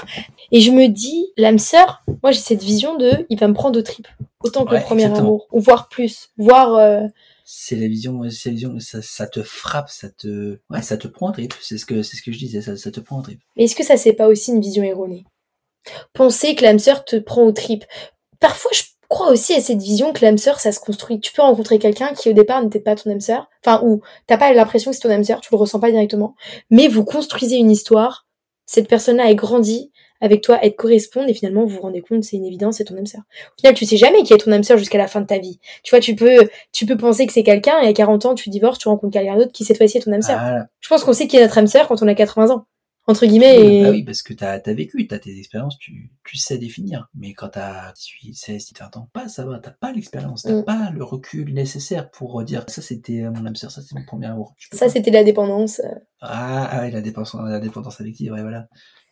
Et 0.52 0.60
je 0.60 0.70
me 0.72 0.88
dis, 0.88 1.32
l'âme 1.36 1.58
sœur, 1.58 2.02
moi 2.22 2.32
j'ai 2.32 2.40
cette 2.40 2.62
vision 2.62 2.96
de, 2.96 3.26
il 3.28 3.38
va 3.38 3.46
me 3.48 3.54
prendre 3.54 3.78
aux 3.78 3.82
tripes, 3.82 4.08
autant 4.42 4.64
que 4.64 4.72
Ouais, 4.72 4.78
le 4.80 4.84
premier 4.84 5.02
exactement. 5.04 5.28
amour, 5.28 5.48
ou 5.52 5.60
voire 5.60 5.88
plus, 5.88 6.30
voire. 6.38 6.74
euh, 6.74 7.06
C'est 7.44 7.76
la 7.76 7.86
vision, 7.86 8.20
c'est 8.30 8.48
la 8.50 8.54
vision, 8.54 8.80
ça, 8.80 9.00
ça 9.02 9.26
te 9.26 9.42
frappe, 9.42 9.88
ça 9.90 10.08
te, 10.10 10.58
ouais, 10.70 10.82
ça 10.82 10.96
te 10.96 11.06
prend 11.08 11.28
en 11.28 11.32
trip. 11.32 11.54
C'est 11.60 11.78
ce 11.78 11.86
que, 11.86 12.02
c'est 12.02 12.16
ce 12.16 12.22
que 12.22 12.32
je 12.32 12.38
disais, 12.38 12.62
ça, 12.62 12.76
ça 12.76 12.90
te 12.90 13.00
prend 13.00 13.18
en 13.18 13.22
trip. 13.22 13.40
Mais 13.56 13.64
est-ce 13.64 13.76
que 13.76 13.84
ça 13.84 13.96
c'est 13.96 14.12
pas 14.12 14.26
aussi 14.28 14.50
une 14.50 14.60
vision 14.60 14.82
erronée? 14.82 15.24
Penser 16.12 16.54
que 16.54 16.62
l'âme 16.64 16.78
sœur 16.78 17.04
te 17.04 17.16
prend 17.16 17.42
aux 17.44 17.52
tripes. 17.52 17.84
Parfois, 18.38 18.70
je 18.74 18.82
crois 19.08 19.30
aussi 19.30 19.54
à 19.54 19.60
cette 19.60 19.80
vision 19.82 20.12
que 20.12 20.24
l'âme 20.24 20.38
sœur, 20.38 20.60
ça 20.60 20.72
se 20.72 20.80
construit. 20.80 21.20
Tu 21.20 21.32
peux 21.32 21.42
rencontrer 21.42 21.78
quelqu'un 21.78 22.12
qui 22.14 22.28
au 22.28 22.32
départ 22.32 22.62
n'était 22.62 22.80
pas 22.80 22.94
ton 22.96 23.10
âme 23.10 23.20
sœur, 23.20 23.48
enfin, 23.64 23.82
ou 23.84 24.02
t'as 24.26 24.36
pas 24.36 24.52
l'impression 24.52 24.90
que 24.90 24.96
c'est 24.96 25.02
ton 25.02 25.10
âme 25.10 25.24
sœur, 25.24 25.40
tu 25.40 25.48
le 25.52 25.58
ressens 25.58 25.80
pas 25.80 25.90
directement, 25.90 26.34
mais 26.70 26.86
vous 26.88 27.04
construisez 27.04 27.56
une 27.56 27.70
histoire. 27.70 28.26
Cette 28.66 28.88
personne-là 28.88 29.30
est 29.30 29.34
grandie 29.34 29.90
avec 30.20 30.42
toi, 30.42 30.58
elle 30.62 30.72
te 30.72 30.76
correspond, 30.76 31.26
et 31.26 31.34
finalement 31.34 31.62
vous 31.64 31.76
vous 31.76 31.80
rendez 31.80 32.00
compte, 32.02 32.24
c'est 32.24 32.36
une 32.36 32.44
évidence, 32.44 32.76
c'est 32.76 32.84
ton 32.84 32.96
âme 32.96 33.06
sœur. 33.06 33.22
Au 33.22 33.60
final, 33.60 33.74
tu 33.74 33.84
sais 33.86 33.96
jamais 33.96 34.22
qui 34.22 34.32
est 34.32 34.38
ton 34.38 34.52
âme 34.52 34.62
sœur 34.62 34.78
jusqu'à 34.78 34.98
la 34.98 35.06
fin 35.08 35.20
de 35.20 35.26
ta 35.26 35.38
vie. 35.38 35.58
Tu 35.82 35.90
vois, 35.90 36.00
tu 36.00 36.14
peux, 36.14 36.48
tu 36.72 36.86
peux 36.86 36.96
penser 36.96 37.26
que 37.26 37.32
c'est 37.32 37.42
quelqu'un, 37.42 37.80
et 37.80 37.88
à 37.88 37.92
40 37.92 38.26
ans, 38.26 38.34
tu 38.34 38.50
divorces, 38.50 38.78
tu 38.78 38.88
rencontres 38.88 39.12
quelqu'un 39.12 39.36
d'autre 39.36 39.52
qui 39.52 39.64
cette 39.64 39.76
fois-ci 39.78 39.98
est 39.98 40.02
ton 40.02 40.12
âme 40.12 40.22
sœur. 40.22 40.38
Voilà. 40.40 40.66
Je 40.80 40.88
pense 40.88 41.04
qu'on 41.04 41.12
sait 41.12 41.26
qui 41.26 41.36
est 41.36 41.42
notre 41.42 41.58
âme 41.58 41.66
sœur 41.66 41.88
quand 41.88 42.02
on 42.02 42.08
a 42.08 42.14
80 42.14 42.50
ans. 42.50 42.66
Entre 43.06 43.26
guillemets, 43.26 43.78
et... 43.78 43.82
Bah 43.82 43.90
oui, 43.90 44.04
parce 44.04 44.22
que 44.22 44.34
t'as 44.34 44.60
as 44.64 44.72
vécu, 44.74 45.06
t'as 45.08 45.18
tes 45.18 45.36
expériences, 45.36 45.78
tu, 45.78 46.12
tu 46.22 46.36
sais 46.36 46.58
définir. 46.58 47.08
Mais 47.14 47.32
quand 47.32 47.48
t'as 47.48 47.92
18, 47.94 48.34
16, 48.34 48.66
17 48.66 48.96
ans, 48.98 49.08
pas 49.12 49.26
ça 49.26 49.44
va, 49.44 49.58
t'as 49.58 49.70
pas 49.72 49.90
l'expérience, 49.90 50.42
t'as 50.42 50.52
Mm. 50.52 50.64
pas 50.64 50.90
le 50.94 51.02
recul 51.02 51.52
nécessaire 51.52 52.10
pour 52.10 52.44
dire 52.44 52.64
ça 52.68 52.82
c'était 52.82 53.22
euh, 53.22 53.30
mon 53.32 53.46
âme 53.46 53.56
sœur, 53.56 53.70
ça 53.72 53.80
c'est 53.80 53.96
mon 53.98 54.04
premier 54.04 54.26
amour. 54.26 54.54
Ça 54.72 54.88
c'était 54.88 55.10
la 55.10 55.24
dépendance. 55.24 55.80
Ah, 56.20 56.68
ah 56.70 56.80
ouais, 56.82 56.90
la 56.90 57.00
dépendance, 57.00 57.34
la 57.34 57.58
dépendance 57.58 58.00
affective, 58.00 58.32
ouais, 58.32 58.42
voilà. 58.42 58.68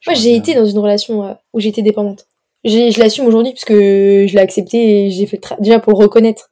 Moi, 0.07 0.15
j'ai 0.15 0.35
été 0.35 0.55
dans 0.55 0.67
une 0.67 0.79
relation 0.79 1.25
euh, 1.25 1.35
où 1.53 1.61
j'étais 1.61 1.83
dépendante. 1.83 2.27
Je 2.65 2.99
l'assume 2.99 3.27
aujourd'hui 3.27 3.53
parce 3.53 3.65
que 3.65 4.27
je 4.29 4.35
l'ai 4.35 4.41
accepté 4.41 5.07
et 5.07 5.11
j'ai 5.11 5.27
fait 5.27 5.41
déjà 5.61 5.79
pour 5.79 5.93
le 5.93 5.99
reconnaître. 5.99 6.51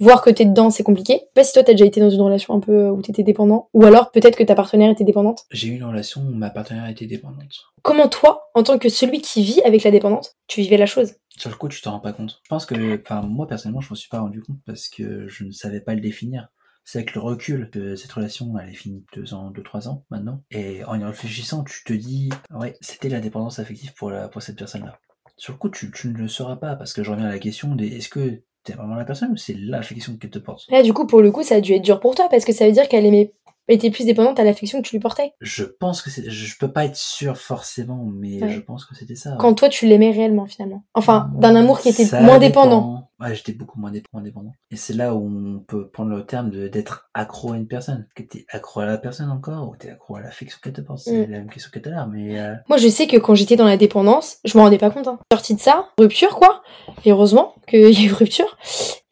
Voir 0.00 0.22
que 0.22 0.30
t'es 0.30 0.44
dedans, 0.44 0.70
c'est 0.70 0.82
compliqué. 0.82 1.14
Je 1.14 1.18
sais 1.18 1.30
pas 1.34 1.44
si 1.44 1.52
toi 1.52 1.62
t'as 1.62 1.72
déjà 1.72 1.84
été 1.84 2.00
dans 2.00 2.10
une 2.10 2.20
relation 2.20 2.54
un 2.54 2.60
peu 2.60 2.88
où 2.88 3.00
t'étais 3.00 3.22
dépendant, 3.22 3.68
ou 3.74 3.84
alors 3.84 4.10
peut-être 4.10 4.36
que 4.36 4.42
ta 4.42 4.56
partenaire 4.56 4.90
était 4.90 5.04
dépendante. 5.04 5.44
J'ai 5.52 5.68
eu 5.68 5.76
une 5.76 5.84
relation 5.84 6.20
où 6.20 6.34
ma 6.34 6.50
partenaire 6.50 6.88
était 6.88 7.06
dépendante. 7.06 7.52
Comment 7.82 8.08
toi, 8.08 8.50
en 8.54 8.64
tant 8.64 8.78
que 8.78 8.88
celui 8.88 9.20
qui 9.20 9.44
vit 9.44 9.62
avec 9.62 9.84
la 9.84 9.92
dépendance, 9.92 10.36
tu 10.48 10.62
vivais 10.62 10.78
la 10.78 10.86
chose? 10.86 11.14
Sur 11.36 11.50
le 11.50 11.56
coup, 11.56 11.68
tu 11.68 11.80
t'en 11.80 11.92
rends 11.92 12.00
pas 12.00 12.12
compte. 12.12 12.40
Je 12.42 12.48
pense 12.48 12.66
que, 12.66 13.00
enfin, 13.00 13.22
moi 13.22 13.46
personnellement, 13.46 13.80
je 13.80 13.90
m'en 13.90 13.94
suis 13.94 14.08
pas 14.08 14.20
rendu 14.20 14.42
compte 14.42 14.58
parce 14.66 14.88
que 14.88 15.28
je 15.28 15.44
ne 15.44 15.52
savais 15.52 15.80
pas 15.80 15.94
le 15.94 16.00
définir. 16.00 16.48
C'est 16.84 16.98
avec 16.98 17.14
le 17.14 17.20
recul 17.20 17.70
que 17.70 17.96
cette 17.96 18.12
relation, 18.12 18.58
elle 18.58 18.68
est 18.68 18.74
finie 18.74 19.04
deux 19.14 19.32
ans, 19.32 19.50
deux, 19.50 19.62
trois 19.62 19.88
ans 19.88 20.04
maintenant. 20.10 20.42
Et 20.50 20.84
en 20.84 21.00
y 21.00 21.04
réfléchissant, 21.04 21.64
tu 21.64 21.82
te 21.84 21.92
dis, 21.92 22.30
ouais, 22.50 22.76
c'était 22.80 23.08
la 23.08 23.20
dépendance 23.20 23.58
affective 23.58 23.94
pour, 23.94 24.10
la, 24.10 24.28
pour 24.28 24.42
cette 24.42 24.58
personne-là. 24.58 24.98
Sur 25.36 25.54
le 25.54 25.58
coup, 25.58 25.70
tu, 25.70 25.90
ne 26.04 26.12
le 26.12 26.28
sauras 26.28 26.56
pas 26.56 26.76
parce 26.76 26.92
que 26.92 27.02
je 27.02 27.10
reviens 27.10 27.26
à 27.26 27.30
la 27.30 27.38
question 27.38 27.74
des, 27.74 27.88
est-ce 27.88 28.08
que 28.08 28.42
t'es 28.62 28.74
vraiment 28.74 28.94
la 28.94 29.04
personne 29.04 29.32
ou 29.32 29.36
c'est 29.36 29.54
l'affection 29.54 30.16
qu'elle 30.16 30.30
te 30.30 30.38
porte? 30.38 30.70
Là, 30.70 30.82
du 30.82 30.92
coup, 30.92 31.06
pour 31.06 31.22
le 31.22 31.32
coup, 31.32 31.42
ça 31.42 31.56
a 31.56 31.60
dû 31.60 31.72
être 31.72 31.82
dur 31.82 32.00
pour 32.00 32.14
toi 32.14 32.28
parce 32.30 32.44
que 32.44 32.52
ça 32.52 32.66
veut 32.66 32.72
dire 32.72 32.88
qu'elle 32.88 33.06
aimait, 33.06 33.32
était 33.68 33.90
plus 33.90 34.04
dépendante 34.04 34.38
à 34.38 34.44
l'affection 34.44 34.82
que 34.82 34.86
tu 34.88 34.94
lui 34.96 35.00
portais. 35.00 35.32
Je 35.40 35.64
pense 35.64 36.02
que 36.02 36.10
c'est, 36.10 36.28
je 36.30 36.58
peux 36.58 36.70
pas 36.70 36.84
être 36.84 36.96
sûr 36.96 37.36
forcément, 37.38 38.04
mais 38.12 38.42
Ouais. 38.42 38.50
je 38.50 38.60
pense 38.60 38.84
que 38.84 38.94
c'était 38.94 39.14
ça. 39.14 39.30
ouais. 39.30 39.36
Quand 39.38 39.54
toi, 39.54 39.68
tu 39.68 39.86
l'aimais 39.86 40.10
réellement, 40.10 40.46
finalement. 40.46 40.84
Enfin, 40.94 41.30
d'un 41.36 41.56
amour 41.56 41.80
qui 41.80 41.88
était 41.88 42.04
Ça 42.04 42.20
moins 42.20 42.38
dépend. 42.38 42.64
dépendant. 42.66 43.10
Ouais, 43.20 43.34
j'étais 43.34 43.52
beaucoup 43.52 43.78
moins 43.80 43.90
dé- 43.92 44.02
moins 44.12 44.22
dépendant. 44.22 44.52
Et 44.70 44.76
c'est 44.76 44.92
là 44.92 45.14
où 45.14 45.24
on 45.26 45.60
peut 45.60 45.88
prendre 45.88 46.10
le 46.10 46.26
terme 46.26 46.50
de 46.50 46.68
d'être 46.68 47.08
accro 47.14 47.52
à 47.52 47.56
une 47.56 47.66
personne. 47.68 48.06
Que 48.14 48.22
t'es 48.22 48.44
accro 48.50 48.80
à 48.80 48.86
la 48.86 48.98
personne 48.98 49.30
encore, 49.30 49.68
ou 49.70 49.76
t'es 49.76 49.88
accro 49.90 50.16
à 50.16 50.20
l'affection 50.20 50.58
qu'elle 50.62 50.72
te 50.72 50.80
porte. 50.80 50.98
C'est 50.98 51.26
Mm. 51.26 51.30
la 51.30 51.38
même 51.38 51.48
question 51.50 51.70
que 51.72 51.78
tout 51.78 51.88
à 51.88 51.92
l'heure, 51.92 52.08
mais 52.08 52.38
euh, 52.40 52.54
Moi, 52.68 52.76
je 52.76 52.88
sais 52.88 53.06
que 53.06 53.16
quand 53.16 53.34
j'étais 53.34 53.56
dans 53.56 53.64
la 53.66 53.76
dépendance, 53.76 54.38
je 54.44 54.58
me 54.58 54.62
rendais 54.62 54.78
pas 54.78 54.90
compte. 54.90 55.06
Hein. 55.08 55.18
Sortie 55.32 55.54
de 55.54 55.60
ça, 55.60 55.88
rupture, 55.98 56.36
quoi. 56.36 56.62
Et 57.04 57.12
heureusement 57.12 57.54
qu'il 57.68 57.80
y 57.80 58.04
a 58.04 58.08
eu 58.08 58.12
rupture. 58.12 58.58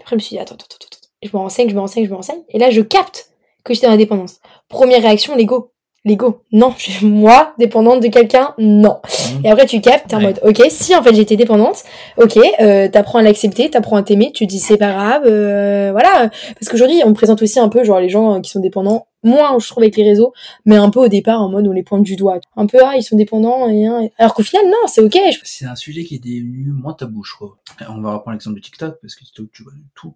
Après, 0.01 0.11
je 0.11 0.15
me 0.17 0.21
suis 0.21 0.35
dit, 0.37 0.41
attends, 0.41 0.57
attends, 0.57 0.67
attends, 0.67 0.87
attends. 0.91 0.99
Je 1.23 1.29
me 1.33 1.39
renseigne, 1.41 1.71
je 1.71 1.75
me 1.77 1.81
renseigne, 1.81 2.05
je 2.05 2.11
me 2.11 2.17
renseigne. 2.17 2.43
Et 2.49 2.59
là, 2.59 2.71
je 2.71 2.81
capte 2.83 3.31
que 3.65 3.75
j'étais 3.75 3.87
dans 3.87 3.93
la 3.93 3.97
dépendance. 3.99 4.41
Première 4.69 5.03
réaction, 5.03 5.35
l'ego. 5.37 5.69
L'ego. 6.05 6.43
Non, 6.51 6.75
je 6.79 6.91
suis 6.91 7.07
moi, 7.07 7.55
dépendante 7.61 8.03
de 8.03 8.09
quelqu'un, 8.09 8.55
non. 8.59 8.99
mm, 9.05 9.47
Et 9.47 9.51
après, 9.51 9.67
tu 9.67 9.81
captes, 9.81 10.09
t'es 10.09 10.17
en 10.17 10.19
Ouais. 10.19 10.25
mode, 10.25 10.41
ok, 10.43 10.61
si 10.69 10.97
en 10.97 11.03
fait 11.03 11.15
j'étais 11.15 11.37
dépendante, 11.37 11.85
ok, 12.17 12.39
euh, 12.61 12.89
t'apprends 12.89 13.21
à 13.21 13.23
l'accepter, 13.23 13.71
t'apprends 13.71 13.95
à 13.97 14.03
t'aimer, 14.03 14.33
tu 14.33 14.45
te 14.45 14.51
dis 14.51 14.59
c'est 14.59 14.77
pas 14.79 14.91
grave, 14.91 15.23
euh, 15.27 15.91
voilà. 15.93 16.29
Parce 16.59 16.69
qu'aujourd'hui, 16.69 17.03
on 17.05 17.11
me 17.11 17.15
présente 17.15 17.41
aussi 17.41 17.61
un 17.61 17.69
peu, 17.69 17.85
genre, 17.85 18.01
les 18.01 18.09
gens 18.09 18.35
euh, 18.35 18.41
qui 18.41 18.51
sont 18.51 18.59
dépendants, 18.59 19.07
moins, 19.23 19.57
je 19.61 19.69
trouve, 19.69 19.85
avec 19.85 19.97
les 19.97 20.03
réseaux, 20.03 20.33
mais 20.67 20.75
un 20.75 20.91
peu 20.91 20.99
au 20.99 21.07
départ, 21.07 21.41
en 21.41 21.49
mode, 21.49 21.69
on 21.69 21.73
les 21.73 21.85
pointe 21.85 22.03
du 22.03 22.17
doigt. 22.17 22.41
Un 22.57 22.67
peu, 22.67 22.79
ah, 22.85 22.97
ils 22.97 23.05
sont 23.05 23.15
dépendants, 23.17 23.69
et, 23.69 23.87
hein, 23.87 24.01
et- 24.03 24.13
alors 24.19 24.35
qu'au 24.35 24.43
final, 24.43 24.67
non, 24.67 24.89
c'est 24.89 25.03
ok. 25.03 25.17
Je- 25.33 25.39
c'est 25.45 25.67
un 25.67 25.77
sujet 25.77 26.03
qui 26.03 26.17
est 26.17 26.19
devenu 26.19 26.73
moins 26.73 26.95
tabou, 26.95 27.23
je 27.23 27.31
trouve. 27.31 27.53
On 27.89 28.01
va 28.01 28.15
reprendre 28.15 28.33
l'exemple 28.33 28.57
de 28.57 28.61
TikTok, 28.63 28.97
parce 29.01 29.15
que 29.15 29.23
TikTok, 29.25 29.47
tu 29.53 29.63
vois 29.63 29.73
tout. 29.95 30.15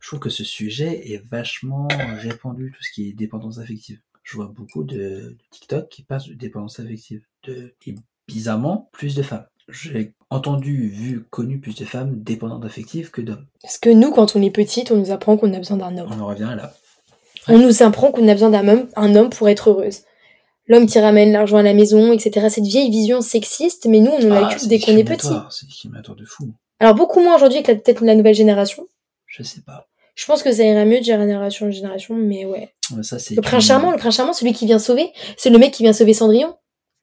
Je 0.00 0.06
trouve 0.08 0.20
que 0.20 0.30
ce 0.30 0.44
sujet 0.44 1.12
est 1.12 1.22
vachement 1.30 1.88
répandu, 2.22 2.72
tout 2.76 2.82
ce 2.82 2.90
qui 2.92 3.08
est 3.08 3.12
dépendance 3.12 3.58
affective. 3.58 4.00
Je 4.22 4.36
vois 4.36 4.46
beaucoup 4.46 4.84
de, 4.84 4.96
de 4.96 5.36
TikTok 5.50 5.88
qui 5.88 6.02
passent 6.02 6.28
de 6.28 6.34
dépendance 6.34 6.80
affective. 6.80 7.22
De, 7.46 7.74
et 7.86 7.94
bizarrement, 8.28 8.88
plus 8.92 9.14
de 9.14 9.22
femmes. 9.22 9.46
J'ai 9.68 10.14
entendu, 10.30 10.88
vu, 10.88 11.24
connu 11.30 11.58
plus 11.60 11.74
de 11.76 11.84
femmes 11.84 12.20
dépendantes 12.22 12.64
affectives 12.64 13.10
que 13.10 13.20
d'hommes. 13.20 13.46
Parce 13.62 13.78
que 13.78 13.90
nous, 13.90 14.10
quand 14.10 14.34
on 14.36 14.42
est 14.42 14.50
petite, 14.50 14.90
on 14.90 14.96
nous 14.96 15.10
apprend 15.10 15.36
qu'on 15.36 15.52
a 15.54 15.58
besoin 15.58 15.76
d'un 15.76 15.96
homme. 15.98 16.08
On 16.10 16.20
en 16.20 16.26
revient 16.26 16.54
là. 16.56 16.72
On 17.48 17.58
nous 17.58 17.82
apprend 17.82 18.10
qu'on 18.12 18.26
a 18.28 18.32
besoin 18.32 18.50
d'un 18.50 18.66
homme, 18.68 18.88
un 18.96 19.14
homme 19.16 19.30
pour 19.30 19.48
être 19.48 19.70
heureuse. 19.70 20.00
L'homme 20.66 20.86
qui 20.86 20.98
ramène 21.00 21.32
l'argent 21.32 21.56
à 21.56 21.62
la 21.62 21.74
maison, 21.74 22.12
etc. 22.12 22.48
Cette 22.50 22.64
vieille 22.66 22.90
vision 22.90 23.20
sexiste, 23.22 23.86
mais 23.86 24.00
nous, 24.00 24.10
on 24.12 24.20
nous 24.20 24.32
Ah, 24.32 24.40
l'inculque 24.42 24.60
c'est 24.60 24.68
dès 24.68 24.78
qu'on 24.78 24.96
est 24.96 25.04
petit. 25.04 25.26
C'est 25.50 25.88
de 25.90 26.24
fou. 26.24 26.52
Alors 26.78 26.94
beaucoup 26.94 27.20
moins 27.20 27.34
aujourd'hui 27.36 27.58
avec 27.58 27.68
la- 27.68 27.74
peut-être 27.76 28.04
la 28.04 28.14
nouvelle 28.14 28.34
génération. 28.34 28.86
Je 29.30 29.42
sais 29.42 29.60
pas. 29.62 29.86
Je 30.16 30.26
pense 30.26 30.42
que 30.42 30.52
ça 30.52 30.64
ira 30.64 30.84
mieux 30.84 30.98
de 30.98 31.04
génération 31.04 31.66
en 31.66 31.70
génération, 31.70 32.14
mais 32.14 32.44
ouais. 32.44 32.74
Ça, 33.02 33.18
c'est 33.18 33.36
Le 33.36 33.40
prince 33.42 33.64
charmant, 33.64 33.92
le 33.92 33.96
prince 33.96 34.16
charmant, 34.16 34.32
celui 34.32 34.52
qui 34.52 34.66
vient 34.66 34.80
sauver, 34.80 35.12
c'est 35.38 35.50
le 35.50 35.58
mec 35.58 35.72
qui 35.72 35.84
vient 35.84 35.92
sauver 35.92 36.12
Cendrillon. 36.12 36.56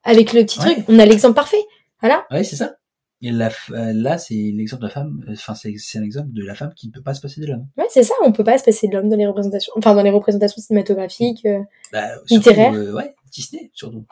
Avec 0.04 0.34
le 0.34 0.44
petit 0.44 0.60
Ouais. 0.60 0.74
truc, 0.76 0.86
on 0.90 1.00
a 1.00 1.06
l'exemple 1.06 1.34
parfait. 1.36 1.64
Voilà. 2.02 2.26
Ouais, 2.30 2.44
c'est 2.44 2.56
ça. 2.58 2.76
Et 3.22 3.32
la 3.32 3.48
euh, 3.72 3.94
là, 3.96 4.18
c'est 4.20 4.36
l'exemple 4.36 4.84
de 4.84 4.88
la 4.88 4.94
femme, 4.94 5.26
euh, 5.28 5.34
enfin, 5.34 5.56
c'est 5.56 5.74
c'est 5.78 5.98
un 5.98 6.04
exemple 6.04 6.30
de 6.34 6.44
la 6.46 6.54
femme 6.54 6.72
qui 6.76 6.86
ne 6.88 6.92
peut 6.92 7.02
pas 7.02 7.16
se 7.16 7.22
passer 7.22 7.42
de 7.42 7.48
l'homme. 7.48 7.66
Ouais, 7.76 7.88
c'est 7.90 8.04
ça, 8.04 8.14
on 8.24 8.32
peut 8.32 8.44
pas 8.44 8.60
se 8.60 8.64
passer 8.64 8.88
de 8.88 8.94
l'homme 8.96 9.10
dans 9.10 9.16
les 9.18 9.26
représentations, 9.26 9.74
enfin 9.76 9.96
dans 9.96 10.04
les 10.04 10.12
représentations 10.12 10.62
cinématographiques. 10.62 11.44
euh. 11.48 11.60
Bah, 11.92 12.10
euh, 12.32 12.94
ouais, 12.94 13.16
Disney, 13.32 13.72
surtout. 13.74 14.06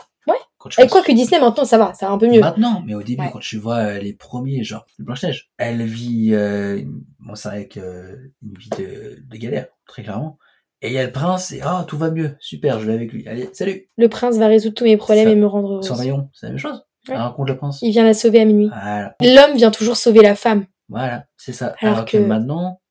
Quand 0.65 0.71
je 0.71 0.81
Et 0.81 0.87
quoi 0.87 1.03
que 1.03 1.11
Disney 1.11 1.39
maintenant, 1.39 1.63
ça 1.63 1.77
va, 1.77 1.93
ça 1.93 2.07
va 2.07 2.13
un 2.13 2.17
peu 2.17 2.27
mieux. 2.27 2.39
Maintenant, 2.41 2.81
mais 2.85 2.95
au 2.95 3.03
début, 3.03 3.21
Ouais. 3.21 3.29
quand 3.31 3.39
tu 3.39 3.57
vois 3.59 3.75
euh, 3.77 3.99
les 3.99 4.13
premiers, 4.13 4.63
genre 4.63 4.83
Blanche-Neige, 4.97 5.51
elle 5.57 5.83
vit, 5.83 6.29
euh, 6.33 6.81
bon, 7.19 7.35
c'est 7.35 7.49
vrai 7.49 7.67
que 7.67 7.79
euh, 7.79 8.33
une 8.41 8.57
vie 8.57 8.69
de, 8.71 9.19
de 9.29 9.37
galère, 9.37 9.67
très 9.87 10.01
clairement. 10.01 10.39
Et 10.81 10.87
il 10.87 10.93
y 10.93 10.97
a 10.97 11.05
le 11.05 11.11
prince, 11.11 11.51
et 11.51 11.61
ah, 11.63 11.85
tout 11.87 11.97
va 11.99 12.09
mieux, 12.09 12.35
super, 12.39 12.79
je 12.79 12.87
vais 12.87 12.93
avec 12.93 13.13
lui. 13.13 13.27
Allez, 13.27 13.47
salut. 13.53 13.87
Le 13.95 14.09
prince 14.09 14.37
va 14.37 14.47
résoudre 14.47 14.73
tous 14.75 14.83
mes 14.85 14.97
problèmes 14.97 15.25
Ça. 15.27 15.31
et 15.31 15.35
me 15.35 15.45
rendre 15.45 15.71
heureuse. 15.73 15.85
Cendrillon, 15.87 16.29
c'est 16.33 16.47
la 16.47 16.51
même 16.53 16.59
chose. 16.59 16.83
Ouais. 17.07 17.13
Elle 17.15 17.21
rencontre 17.21 17.51
le 17.51 17.57
prince. 17.57 17.79
Il 17.83 17.91
vient 17.91 18.03
la 18.03 18.15
sauver 18.15 18.41
à 18.41 18.45
minuit. 18.45 18.67
Voilà, 18.67 19.15
L'homme 19.21 19.55
vient 19.55 19.69
toujours 19.71 19.97
sauver 19.97 20.21
la 20.21 20.33
femme. 20.35 20.65
voilà, 20.89 21.25
c'est 21.37 21.53
ça. 21.53 21.75
Alors 21.79 21.95
Alors, 21.97 22.05
que... 22.05 22.17
que- 22.17 22.23
maintenant, 22.23 22.81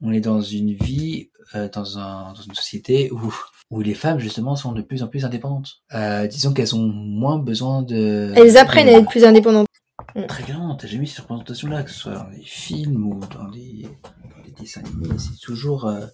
on 0.00 0.12
est 0.12 0.20
dans 0.20 0.40
une 0.40 0.72
vie, 0.74 1.30
euh, 1.56 1.68
dans, 1.68 1.98
un, 1.98 2.32
dans 2.32 2.42
une 2.42 2.54
société 2.54 3.10
où, 3.12 3.34
où 3.70 3.80
les 3.80 3.94
femmes, 3.94 4.18
justement, 4.18 4.56
sont 4.56 4.72
de 4.72 4.82
plus 4.82 5.02
en 5.02 5.08
plus 5.08 5.24
indépendantes. 5.24 5.82
Euh, 5.94 6.26
disons 6.26 6.52
qu'elles 6.52 6.74
ont 6.74 6.86
moins 6.86 7.38
besoin 7.38 7.82
de... 7.82 8.32
Elles 8.36 8.56
apprennent 8.56 8.86
de- 8.86 8.92
à 8.92 8.98
être 8.98 9.08
plus 9.08 9.24
indépendantes. 9.24 9.66
Très 10.28 10.42
clairement, 10.44 10.76
t'as 10.76 10.86
jamais 10.86 11.00
vu 11.00 11.06
cette 11.06 11.20
représentation-là, 11.20 11.82
que 11.82 11.90
ce 11.90 11.98
soit 11.98 12.14
dans 12.14 12.30
des 12.30 12.42
films 12.44 13.06
ou 13.06 13.18
dans 13.18 13.48
des, 13.48 13.88
dans 14.02 14.44
des 14.44 14.52
dessins 14.52 14.80
animés, 14.80 15.18
c'est 15.18 15.40
toujours, 15.40 15.86
euh, 15.86 16.06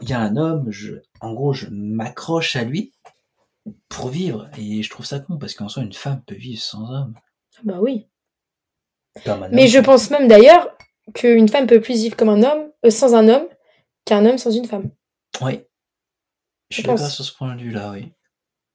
il 0.00 0.08
y 0.08 0.12
a 0.12 0.20
un 0.20 0.36
homme, 0.36 0.70
je, 0.70 0.94
en 1.20 1.32
gros, 1.32 1.52
je 1.52 1.66
m'accroche 1.70 2.54
à 2.54 2.62
lui 2.64 2.92
pour 3.88 4.08
vivre, 4.08 4.48
et 4.58 4.82
je 4.82 4.90
trouve 4.90 5.06
ça 5.06 5.18
con, 5.20 5.36
parce 5.38 5.54
qu'en 5.54 5.68
soi, 5.68 5.82
une 5.82 5.92
femme 5.92 6.22
peut 6.24 6.34
vivre 6.34 6.60
sans 6.60 6.88
homme. 6.92 7.14
Bah 7.64 7.78
oui. 7.80 8.06
Mais 9.50 9.68
je 9.68 9.78
pense 9.78 10.10
même 10.10 10.28
d'ailleurs 10.28 10.68
qu'une 11.14 11.48
femme 11.48 11.66
peut 11.66 11.80
plus 11.80 11.94
vivre 11.94 12.16
comme 12.16 12.28
un 12.28 12.42
homme, 12.42 12.70
euh, 12.84 12.90
sans 12.90 13.14
un 13.14 13.28
homme, 13.28 13.46
qu'un 14.04 14.26
homme 14.26 14.38
sans 14.38 14.50
une 14.50 14.66
femme. 14.66 14.90
Oui. 15.40 15.60
Je 16.70 16.76
suis 16.76 16.82
d'accord 16.82 17.06
sur 17.08 17.24
ce 17.24 17.32
point 17.34 17.54
de 17.56 17.62
vue-là, 17.62 17.90
oui. 17.92 18.12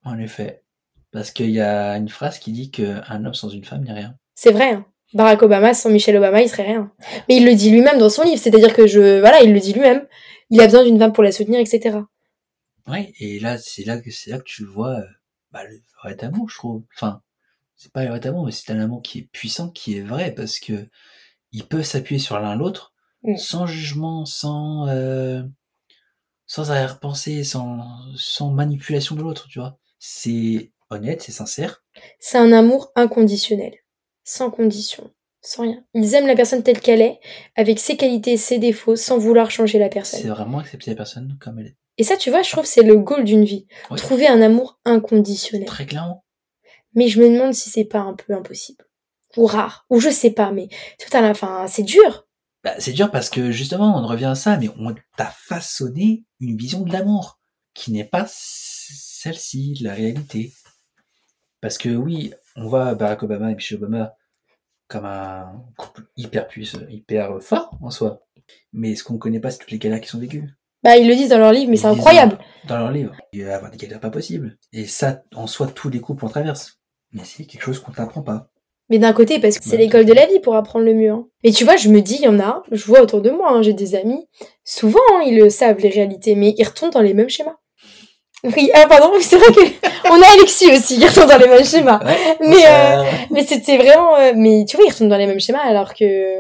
En 0.04 0.18
effet. 0.20 0.64
Parce 1.12 1.32
qu'il 1.32 1.50
y 1.50 1.60
a 1.62 1.98
une 1.98 2.10
phrase 2.10 2.40
qui 2.40 2.52
dit 2.52 2.70
qu'un 2.72 3.26
homme 3.26 3.34
sans 3.34 3.50
une 3.50 3.66
femme 3.66 3.84
n'est 3.84 3.94
rien. 3.94 4.16
C'est 4.36 4.52
vrai. 4.52 4.74
hein. 4.74 4.86
Barack 5.14 5.42
Obama 5.42 5.74
sans 5.74 5.90
Michelle 5.90 6.18
Obama, 6.18 6.42
il 6.42 6.50
serait 6.50 6.68
rien. 6.68 6.92
Mais 7.28 7.38
il 7.38 7.46
le 7.46 7.56
dit 7.56 7.72
lui-même 7.72 7.98
dans 7.98 8.10
son 8.10 8.24
livre, 8.24 8.38
c'est-à-dire 8.40 8.76
que 8.76 8.86
je, 8.86 9.20
voilà, 9.20 9.42
il 9.42 9.54
le 9.54 9.60
dit 9.60 9.74
lui-même. 9.74 10.08
Il 10.52 10.62
a 10.62 10.66
besoin 10.66 10.84
d'une 10.84 11.00
femme 11.00 11.14
pour 11.14 11.24
la 11.24 11.32
soutenir, 11.32 11.60
etc. 11.60 11.98
Oui, 12.88 13.14
et 13.20 13.40
là, 13.40 13.58
c'est 13.58 13.84
là 13.86 14.00
que 14.00 14.12
c'est 14.12 14.30
là 14.32 14.38
que 14.38 14.44
tu 14.46 14.64
vois 14.66 15.00
euh, 15.00 15.06
bah, 15.52 15.64
le 15.64 15.82
vrai 16.04 16.16
amour, 16.24 16.50
je 16.50 16.56
trouve. 16.58 16.84
Enfin, 16.96 17.22
c'est 17.76 17.92
pas 17.92 18.04
le 18.04 18.10
vrai 18.10 18.26
amour, 18.28 18.46
mais 18.46 18.52
c'est 18.52 18.72
un 18.72 18.80
amour 18.80 19.02
qui 19.02 19.20
est 19.20 19.30
puissant, 19.32 19.70
qui 19.70 19.98
est 19.98 20.02
vrai, 20.02 20.32
parce 20.32 20.60
que 20.60 20.88
ils 21.52 21.66
peuvent 21.68 21.84
s'appuyer 21.84 22.20
sur 22.20 22.40
l'un 22.40 22.56
l'autre, 22.56 22.94
Mm. 23.24 23.36
sans 23.36 23.66
jugement, 23.68 24.24
sans 24.26 24.88
euh, 24.88 25.44
sans 26.50 26.72
arrière-pensée, 26.72 27.44
sans 27.44 27.80
sans 28.18 28.50
manipulation 28.50 29.16
de 29.16 29.22
l'autre, 29.22 29.48
tu 29.50 29.60
vois. 29.60 29.78
C'est 30.00 30.72
honnête, 30.90 31.22
c'est 31.22 31.32
sincère. 31.32 31.84
C'est 32.20 32.40
un 32.40 32.52
amour 32.52 32.92
inconditionnel, 32.96 33.76
sans 34.24 34.50
condition, 34.50 35.12
sans 35.42 35.62
rien. 35.64 35.86
Ils 35.94 36.16
aiment 36.16 36.26
la 36.26 36.36
personne 36.36 36.64
telle 36.64 36.80
qu'elle 36.80 37.02
est, 37.02 37.20
avec 37.56 37.80
ses 37.80 37.98
qualités 37.98 38.34
et 38.34 38.38
ses 38.38 38.58
défauts, 38.58 38.96
sans 38.96 39.20
vouloir 39.20 39.52
changer 39.52 39.78
la 39.78 39.86
C'est 39.86 39.94
personne. 39.94 40.30
vraiment 40.32 40.58
accepter 40.58 40.90
la 40.90 40.98
personne 40.98 41.38
comme 41.40 41.60
elle 41.60 41.68
est. 41.68 41.78
Et 42.00 42.04
ça, 42.04 42.18
tu 42.18 42.32
vois, 42.32 42.42
je 42.42 42.50
trouve 42.50 42.64
que 42.64 42.70
c'est 42.70 42.82
le 42.82 42.96
goal 42.98 43.26
d'une 43.26 43.44
vie. 43.46 43.68
Ouais. 43.92 43.98
Trouver 43.98 44.28
un 44.28 44.42
amour 44.42 44.80
inconditionnel. 44.86 45.68
Très 45.68 45.86
clairement. 45.86 46.26
Mais 46.96 47.10
je 47.10 47.22
me 47.22 47.30
demande 47.30 47.54
si 47.54 47.70
c'est 47.70 47.86
pas 47.86 48.00
un 48.00 48.16
peu 48.16 48.34
impossible. 48.34 48.86
Ou 49.38 49.46
rare. 49.46 49.86
Ou 49.92 50.00
je 50.00 50.10
sais 50.10 50.32
pas, 50.32 50.52
mais 50.52 50.70
tout 50.98 51.16
à 51.16 51.22
la 51.22 51.36
fin, 51.36 51.68
c'est 51.68 51.84
dur. 51.84 52.26
Bah, 52.64 52.74
c'est 52.80 52.94
dur 52.94 53.10
parce 53.10 53.30
que 53.30 53.52
justement, 53.52 53.98
on 53.98 54.06
revient 54.06 54.26
à 54.26 54.36
ça, 54.36 54.58
mais 54.58 54.70
on 54.78 54.94
t'a 55.16 55.34
façonné 55.34 56.26
une 56.40 56.58
vision 56.58 56.82
de 56.82 56.92
l'amour 56.92 57.40
qui 57.74 57.92
n'est 57.92 58.04
pas 58.04 58.26
celle-ci, 58.28 59.78
la 59.82 59.94
réalité. 59.94 60.54
Parce 61.62 61.78
que 61.78 61.90
oui, 61.90 62.34
on 62.56 62.68
voit 62.68 62.96
Barack 62.96 63.24
Obama 63.24 63.52
et 63.52 63.56
Michelle 63.56 63.78
Obama 63.78 64.14
comme 64.88 65.06
un 65.06 65.64
couple 65.78 66.04
hyper 66.18 66.48
puissant, 66.48 66.80
hyper 66.90 67.42
fort 67.42 67.78
en 67.82 67.92
soi. 67.92 68.26
Mais 68.74 68.96
ce 68.96 69.04
qu'on 69.04 69.18
connaît 69.18 69.40
pas, 69.40 69.52
c'est 69.52 69.60
toutes 69.60 69.72
les 69.72 69.78
galères 69.78 70.02
qui 70.02 70.10
sont 70.10 70.20
vécues? 70.20 70.50
Bah, 70.84 70.98
ils 70.98 71.08
le 71.08 71.16
disent 71.16 71.30
dans 71.30 71.38
leur 71.38 71.52
livre, 71.52 71.70
mais 71.70 71.78
c'est 71.78 71.88
incroyable. 71.88 72.38
Dans 72.68 72.78
leur 72.78 72.92
livre, 72.92 73.16
il 73.32 73.44
va 73.44 73.52
y 73.52 73.54
avoir 73.54 73.70
des 73.70 73.78
galères 73.78 74.00
pas 74.00 74.10
possibles. 74.10 74.58
Et 74.74 74.88
ça, 74.88 75.24
en 75.36 75.46
soi, 75.46 75.68
tous 75.68 75.90
les 75.90 76.02
couples 76.02 76.26
en 76.26 76.30
traversent. 76.30 76.80
Mais 77.12 77.24
c'est 77.24 77.46
quelque 77.46 77.64
chose 77.64 77.80
qu'on 77.80 77.92
t'apprend 77.92 78.22
pas. 78.22 78.52
Mais 78.90 78.98
d'un 78.98 79.14
côté, 79.14 79.40
parce 79.40 79.60
que 79.60 79.64
c'est 79.66 79.78
l'école 79.78 80.06
de 80.06 80.14
la 80.14 80.26
vie 80.26 80.40
pour 80.40 80.56
apprendre 80.56 80.86
le 80.86 80.94
mieux. 80.96 81.12
hein. 81.12 81.28
Mais 81.44 81.52
tu 81.52 81.64
vois, 81.64 81.76
je 81.78 81.90
me 81.90 82.02
dis, 82.02 82.16
il 82.16 82.22
y 82.24 82.28
en 82.28 82.40
a, 82.40 82.64
je 82.72 82.84
vois 82.86 83.02
autour 83.02 83.22
de 83.22 83.30
moi, 83.30 83.52
hein, 83.52 83.62
j'ai 83.62 83.74
des 83.74 83.94
amis, 83.96 84.28
souvent, 84.66 85.00
hein, 85.14 85.22
ils 85.28 85.38
le 85.38 85.50
savent, 85.50 85.78
les 85.80 85.90
réalités, 85.90 86.34
mais 86.36 86.56
ils 86.58 86.64
retombent 86.64 86.92
dans 86.94 87.02
les 87.02 87.14
mêmes 87.14 87.30
schémas. 87.30 87.56
Oui, 88.44 88.72
ah 88.74 88.88
pardon, 88.88 89.12
c'est 89.22 89.38
vrai 89.38 89.52
que 89.54 89.62
on 90.10 90.22
a 90.22 90.34
Alexis 90.38 90.72
aussi, 90.72 90.98
qui 90.98 91.08
retombe 91.08 91.30
dans 91.30 91.38
les 91.38 91.48
mêmes 91.48 91.64
schémas. 91.66 92.00
Ouais, 92.04 92.38
Mais, 92.42 92.62
ça- 92.62 93.06
Mais 93.32 93.46
c'était 93.46 93.78
vraiment... 93.78 94.16
euh, 94.18 94.32
mais 94.36 94.66
tu 94.68 94.76
vois, 94.78 94.86
ils 94.88 94.92
retombent 94.92 95.10
dans 95.10 95.18
les 95.18 95.28
mêmes 95.28 95.40
schémas 95.40 95.60
alors 95.60 95.94
que... 95.94 96.40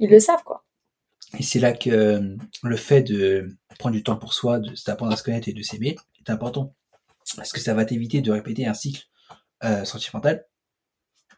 Ils 0.00 0.10
le 0.10 0.18
savent, 0.18 0.42
quoi. 0.44 0.64
Et 1.38 1.42
c'est 1.44 1.60
là 1.60 1.72
que 1.72 1.88
euh, 1.90 2.20
le 2.64 2.76
fait 2.76 3.02
de 3.02 3.48
prendre 3.78 3.94
du 3.94 4.02
temps 4.02 4.16
pour 4.16 4.34
soi, 4.34 4.58
de 4.58 4.70
d'apprendre 4.86 5.12
à 5.12 5.16
se 5.16 5.22
connaître 5.22 5.48
et 5.48 5.52
de 5.52 5.62
s'aimer 5.62 5.94
est 6.20 6.30
important. 6.30 6.74
Parce 7.36 7.52
que 7.52 7.60
ça 7.60 7.74
va 7.74 7.84
t'éviter 7.84 8.20
de 8.20 8.32
répéter 8.32 8.66
un 8.66 8.74
cycle 8.74 9.04
euh, 9.64 9.84
sentimental 9.84 10.44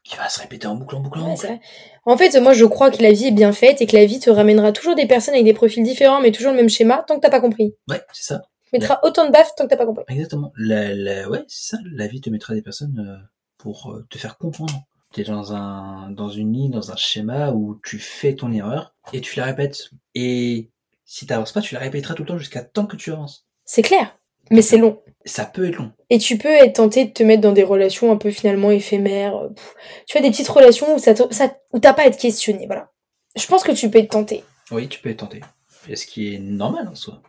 qui 0.06 0.16
va 0.16 0.28
se 0.28 0.40
répéter 0.40 0.66
en 0.66 0.76
boucle, 0.76 0.94
en 0.94 1.00
boucle, 1.00 1.18
en 1.18 1.32
boucle. 1.32 1.58
En 2.04 2.16
fait, 2.16 2.40
moi, 2.40 2.52
je 2.52 2.64
crois 2.64 2.90
que 2.90 3.02
la 3.02 3.12
vie 3.12 3.26
est 3.26 3.32
bien 3.32 3.52
faite 3.52 3.80
et 3.80 3.86
que 3.86 3.96
la 3.96 4.06
vie 4.06 4.20
te 4.20 4.30
ramènera 4.30 4.72
toujours 4.72 4.94
des 4.94 5.06
personnes 5.06 5.34
avec 5.34 5.44
des 5.44 5.52
profils 5.52 5.82
différents, 5.82 6.20
mais 6.20 6.30
toujours 6.30 6.52
le 6.52 6.58
même 6.58 6.68
schéma, 6.68 7.04
tant 7.06 7.16
que 7.16 7.20
t'as 7.20 7.30
pas 7.30 7.40
compris. 7.40 7.74
Ouais, 7.88 8.00
c'est 8.12 8.22
ça. 8.22 8.42
Tu 8.64 8.70
mettras 8.72 9.00
autant 9.02 9.26
de 9.26 9.32
baffes 9.32 9.54
tant 9.56 9.64
que 9.64 9.70
t'as 9.70 9.76
pas 9.76 9.86
compris. 9.86 10.04
Exactement. 10.08 10.52
La, 10.56 10.94
la, 10.94 11.28
ouais, 11.28 11.44
c'est 11.48 11.76
ça. 11.76 11.82
La 11.92 12.06
vie 12.06 12.20
te 12.20 12.30
mettra 12.30 12.54
des 12.54 12.62
personnes 12.62 12.98
euh, 12.98 13.26
pour 13.58 13.92
euh, 13.92 14.06
te 14.10 14.18
faire 14.18 14.38
comprendre. 14.38 14.74
Tu 15.12 15.20
es 15.22 15.24
dans, 15.24 15.52
un, 15.54 16.10
dans 16.10 16.28
une 16.28 16.52
ligne, 16.52 16.70
dans 16.70 16.92
un 16.92 16.96
schéma 16.96 17.50
où 17.50 17.80
tu 17.84 17.98
fais 17.98 18.34
ton 18.34 18.52
erreur 18.52 18.94
et 19.12 19.20
tu 19.20 19.38
la 19.38 19.44
répètes. 19.44 19.90
Et 20.14 20.70
si 21.04 21.26
tu 21.26 21.32
n'avances 21.32 21.52
pas, 21.52 21.60
tu 21.60 21.74
la 21.74 21.80
répéteras 21.80 22.14
tout 22.14 22.22
le 22.22 22.28
temps 22.28 22.38
jusqu'à 22.38 22.62
tant 22.62 22.86
que 22.86 22.96
tu 22.96 23.12
avances. 23.12 23.46
C'est 23.64 23.82
clair. 23.82 24.16
Mais 24.50 24.62
c'est 24.62 24.78
long. 24.78 25.02
Ça 25.24 25.44
peut 25.44 25.68
être 25.68 25.76
long. 25.76 25.90
Et 26.08 26.18
tu 26.18 26.38
peux 26.38 26.48
être 26.48 26.74
tenté 26.76 27.04
de 27.06 27.10
te 27.10 27.22
mettre 27.24 27.40
dans 27.42 27.52
des 27.52 27.64
relations 27.64 28.12
un 28.12 28.16
peu 28.16 28.30
finalement 28.30 28.70
éphémères. 28.70 29.36
euh, 29.36 29.48
pff. 29.48 29.74
Tu 30.06 30.16
vois, 30.16 30.22
des 30.26 30.30
petites 30.30 30.48
relations 30.48 30.94
où 30.94 30.98
ça, 30.98 31.14
te- 31.14 31.34
ça 31.34 31.56
où 31.72 31.80
t'as 31.80 31.92
pas 31.94 32.02
à 32.02 32.06
être 32.06 32.18
questionné, 32.18 32.66
voilà. 32.66 32.92
Je 33.34 33.46
pense 33.46 33.64
que 33.64 33.72
tu 33.72 33.90
peux 33.90 33.98
être 33.98 34.10
tenté. 34.12 34.44
Oui, 34.70 34.86
tu 34.88 35.00
peux 35.00 35.10
être 35.10 35.18
tenté. 35.18 35.40
Et 35.88 35.96
ce 35.96 36.06
qui 36.06 36.34
est 36.34 36.38
normal 36.38 36.88
en 36.88 36.94
soi. 36.94 37.22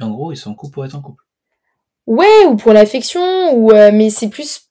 En 0.00 0.10
gros, 0.10 0.32
ils 0.32 0.36
sont 0.36 0.50
en 0.50 0.54
couple 0.54 0.74
pour 0.74 0.84
être 0.84 0.94
en 0.94 1.00
couple. 1.00 1.22
Ouais, 2.06 2.44
ou 2.48 2.56
pour 2.56 2.72
l'affection, 2.72 3.54
ou 3.54 3.70
euh, 3.72 3.90
mais 3.92 4.10
c'est 4.10 4.28
plus. 4.28 4.68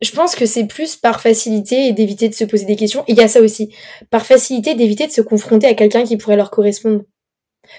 Je 0.00 0.12
pense 0.12 0.34
que 0.36 0.46
c'est 0.46 0.66
plus 0.66 0.94
par 0.96 1.20
facilité 1.20 1.86
et 1.88 1.92
d'éviter 1.92 2.28
de 2.28 2.34
se 2.34 2.44
poser 2.44 2.64
des 2.66 2.76
questions. 2.76 3.02
Et 3.08 3.12
il 3.12 3.18
y 3.18 3.22
a 3.22 3.28
ça 3.28 3.40
aussi. 3.40 3.74
Par 4.10 4.24
facilité 4.24 4.74
d'éviter 4.74 5.06
de 5.06 5.12
se 5.12 5.20
confronter 5.20 5.66
à 5.66 5.74
quelqu'un 5.74 6.04
qui 6.04 6.16
pourrait 6.16 6.36
leur 6.36 6.50
correspondre. 6.50 7.02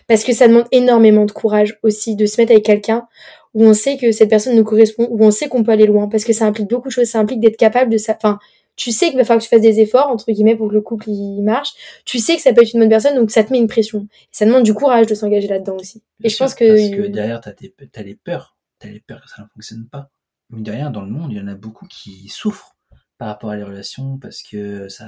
Parce 0.07 0.23
que 0.23 0.33
ça 0.33 0.47
demande 0.47 0.67
énormément 0.71 1.25
de 1.25 1.31
courage 1.31 1.79
aussi 1.81 2.15
de 2.15 2.25
se 2.25 2.39
mettre 2.39 2.51
avec 2.51 2.65
quelqu'un 2.65 3.07
où 3.53 3.63
on 3.65 3.73
sait 3.73 3.97
que 3.97 4.11
cette 4.11 4.29
personne 4.29 4.55
nous 4.55 4.63
correspond, 4.63 5.07
où 5.09 5.23
on 5.23 5.31
sait 5.31 5.47
qu'on 5.49 5.63
peut 5.63 5.71
aller 5.71 5.85
loin. 5.87 6.07
Parce 6.07 6.23
que 6.23 6.33
ça 6.33 6.45
implique 6.45 6.69
beaucoup 6.69 6.87
de 6.89 6.93
choses. 6.93 7.07
Ça 7.07 7.19
implique 7.19 7.39
d'être 7.39 7.57
capable 7.57 7.91
de 7.91 7.97
ça. 7.97 8.15
Enfin, 8.15 8.39
tu 8.75 8.91
sais 8.91 9.07
qu'il 9.09 9.17
va 9.17 9.25
falloir 9.25 9.39
que 9.39 9.43
tu 9.43 9.49
fasses 9.49 9.61
des 9.61 9.79
efforts, 9.81 10.07
entre 10.07 10.31
guillemets, 10.31 10.55
pour 10.55 10.69
que 10.69 10.73
le 10.73 10.81
couple 10.81 11.09
il 11.09 11.41
marche. 11.41 11.69
Tu 12.05 12.19
sais 12.19 12.35
que 12.35 12.41
ça 12.41 12.53
peut 12.53 12.61
être 12.61 12.73
une 12.73 12.79
bonne 12.79 12.89
personne, 12.89 13.15
donc 13.15 13.31
ça 13.31 13.43
te 13.43 13.51
met 13.51 13.59
une 13.59 13.67
pression. 13.67 14.07
Et 14.11 14.27
ça 14.31 14.45
demande 14.45 14.63
du 14.63 14.73
courage 14.73 15.07
de 15.07 15.15
s'engager 15.15 15.47
là-dedans 15.47 15.75
aussi. 15.75 16.01
Bien 16.19 16.27
Et 16.27 16.29
je 16.29 16.35
sûr, 16.35 16.45
pense 16.45 16.55
que. 16.55 16.67
Parce 16.67 17.01
que 17.01 17.07
derrière, 17.07 17.41
t'as 17.41 17.51
tes- 17.51 17.73
t'as 17.91 18.03
les 18.03 18.15
peurs. 18.15 18.55
T'as 18.79 18.87
les 18.89 19.01
peurs 19.01 19.21
que 19.21 19.29
ça 19.29 19.41
ne 19.41 19.47
fonctionne 19.53 19.87
pas. 19.87 20.09
Mais 20.49 20.61
derrière, 20.61 20.91
dans 20.91 21.01
le 21.01 21.11
monde, 21.11 21.31
il 21.31 21.37
y 21.37 21.41
en 21.41 21.47
a 21.47 21.55
beaucoup 21.55 21.85
qui 21.87 22.29
souffrent 22.29 22.75
par 23.17 23.27
rapport 23.27 23.49
à 23.49 23.57
les 23.57 23.63
relations 23.63 24.17
parce 24.17 24.41
que 24.41 24.87
ça, 24.87 25.05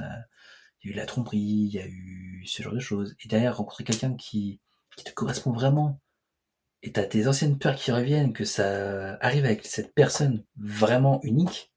il 0.82 0.90
y 0.90 0.92
a 0.92 0.94
eu 0.94 0.96
la 0.96 1.06
tromperie, 1.06 1.38
il 1.38 1.72
y 1.74 1.78
a 1.78 1.86
eu 1.86 2.42
ce 2.44 2.62
genre 2.62 2.74
de 2.74 2.78
choses. 2.80 3.14
Et 3.24 3.28
derrière, 3.28 3.56
rencontrer 3.56 3.84
quelqu'un 3.84 4.14
qui, 4.14 4.60
qui 4.96 5.04
te 5.04 5.12
correspond 5.12 5.52
vraiment, 5.52 5.98
et 6.82 6.92
t'as 6.92 7.04
tes 7.04 7.28
anciennes 7.28 7.58
peurs 7.58 7.76
qui 7.76 7.92
reviennent, 7.92 8.32
que 8.32 8.44
ça 8.44 9.16
arrive 9.20 9.44
avec 9.44 9.64
cette 9.64 9.94
personne 9.94 10.44
vraiment 10.58 11.20
unique, 11.22 11.72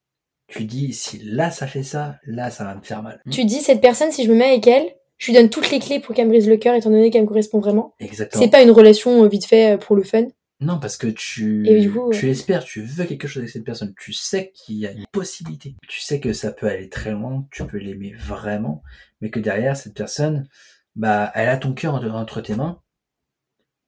tu 0.47 0.65
dis, 0.65 0.93
si 0.93 1.19
là 1.23 1.51
ça 1.51 1.67
fait 1.67 1.83
ça, 1.83 2.17
là 2.25 2.49
ça 2.51 2.63
va 2.63 2.75
me 2.75 2.81
faire 2.81 3.03
mal. 3.03 3.21
Tu 3.31 3.45
dis, 3.45 3.61
cette 3.61 3.81
personne, 3.81 4.11
si 4.11 4.23
je 4.23 4.31
me 4.31 4.35
mets 4.35 4.45
avec 4.45 4.67
elle, 4.67 4.95
je 5.17 5.27
lui 5.27 5.33
donne 5.33 5.49
toutes 5.49 5.71
les 5.71 5.79
clés 5.79 5.99
pour 5.99 6.13
qu'elle 6.13 6.25
me 6.25 6.31
brise 6.31 6.49
le 6.49 6.57
cœur, 6.57 6.75
étant 6.75 6.89
donné 6.89 7.09
qu'elle 7.09 7.23
me 7.23 7.27
correspond 7.27 7.59
vraiment. 7.59 7.95
Exactement. 7.99 8.43
C'est 8.43 8.49
pas 8.49 8.61
une 8.61 8.71
relation 8.71 9.23
euh, 9.23 9.27
vite 9.27 9.45
fait 9.45 9.73
euh, 9.73 9.77
pour 9.77 9.95
le 9.95 10.03
fun. 10.03 10.25
Non, 10.61 10.79
parce 10.79 10.97
que 10.97 11.07
tu, 11.07 11.67
Et 11.67 11.81
du 11.81 11.91
coup, 11.91 12.11
tu 12.11 12.29
espères, 12.29 12.63
tu 12.63 12.81
veux 12.81 13.03
quelque 13.03 13.27
chose 13.27 13.41
avec 13.41 13.49
cette 13.49 13.65
personne. 13.65 13.93
Tu 13.99 14.13
sais 14.13 14.51
qu'il 14.53 14.77
y 14.77 14.87
a 14.87 14.91
une 14.91 15.05
possibilité. 15.11 15.75
Tu 15.87 15.99
sais 15.99 16.19
que 16.21 16.31
ça 16.31 16.51
peut 16.51 16.67
aller 16.67 16.89
très 16.89 17.11
loin, 17.11 17.45
tu 17.51 17.65
peux 17.65 17.77
l'aimer 17.77 18.13
vraiment, 18.17 18.81
mais 19.19 19.29
que 19.29 19.39
derrière, 19.39 19.75
cette 19.75 19.93
personne, 19.93 20.47
bah, 20.95 21.31
elle 21.35 21.49
a 21.49 21.57
ton 21.57 21.73
cœur 21.73 21.95
entre, 21.95 22.39
tes 22.39 22.55
mains, 22.55 22.79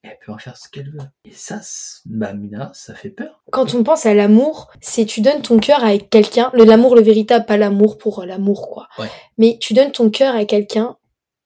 elle 0.03 0.17
peut 0.25 0.31
en 0.31 0.37
faire 0.37 0.57
ce 0.57 0.69
qu'elle 0.69 0.89
veut. 0.89 0.99
Et 1.25 1.31
ça, 1.31 1.59
bah, 2.05 2.33
Mina, 2.33 2.71
ça 2.73 2.93
fait 2.93 3.09
peur. 3.09 3.41
Quand 3.51 3.73
on 3.73 3.83
pense 3.83 4.05
à 4.05 4.13
l'amour, 4.13 4.71
c'est 4.81 5.05
tu 5.05 5.21
donnes 5.21 5.41
ton 5.41 5.59
cœur 5.59 5.83
avec 5.83 6.09
quelqu'un, 6.09 6.49
le 6.53 6.63
l'amour 6.63 6.95
le 6.95 7.01
véritable, 7.01 7.45
pas 7.45 7.57
l'amour 7.57 7.97
pour 7.97 8.19
euh, 8.19 8.25
l'amour 8.25 8.69
quoi. 8.69 8.87
Ouais. 8.99 9.07
Mais 9.37 9.57
tu 9.59 9.73
donnes 9.73 9.91
ton 9.91 10.09
cœur 10.09 10.35
à 10.35 10.45
quelqu'un 10.45 10.97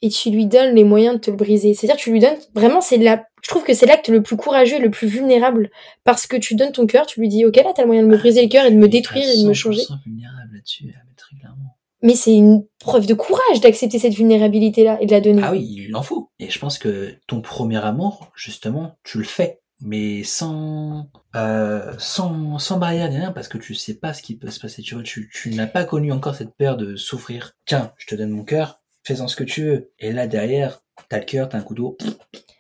et 0.02 0.10
tu 0.10 0.32
lui 0.32 0.48
donnes 0.48 0.76
les 0.76 0.84
moyens 0.84 1.16
de 1.16 1.20
te 1.20 1.32
le 1.32 1.38
briser. 1.38 1.74
C'est-à-dire 1.74 1.98
tu 1.98 2.12
lui 2.12 2.20
donnes 2.20 2.38
vraiment 2.54 2.82
c'est 2.82 2.98
là 2.98 3.24
je 3.44 3.50
trouve 3.50 3.64
que 3.64 3.74
c'est 3.74 3.88
l'acte 3.88 4.08
le 4.08 4.22
plus 4.22 4.38
courageux 4.38 4.76
et 4.76 4.80
le 4.80 4.92
plus 4.92 5.08
vulnérable 5.08 5.72
parce 6.04 6.28
que 6.28 6.38
tu 6.38 6.56
donnes 6.56 6.72
ton 6.72 6.86
cœur, 6.86 7.08
tu 7.08 7.20
lui 7.20 7.28
dis 7.28 7.46
OK 7.46 7.56
là 7.56 7.74
t'as 7.76 7.82
le 7.82 7.88
moyen 7.88 8.04
de 8.04 8.08
me 8.08 8.18
briser 8.18 8.44
le 8.44 8.50
cœur 8.50 8.66
et 8.66 8.72
de 8.72 8.78
me 8.78 8.88
détruire 8.88 9.28
à 9.28 9.34
et 9.34 9.42
de 9.42 9.48
me 9.48 9.54
changer. 9.54 9.82
100% 9.82 10.04
vulnérable 10.06 10.54
là-dessus, 10.54 10.94
ah, 10.96 11.02
très 11.18 11.36
clairement. 11.38 11.78
Mais 12.02 12.16
c'est 12.16 12.34
une 12.34 12.66
preuve 12.80 13.06
de 13.06 13.14
courage 13.14 13.62
d'accepter 13.62 14.00
cette 14.00 14.14
vulnérabilité 14.14 14.84
là 14.84 14.98
et 15.02 15.06
de 15.06 15.12
la 15.12 15.22
donner. 15.22 15.42
Ah 15.44 15.52
oui, 15.52 15.86
il 15.88 15.96
en 15.96 16.02
faut. 16.02 16.32
Et 16.40 16.50
je 16.50 16.60
pense 16.60 16.80
que 16.80 17.16
ton 17.28 17.42
premier 17.42 17.78
amour, 17.78 18.32
justement, 18.36 18.98
tu 19.04 19.20
le 19.20 19.24
fais, 19.24 19.62
mais 19.82 20.24
sans, 20.24 21.08
euh, 21.36 21.94
sans, 21.98 22.58
sans 22.60 22.78
barrière 22.78 23.10
ni 23.10 23.18
rien, 23.18 23.32
parce 23.32 23.48
que 23.48 23.58
tu 23.58 23.76
sais 23.76 23.96
pas 23.96 24.14
ce 24.14 24.22
qui 24.22 24.36
peut 24.36 24.50
se 24.50 24.60
passer. 24.60 24.82
Tu 24.82 24.96
vois, 24.96 25.04
tu, 25.04 25.30
tu 25.34 25.52
n'as 25.52 25.68
pas 25.68 25.86
connu 25.86 26.12
encore 26.12 26.36
cette 26.36 26.56
peur 26.56 26.78
de 26.78 26.96
souffrir. 26.96 27.54
Tiens, 27.66 27.94
je 27.98 28.08
te 28.08 28.16
donne 28.16 28.32
mon 28.32 28.44
cœur, 28.44 28.82
fais-en 29.04 29.28
ce 29.28 29.36
que 29.36 29.44
tu 29.44 29.64
veux. 29.64 29.92
Et 30.00 30.12
là, 30.12 30.28
derrière, 30.28 30.82
t'as 31.10 31.20
le 31.20 31.26
cœur, 31.26 31.50
t'as 31.50 31.60
un 31.60 31.64
couteau, 31.64 31.98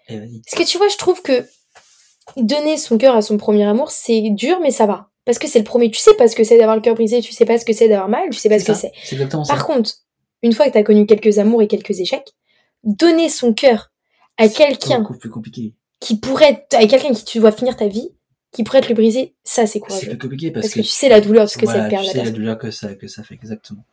et 0.07 0.19
vas-y. 0.19 0.41
Parce 0.41 0.61
que 0.61 0.69
tu 0.69 0.77
vois, 0.77 0.87
je 0.87 0.97
trouve 0.97 1.21
que 1.21 1.45
donner 2.37 2.77
son 2.77 2.97
cœur 2.97 3.15
à 3.15 3.21
son 3.21 3.37
premier 3.37 3.65
amour, 3.65 3.91
c'est 3.91 4.29
dur, 4.29 4.59
mais 4.61 4.71
ça 4.71 4.85
va. 4.85 5.10
Parce 5.25 5.37
que 5.39 5.47
c'est 5.47 5.59
le 5.59 5.65
premier. 5.65 5.91
Tu 5.91 5.99
sais 5.99 6.13
pas 6.15 6.27
ce 6.27 6.35
que 6.35 6.43
c'est 6.43 6.57
d'avoir 6.57 6.75
le 6.75 6.81
cœur 6.81 6.95
brisé, 6.95 7.21
tu 7.21 7.31
sais 7.31 7.45
pas 7.45 7.57
ce 7.57 7.65
que 7.65 7.73
c'est 7.73 7.87
d'avoir 7.87 8.09
mal, 8.09 8.29
tu 8.31 8.39
sais 8.39 8.49
pas 8.49 8.59
ce 8.59 8.65
que 8.65 8.73
ça. 8.73 8.79
c'est. 8.79 8.91
C'est 9.03 9.15
exactement 9.15 9.43
ça. 9.43 9.53
Par 9.53 9.65
contre, 9.65 9.91
une 10.41 10.53
fois 10.53 10.67
que 10.67 10.73
t'as 10.73 10.83
connu 10.83 11.05
quelques 11.05 11.37
amours 11.37 11.61
et 11.61 11.67
quelques 11.67 11.99
échecs, 11.99 12.33
donner 12.83 13.29
son 13.29 13.53
cœur 13.53 13.91
à 14.37 14.47
C'est 14.47 14.55
quelqu'un 14.55 14.99
beaucoup 15.01 15.17
plus 15.19 15.29
compliqué. 15.29 15.75
qui 15.99 16.17
pourrait, 16.17 16.65
à 16.73 16.87
quelqu'un 16.87 17.13
qui 17.13 17.23
tu 17.25 17.39
vois 17.39 17.51
finir 17.51 17.75
ta 17.77 17.87
vie, 17.87 18.09
qui 18.51 18.63
pourrait 18.63 18.81
te 18.81 18.89
le 18.89 18.95
briser, 18.95 19.35
ça 19.43 19.67
c'est 19.67 19.73
C'est 19.73 19.79
courageux. 19.81 20.09
plus 20.09 20.17
compliqué 20.17 20.51
parce, 20.51 20.65
Parce 20.65 20.73
que 20.73 20.79
tu 20.81 20.87
sais 20.87 21.07
la 21.09 21.21
douleur 21.21 21.45
de 21.45 21.49
ce 21.49 21.57
que 21.57 21.65
voilà, 21.65 21.83
c'est 21.83 21.89
perdre 21.89 22.05
tu 22.07 22.17
sais 22.17 22.23
la 22.23 22.31
douleur 22.31 22.57
que 22.57 22.71
ça, 22.71 22.95
que 22.95 23.07
ça 23.07 23.23
fait 23.23 23.35
exactement. 23.35 23.85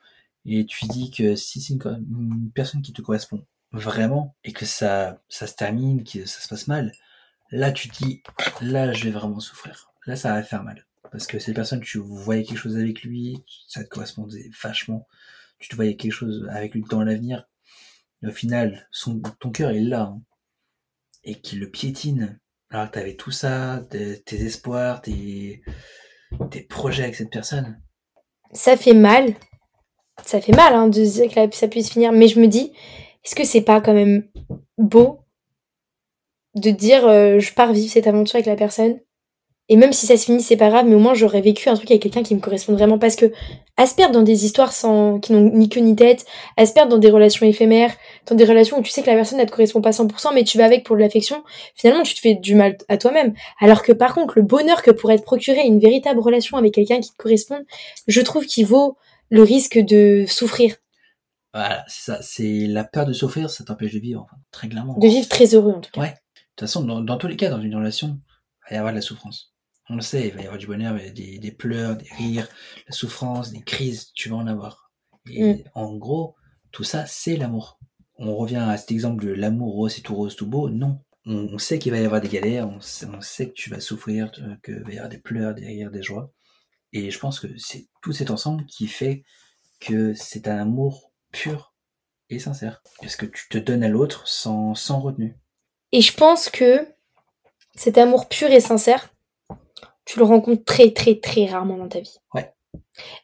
Et 0.46 0.64
tu 0.64 0.86
dis 0.86 1.10
que 1.10 1.36
si 1.36 1.60
c'est 1.60 1.74
une 1.74 2.50
personne 2.54 2.80
qui 2.80 2.94
te 2.94 3.02
correspond 3.02 3.44
vraiment 3.72 4.34
et 4.44 4.52
que 4.52 4.64
ça, 4.64 5.20
ça 5.28 5.46
se 5.46 5.54
termine, 5.54 6.02
que 6.02 6.24
ça 6.24 6.40
se 6.40 6.48
passe 6.48 6.66
mal, 6.68 6.92
là 7.50 7.70
tu 7.70 7.90
te 7.90 8.02
dis, 8.02 8.22
là 8.62 8.92
je 8.94 9.04
vais 9.04 9.10
vraiment 9.10 9.40
souffrir. 9.40 9.92
Là 10.06 10.16
ça 10.16 10.32
va 10.32 10.42
faire 10.42 10.62
mal. 10.64 10.86
Parce 11.10 11.26
que 11.26 11.38
cette 11.38 11.54
personne, 11.54 11.80
tu 11.80 11.98
voyais 11.98 12.44
quelque 12.44 12.58
chose 12.58 12.76
avec 12.76 13.02
lui, 13.02 13.42
ça 13.66 13.82
te 13.82 13.88
correspondait 13.88 14.50
vachement. 14.62 15.06
Tu 15.58 15.68
te 15.68 15.76
voyais 15.76 15.96
quelque 15.96 16.12
chose 16.12 16.46
avec 16.50 16.74
lui 16.74 16.84
dans 16.88 17.02
l'avenir. 17.02 17.48
Au 18.22 18.30
final, 18.30 18.88
ton 19.40 19.50
cœur 19.50 19.70
est 19.70 19.80
là. 19.80 20.02
hein. 20.02 20.22
et 21.24 21.34
qu'il 21.40 21.60
le 21.60 21.70
piétine. 21.70 22.40
Alors 22.70 22.88
que 22.88 22.94
t'avais 22.94 23.14
tout 23.14 23.30
ça, 23.30 23.82
tes, 23.90 24.22
espoirs, 24.30 25.00
tes, 25.00 25.62
projets 26.68 27.04
avec 27.04 27.14
cette 27.14 27.30
personne. 27.30 27.80
Ça 28.52 28.76
fait 28.76 28.94
mal. 28.94 29.34
Ça 30.24 30.40
fait 30.40 30.54
mal 30.54 30.74
hein, 30.74 30.88
de 30.88 31.02
dire 31.02 31.32
que 31.50 31.56
ça 31.56 31.68
puisse 31.68 31.90
finir. 31.90 32.12
Mais 32.12 32.28
je 32.28 32.40
me 32.40 32.46
dis, 32.46 32.72
est-ce 33.24 33.34
que 33.34 33.44
c'est 33.44 33.62
pas 33.62 33.80
quand 33.80 33.94
même 33.94 34.28
beau 34.76 35.20
de 36.54 36.70
dire 36.70 37.06
euh, 37.06 37.38
je 37.38 37.52
pars 37.54 37.72
vivre 37.72 37.90
cette 37.90 38.06
aventure 38.06 38.36
avec 38.36 38.46
la 38.46 38.56
personne? 38.56 39.00
Et 39.70 39.76
même 39.76 39.92
si 39.92 40.06
ça 40.06 40.16
se 40.16 40.24
finit, 40.24 40.40
c'est 40.40 40.56
pas 40.56 40.70
grave, 40.70 40.86
mais 40.86 40.94
au 40.94 40.98
moins 40.98 41.12
j'aurais 41.12 41.42
vécu 41.42 41.68
un 41.68 41.74
truc 41.74 41.90
avec 41.90 42.02
quelqu'un 42.02 42.22
qui 42.22 42.34
me 42.34 42.40
correspond 42.40 42.72
vraiment. 42.72 42.98
Parce 42.98 43.16
que 43.16 43.32
à 43.76 43.86
se 43.86 43.94
perdre 43.94 44.14
dans 44.14 44.22
des 44.22 44.46
histoires 44.46 44.72
sans 44.72 45.20
qui 45.20 45.32
n'ont 45.32 45.50
ni 45.52 45.68
queue 45.68 45.80
ni 45.80 45.94
tête, 45.94 46.24
à 46.56 46.64
se 46.64 46.72
perdre 46.72 46.90
dans 46.90 46.98
des 46.98 47.10
relations 47.10 47.46
éphémères, 47.46 47.92
dans 48.26 48.34
des 48.34 48.44
relations 48.44 48.78
où 48.78 48.82
tu 48.82 48.90
sais 48.90 49.02
que 49.02 49.10
la 49.10 49.14
personne 49.14 49.38
ne 49.38 49.44
te 49.44 49.50
correspond 49.50 49.82
pas 49.82 49.90
100%, 49.90 50.32
mais 50.34 50.42
tu 50.42 50.56
vas 50.56 50.64
avec 50.64 50.84
pour 50.84 50.96
de 50.96 51.02
l'affection, 51.02 51.44
finalement 51.74 52.02
tu 52.02 52.14
te 52.14 52.20
fais 52.20 52.34
du 52.34 52.54
mal 52.54 52.78
à 52.88 52.96
toi-même. 52.96 53.34
Alors 53.60 53.82
que 53.82 53.92
par 53.92 54.14
contre, 54.14 54.34
le 54.36 54.42
bonheur 54.42 54.82
que 54.82 54.90
pourrait 54.90 55.18
te 55.18 55.22
procurer 55.22 55.66
une 55.66 55.78
véritable 55.80 56.18
relation 56.18 56.56
avec 56.56 56.72
quelqu'un 56.72 57.00
qui 57.00 57.10
te 57.10 57.16
correspond, 57.16 57.62
je 58.06 58.20
trouve 58.22 58.46
qu'il 58.46 58.64
vaut 58.64 58.96
le 59.28 59.42
risque 59.42 59.78
de 59.78 60.24
souffrir. 60.26 60.76
Voilà, 61.52 61.84
c'est 61.88 62.12
ça. 62.12 62.22
C'est 62.22 62.66
la 62.66 62.84
peur 62.84 63.04
de 63.04 63.12
souffrir, 63.12 63.50
ça 63.50 63.64
t'empêche 63.64 63.92
de 63.92 63.98
vivre, 63.98 64.26
très 64.50 64.68
clairement. 64.68 64.96
De 64.96 65.08
vivre 65.08 65.28
très 65.28 65.54
heureux 65.54 65.72
en 65.72 65.80
tout 65.80 65.90
cas. 65.90 66.00
Ouais. 66.00 66.08
De 66.08 66.64
toute 66.64 66.68
façon, 66.68 66.84
dans, 66.84 67.00
dans 67.00 67.18
tous 67.18 67.28
les 67.28 67.36
cas, 67.36 67.50
dans 67.50 67.60
une 67.60 67.76
relation, 67.76 68.18
il 68.66 68.70
va 68.70 68.76
y 68.76 68.78
avoir 68.78 68.92
de 68.92 68.98
la 68.98 69.02
souffrance. 69.02 69.52
On 69.90 69.96
le 69.96 70.02
sait, 70.02 70.28
il 70.28 70.34
va 70.34 70.40
y 70.40 70.44
avoir 70.44 70.58
du 70.58 70.66
bonheur, 70.66 70.96
des, 71.14 71.38
des 71.38 71.52
pleurs, 71.52 71.96
des 71.96 72.08
rires, 72.16 72.48
la 72.86 72.92
souffrance, 72.92 73.52
des 73.52 73.62
crises, 73.62 74.12
tu 74.14 74.28
vas 74.28 74.36
en 74.36 74.46
avoir. 74.46 74.90
Et 75.30 75.54
mm. 75.54 75.64
en 75.74 75.96
gros, 75.96 76.36
tout 76.72 76.84
ça, 76.84 77.06
c'est 77.06 77.36
l'amour. 77.36 77.78
On 78.16 78.36
revient 78.36 78.56
à 78.56 78.76
cet 78.76 78.90
exemple 78.90 79.24
de 79.24 79.30
l'amour 79.30 79.74
rose, 79.74 79.94
c'est 79.94 80.02
tout 80.02 80.14
rose, 80.14 80.36
tout 80.36 80.46
beau. 80.46 80.68
Non. 80.68 81.00
On, 81.24 81.58
sait 81.58 81.78
qu'il 81.78 81.92
va 81.92 81.98
y 81.98 82.04
avoir 82.06 82.22
des 82.22 82.28
galères, 82.28 82.68
on 82.68 82.80
sait, 82.80 83.48
que 83.48 83.52
tu 83.52 83.68
vas 83.68 83.80
souffrir, 83.80 84.32
qu'il 84.64 84.82
va 84.82 84.90
y 84.90 84.96
avoir 84.96 85.10
des 85.10 85.18
pleurs, 85.18 85.54
des 85.54 85.66
rires, 85.66 85.90
des 85.90 86.02
joies. 86.02 86.32
Et 86.94 87.10
je 87.10 87.18
pense 87.18 87.38
que 87.38 87.48
c'est 87.58 87.86
tout 88.00 88.12
cet 88.12 88.30
ensemble 88.30 88.64
qui 88.64 88.86
fait 88.86 89.24
que 89.78 90.14
c'est 90.14 90.48
un 90.48 90.58
amour 90.58 91.12
pur 91.30 91.74
et 92.30 92.38
sincère. 92.38 92.82
Parce 93.00 93.16
que 93.16 93.26
tu 93.26 93.46
te 93.50 93.58
donnes 93.58 93.84
à 93.84 93.88
l'autre 93.88 94.26
sans, 94.26 94.74
sans 94.74 95.00
retenue. 95.00 95.36
Et 95.92 96.00
je 96.00 96.14
pense 96.14 96.48
que 96.48 96.88
cet 97.74 97.98
amour 97.98 98.28
pur 98.28 98.50
et 98.50 98.60
sincère, 98.60 99.12
tu 100.08 100.18
le 100.18 100.24
rencontres 100.24 100.64
très 100.64 100.90
très 100.90 101.16
très 101.16 101.46
rarement 101.46 101.76
dans 101.76 101.88
ta 101.88 102.00
vie. 102.00 102.16
Ouais. 102.34 102.50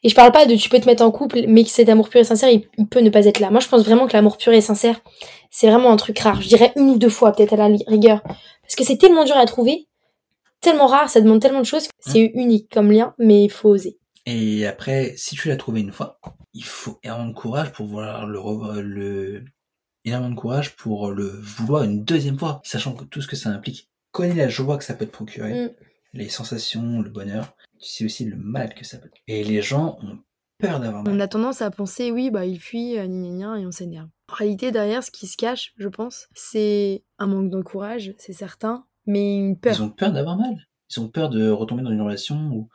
Et 0.03 0.11
je 0.11 0.15
parle 0.15 0.33
pas 0.33 0.45
de 0.45 0.55
tu 0.55 0.69
peux 0.69 0.79
te 0.79 0.87
mettre 0.87 1.03
en 1.03 1.11
couple, 1.11 1.45
mais 1.49 1.65
que 1.65 1.71
cet 1.71 1.89
amour 1.89 2.11
pur 2.11 2.21
et 2.21 2.25
sincère, 2.25 2.51
il, 2.51 2.87
peut 2.89 3.01
ne 3.01 3.09
pas 3.09 3.25
être 3.25 3.41
là. 3.41 3.51
Moi, 3.51 3.61
je 3.61 3.69
pense 3.69 3.85
vraiment 3.85 4.07
que 4.07 4.13
l'amour 4.13 4.37
pur 4.37 4.53
et 4.53 4.61
sincère, 4.61 5.01
c'est 5.51 5.69
vraiment 5.69 5.91
un 5.91 5.97
truc 5.97 6.19
rare. 6.19 6.43
Je 6.43 6.49
dirais 6.49 6.73
une 6.77 6.91
ou 6.91 6.99
deux 6.99 7.09
fois, 7.09 7.33
peut-être 7.33 7.55
à 7.55 7.57
la 7.57 7.77
rigueur. 7.87 8.23
Parce 8.23 8.77
que 8.77 8.85
c'est 8.85 8.99
tellement 8.99 9.25
dur 9.25 9.37
à 9.37 9.47
trouver, 9.47 9.89
tellement 10.61 10.87
rare, 10.87 11.09
ça 11.09 11.23
demande 11.23 11.41
tellement 11.41 11.61
de 11.61 11.67
choses. 11.67 11.89
C'est 12.01 12.33
mmh. 12.35 12.39
unique 12.39 12.71
comme 12.71 12.93
lien, 12.93 13.15
mais 13.19 13.45
il 13.45 13.51
faut 13.51 13.71
oser. 13.71 13.99
Et 14.27 14.67
après, 14.67 15.15
si 15.17 15.37
tu 15.37 15.49
l'as 15.49 15.57
trouvé 15.57 15.81
une 15.81 15.93
fois, 15.93 16.21
il 16.53 16.65
faut 16.65 16.99
énormément 17.03 17.31
de 17.31 17.35
courage 17.35 17.73
pour 17.73 17.87
vouloir 17.87 18.27
le, 18.27 18.83
le, 18.83 19.45
énormément 20.05 20.35
de 20.35 20.39
courage 20.39 20.77
pour 20.77 21.11
le 21.11 21.29
vouloir 21.29 21.85
une 21.85 22.05
deuxième 22.05 22.39
fois, 22.39 22.61
sachant 22.63 22.93
que 22.93 23.05
tout 23.05 23.23
ce 23.23 23.27
que 23.27 23.37
ça 23.37 23.49
implique. 23.49 23.89
Connais 24.13 24.35
la 24.35 24.49
joie 24.49 24.77
que 24.77 24.85
ça 24.85 24.95
peut 24.95 25.07
te 25.07 25.11
procurer. 25.11 25.65
Mmh 25.65 25.71
les 26.15 26.29
sensations, 26.29 27.01
le 27.03 27.11
bonheur, 27.11 27.55
tu 27.81 27.89
sais 27.89 28.05
aussi 28.05 28.25
le 28.25 28.37
mal 28.37 28.75
que 28.75 28.85
ça 28.85 28.99
peut. 28.99 29.11
Et 29.27 29.45
les 29.45 29.61
gens 29.61 29.99
ont 30.03 30.19
peur 30.59 30.81
d'avoir 30.81 31.03
mal. 31.03 31.15
On 31.15 31.21
a 31.21 31.29
tendance 31.29 31.61
à 31.61 31.71
penser, 31.71 32.11
oui, 32.11 32.31
bah 32.31 32.47
il 32.47 32.61
fuit, 32.61 32.99
euh, 32.99 33.07
gna, 33.07 33.59
et 33.59 33.67
on 33.67 33.73
s'énerve. 33.73 34.09
En 34.31 34.35
réalité, 34.35 34.73
derrière, 34.73 35.03
ce 35.03 35.11
qui 35.11 35.27
se 35.27 35.37
cache, 35.37 35.73
je 35.77 35.89
pense, 35.89 36.29
c'est 36.35 37.05
un 37.19 37.27
manque 37.27 37.51
de 37.51 37.61
courage, 37.63 38.15
c'est 38.19 38.33
certain, 38.33 38.87
mais 39.07 39.37
une 39.37 39.59
peur. 39.59 39.75
Ils 39.75 39.83
ont 39.83 39.91
peur 39.91 40.13
d'avoir 40.13 40.37
mal. 40.37 40.69
Ils 40.91 41.01
ont 41.01 41.09
peur 41.09 41.29
de 41.29 41.51
retomber 41.51 41.83
dans 41.83 41.91
une 41.91 42.01
relation 42.01 42.37
où 42.53 42.69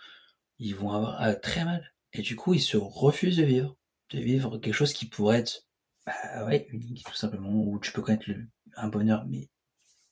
ils 0.59 0.75
vont 0.75 0.91
avoir 0.91 1.21
euh, 1.23 1.33
très 1.41 1.63
mal. 1.63 1.93
Et 2.13 2.21
du 2.21 2.35
coup, 2.35 2.53
ils 2.53 2.61
se 2.61 2.77
refusent 2.77 3.37
de 3.37 3.43
vivre. 3.43 3.75
De 4.11 4.19
vivre 4.19 4.57
quelque 4.57 4.73
chose 4.73 4.93
qui 4.93 5.05
pourrait 5.05 5.39
être, 5.39 5.67
bah 6.05 6.45
ouais, 6.45 6.67
unique, 6.71 7.05
tout 7.05 7.15
simplement, 7.15 7.51
où 7.51 7.79
tu 7.79 7.91
peux 7.91 8.01
connaître 8.01 8.25
le, 8.27 8.47
un 8.75 8.87
bonheur, 8.89 9.25
mais 9.29 9.49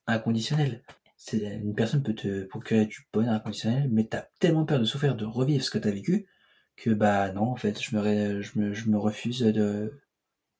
inconditionnel 0.05 0.83
c'est 1.17 1.39
une 1.39 1.73
personne 1.75 2.03
peut 2.03 2.13
te 2.13 2.43
procurer 2.43 2.85
du 2.85 3.07
bonheur 3.11 3.33
inconditionnel, 3.33 3.89
mais 3.91 4.05
t'as 4.05 4.25
tellement 4.39 4.65
peur 4.65 4.79
de 4.79 4.85
souffrir, 4.85 5.15
de 5.15 5.25
revivre 5.25 5.63
ce 5.63 5.71
que 5.71 5.79
t'as 5.79 5.91
vécu, 5.91 6.27
que 6.77 6.91
bah 6.91 7.31
non, 7.31 7.49
en 7.49 7.55
fait, 7.55 7.81
je 7.81 7.95
me, 7.95 8.41
je 8.41 8.89
me, 8.89 8.97
refuse 8.97 9.39
de. 9.39 9.99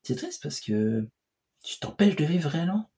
C'est 0.02 0.16
triste 0.16 0.42
parce 0.42 0.60
que 0.60 1.08
tu 1.64 1.80
t'empêches 1.80 2.16
de 2.16 2.26
vivre 2.26 2.50
réellement. 2.50 2.90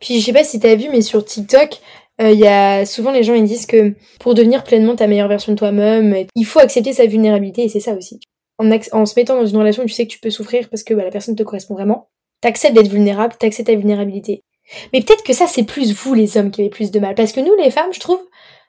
Puis 0.00 0.20
je 0.20 0.26
sais 0.26 0.32
pas 0.32 0.44
si 0.44 0.60
t'as 0.60 0.76
vu, 0.76 0.88
mais 0.90 1.00
sur 1.00 1.24
TikTok, 1.24 1.80
il 2.20 2.26
euh, 2.26 2.30
y 2.32 2.46
a 2.46 2.86
souvent 2.86 3.10
les 3.10 3.22
gens 3.22 3.34
ils 3.34 3.44
disent 3.44 3.66
que 3.66 3.94
pour 4.20 4.34
devenir 4.34 4.62
pleinement 4.64 4.94
ta 4.94 5.06
meilleure 5.06 5.28
version 5.28 5.52
de 5.52 5.58
toi-même, 5.58 6.26
il 6.34 6.46
faut 6.46 6.60
accepter 6.60 6.92
sa 6.92 7.06
vulnérabilité 7.06 7.64
et 7.64 7.68
c'est 7.68 7.80
ça 7.80 7.94
aussi. 7.94 8.20
En, 8.58 8.70
en, 8.70 9.06
se 9.06 9.18
mettant 9.18 9.36
dans 9.36 9.46
une 9.46 9.56
relation, 9.56 9.82
tu 9.84 9.88
sais 9.88 10.06
que 10.06 10.12
tu 10.12 10.20
peux 10.20 10.30
souffrir 10.30 10.68
parce 10.68 10.84
que 10.84 10.94
bah, 10.94 11.04
la 11.04 11.10
personne 11.10 11.34
te 11.34 11.42
correspond 11.42 11.74
vraiment. 11.74 12.10
T'acceptes 12.42 12.74
d'être 12.74 12.90
vulnérable, 12.90 13.34
t'acceptes 13.38 13.68
ta 13.68 13.74
vulnérabilité. 13.74 14.44
Mais 14.92 15.00
peut-être 15.00 15.24
que 15.24 15.32
ça, 15.32 15.46
c'est 15.46 15.64
plus 15.64 15.92
vous, 15.92 16.14
les 16.14 16.36
hommes, 16.36 16.50
qui 16.50 16.60
avez 16.60 16.70
plus 16.70 16.90
de 16.90 17.00
mal. 17.00 17.14
Parce 17.14 17.32
que 17.32 17.40
nous, 17.40 17.54
les 17.56 17.70
femmes, 17.70 17.92
je 17.92 18.00
trouve, 18.00 18.20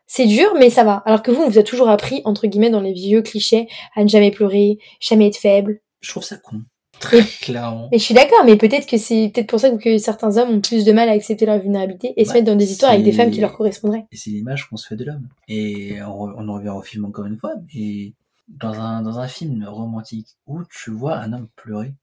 c'est 0.08 0.26
dur, 0.26 0.54
mais 0.58 0.70
ça 0.70 0.84
va. 0.84 1.04
Alors 1.06 1.24
que 1.24 1.32
vous, 1.32 1.42
on 1.42 1.50
vous 1.50 1.60
a 1.60 1.64
toujours 1.64 1.90
appris, 1.90 2.22
entre 2.26 2.48
guillemets, 2.48 2.70
dans 2.70 2.82
les 2.82 2.94
vieux 2.94 3.22
clichés, 3.22 3.68
à 3.96 4.04
ne 4.04 4.10
jamais 4.10 4.32
pleurer, 4.32 4.78
jamais 5.00 5.28
être 5.28 5.38
faible. 5.38 5.82
Je 6.02 6.10
trouve 6.10 6.24
ça 6.24 6.38
con. 6.38 6.62
Très 7.00 7.24
clairement. 7.24 7.90
Mais 7.92 7.98
je 7.98 8.04
suis 8.04 8.14
d'accord, 8.14 8.46
mais 8.46 8.56
peut-être 8.56 8.88
que 8.88 8.98
c'est 8.98 9.32
peut-être 9.34 9.48
pour 9.48 9.60
ça 9.60 9.70
que 9.72 9.98
certains 9.98 10.38
hommes 10.38 10.50
ont 10.50 10.62
plus 10.62 10.86
de 10.86 10.92
mal 10.92 11.10
à 11.10 11.14
accepter 11.14 11.46
leur 11.46 11.60
vulnérabilité 11.60 12.14
et 12.16 12.24
se 12.24 12.30
bah, 12.30 12.36
mettre 12.36 12.46
dans 12.46 12.56
des 12.56 12.72
histoires 12.72 12.92
avec 12.92 13.04
des 13.04 13.12
femmes 13.12 13.32
qui 13.32 13.42
leur 13.42 13.54
correspondraient. 13.54 14.06
Et 14.12 14.16
c'est 14.16 14.30
l'image 14.30 14.70
qu'on 14.70 14.78
se 14.78 14.88
fait 14.88 14.96
de 14.96 15.06
l'homme. 15.06 15.28
Et 15.48 16.02
on, 16.04 16.30
on 16.38 16.48
en 16.48 16.54
revient 16.54 16.70
au 16.70 16.82
film 16.82 17.06
encore 17.06 17.26
une 17.26 17.38
fois, 17.38 17.56
mais 17.74 18.14
dans 18.48 18.80
un, 18.80 19.02
dans 19.02 19.20
un 19.20 19.28
film 19.28 19.66
romantique 19.68 20.28
où 20.46 20.62
tu 20.66 20.92
vois 20.92 21.18
un 21.18 21.34
homme 21.34 21.48
pleurer, 21.56 21.94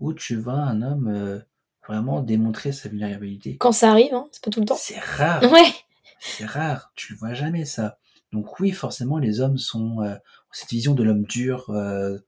où 0.00 0.12
tu 0.12 0.36
vois 0.36 0.54
un 0.54 0.82
homme 0.82 1.08
euh, 1.08 1.38
vraiment 1.88 2.20
démontrer 2.20 2.72
sa 2.72 2.88
vulnérabilité. 2.88 3.56
Quand 3.56 3.72
ça 3.72 3.90
arrive, 3.90 4.14
hein, 4.14 4.28
c'est 4.30 4.44
pas 4.44 4.50
tout 4.50 4.60
le 4.60 4.66
temps. 4.66 4.76
C'est 4.78 5.00
rare. 5.00 5.42
Ouais. 5.52 5.72
C'est 6.20 6.46
rare. 6.46 6.92
Tu 6.96 7.12
le 7.12 7.18
vois 7.18 7.34
jamais 7.34 7.64
ça. 7.64 7.98
Donc 8.32 8.60
oui, 8.60 8.72
forcément, 8.72 9.18
les 9.18 9.40
hommes 9.40 9.58
sont 9.58 10.02
euh, 10.02 10.14
cette 10.52 10.70
vision 10.70 10.94
de 10.94 11.02
l'homme 11.02 11.24
dur 11.24 11.70
euh, 11.70 12.18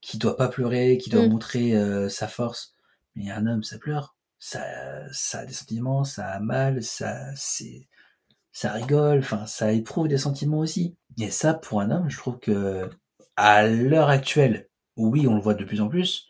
qui 0.00 0.18
doit 0.18 0.36
pas 0.36 0.48
pleurer, 0.48 0.98
qui 0.98 1.10
doit 1.10 1.26
mm. 1.26 1.30
montrer 1.30 1.76
euh, 1.76 2.08
sa 2.08 2.28
force. 2.28 2.74
Mais 3.14 3.30
un 3.30 3.46
homme, 3.46 3.62
ça 3.62 3.78
pleure. 3.78 4.16
Ça, 4.38 4.62
ça 5.12 5.40
a 5.40 5.46
des 5.46 5.52
sentiments, 5.52 6.04
ça 6.04 6.26
a 6.28 6.40
mal, 6.40 6.82
ça, 6.82 7.34
c'est, 7.36 7.88
ça 8.52 8.72
rigole. 8.72 9.20
Enfin, 9.20 9.46
ça 9.46 9.72
éprouve 9.72 10.08
des 10.08 10.18
sentiments 10.18 10.58
aussi. 10.58 10.96
Et 11.18 11.30
ça, 11.30 11.54
pour 11.54 11.80
un 11.80 11.90
homme, 11.90 12.10
je 12.10 12.18
trouve 12.18 12.38
que 12.38 12.90
à 13.36 13.66
l'heure 13.66 14.08
actuelle, 14.08 14.68
oui, 14.96 15.26
on 15.26 15.34
le 15.34 15.40
voit 15.40 15.54
de 15.54 15.64
plus 15.64 15.80
en 15.80 15.88
plus, 15.88 16.26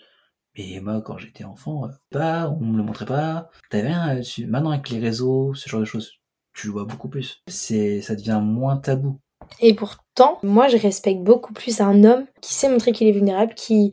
et 0.56 0.80
moi, 0.80 1.02
quand 1.02 1.18
j'étais 1.18 1.44
enfant, 1.44 1.88
pas, 2.10 2.48
on 2.48 2.64
me 2.64 2.78
le 2.78 2.82
montrait 2.82 3.04
pas. 3.04 3.50
T'avais 3.70 3.88
rien. 3.88 4.20
Maintenant, 4.48 4.70
avec 4.70 4.88
les 4.88 4.98
réseaux, 4.98 5.54
ce 5.54 5.68
genre 5.68 5.80
de 5.80 5.84
choses, 5.84 6.12
tu 6.54 6.68
le 6.68 6.72
vois 6.72 6.86
beaucoup 6.86 7.08
plus. 7.08 7.42
C'est, 7.46 8.00
ça 8.00 8.16
devient 8.16 8.40
moins 8.42 8.78
tabou. 8.78 9.20
Et 9.60 9.74
pourtant, 9.74 10.38
moi, 10.42 10.68
je 10.68 10.78
respecte 10.78 11.20
beaucoup 11.20 11.52
plus 11.52 11.80
un 11.82 12.04
homme 12.04 12.24
qui 12.40 12.54
sait 12.54 12.70
montrer 12.70 12.92
qu'il 12.92 13.06
est 13.06 13.12
vulnérable, 13.12 13.54
qui 13.54 13.92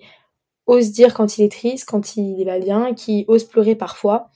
ose 0.65 0.91
dire 0.91 1.13
quand 1.13 1.37
il 1.37 1.43
est 1.43 1.51
triste, 1.51 1.85
quand 1.85 2.15
il 2.15 2.41
est 2.41 2.45
pas 2.45 2.59
bien, 2.59 2.93
qui 2.93 3.25
ose 3.27 3.43
pleurer 3.43 3.75
parfois, 3.75 4.29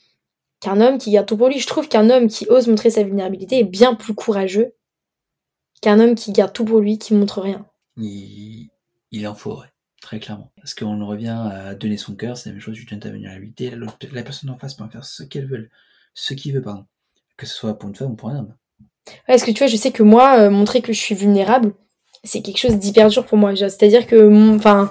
qu'un 0.59 0.81
homme 0.81 0.97
qui 0.97 1.11
garde 1.11 1.27
tout 1.27 1.37
pour 1.37 1.47
lui. 1.47 1.59
Je 1.59 1.67
trouve 1.67 1.87
qu'un 1.87 2.09
homme 2.09 2.27
qui 2.27 2.45
ose 2.49 2.67
montrer 2.67 2.89
sa 2.89 3.03
vulnérabilité 3.03 3.59
est 3.59 3.63
bien 3.63 3.95
plus 3.95 4.13
courageux 4.13 4.75
qu'un 5.81 6.01
homme 6.01 6.15
qui 6.15 6.33
garde 6.33 6.51
tout 6.51 6.65
pour 6.65 6.81
lui, 6.81 6.97
qui 6.97 7.13
montre 7.13 7.39
rien. 7.39 7.65
Il, 7.95 8.69
il 9.11 9.27
en 9.27 9.35
faudrait. 9.35 9.71
Très 10.07 10.19
clairement. 10.19 10.51
Parce 10.55 10.73
qu'on 10.73 11.05
revient 11.05 11.37
à 11.51 11.75
donner 11.75 11.97
son 11.97 12.15
cœur, 12.15 12.37
c'est 12.37 12.47
la 12.47 12.53
même 12.53 12.61
chose, 12.61 12.77
tu 12.77 12.85
donnes 12.85 13.01
ta 13.01 13.09
vulnérabilité, 13.09 13.73
la 14.13 14.23
personne 14.23 14.49
en 14.49 14.57
face 14.57 14.73
peut 14.73 14.85
en 14.85 14.89
faire 14.89 15.03
ce 15.03 15.21
qu'elle 15.21 15.45
veut, 15.45 15.67
ce 16.13 16.33
qu'il 16.33 16.53
veut, 16.53 16.61
pardon. 16.61 16.85
Que 17.35 17.45
ce 17.45 17.53
soit 17.53 17.77
pour 17.77 17.89
une 17.89 17.95
femme 17.95 18.11
ou 18.11 18.15
pour 18.15 18.29
un 18.29 18.37
homme. 18.37 18.53
parce 19.27 19.43
que 19.43 19.51
tu 19.51 19.57
vois, 19.57 19.67
je 19.67 19.75
sais 19.75 19.91
que 19.91 20.03
moi, 20.03 20.39
euh, 20.39 20.49
montrer 20.49 20.79
que 20.79 20.93
je 20.93 20.97
suis 21.01 21.13
vulnérable, 21.13 21.73
c'est 22.23 22.41
quelque 22.41 22.57
chose 22.57 22.79
d'hyper 22.79 23.09
dur 23.09 23.25
pour 23.25 23.37
moi. 23.37 23.53
C'est-à-dire 23.53 24.07
que, 24.07 24.55
enfin, 24.55 24.89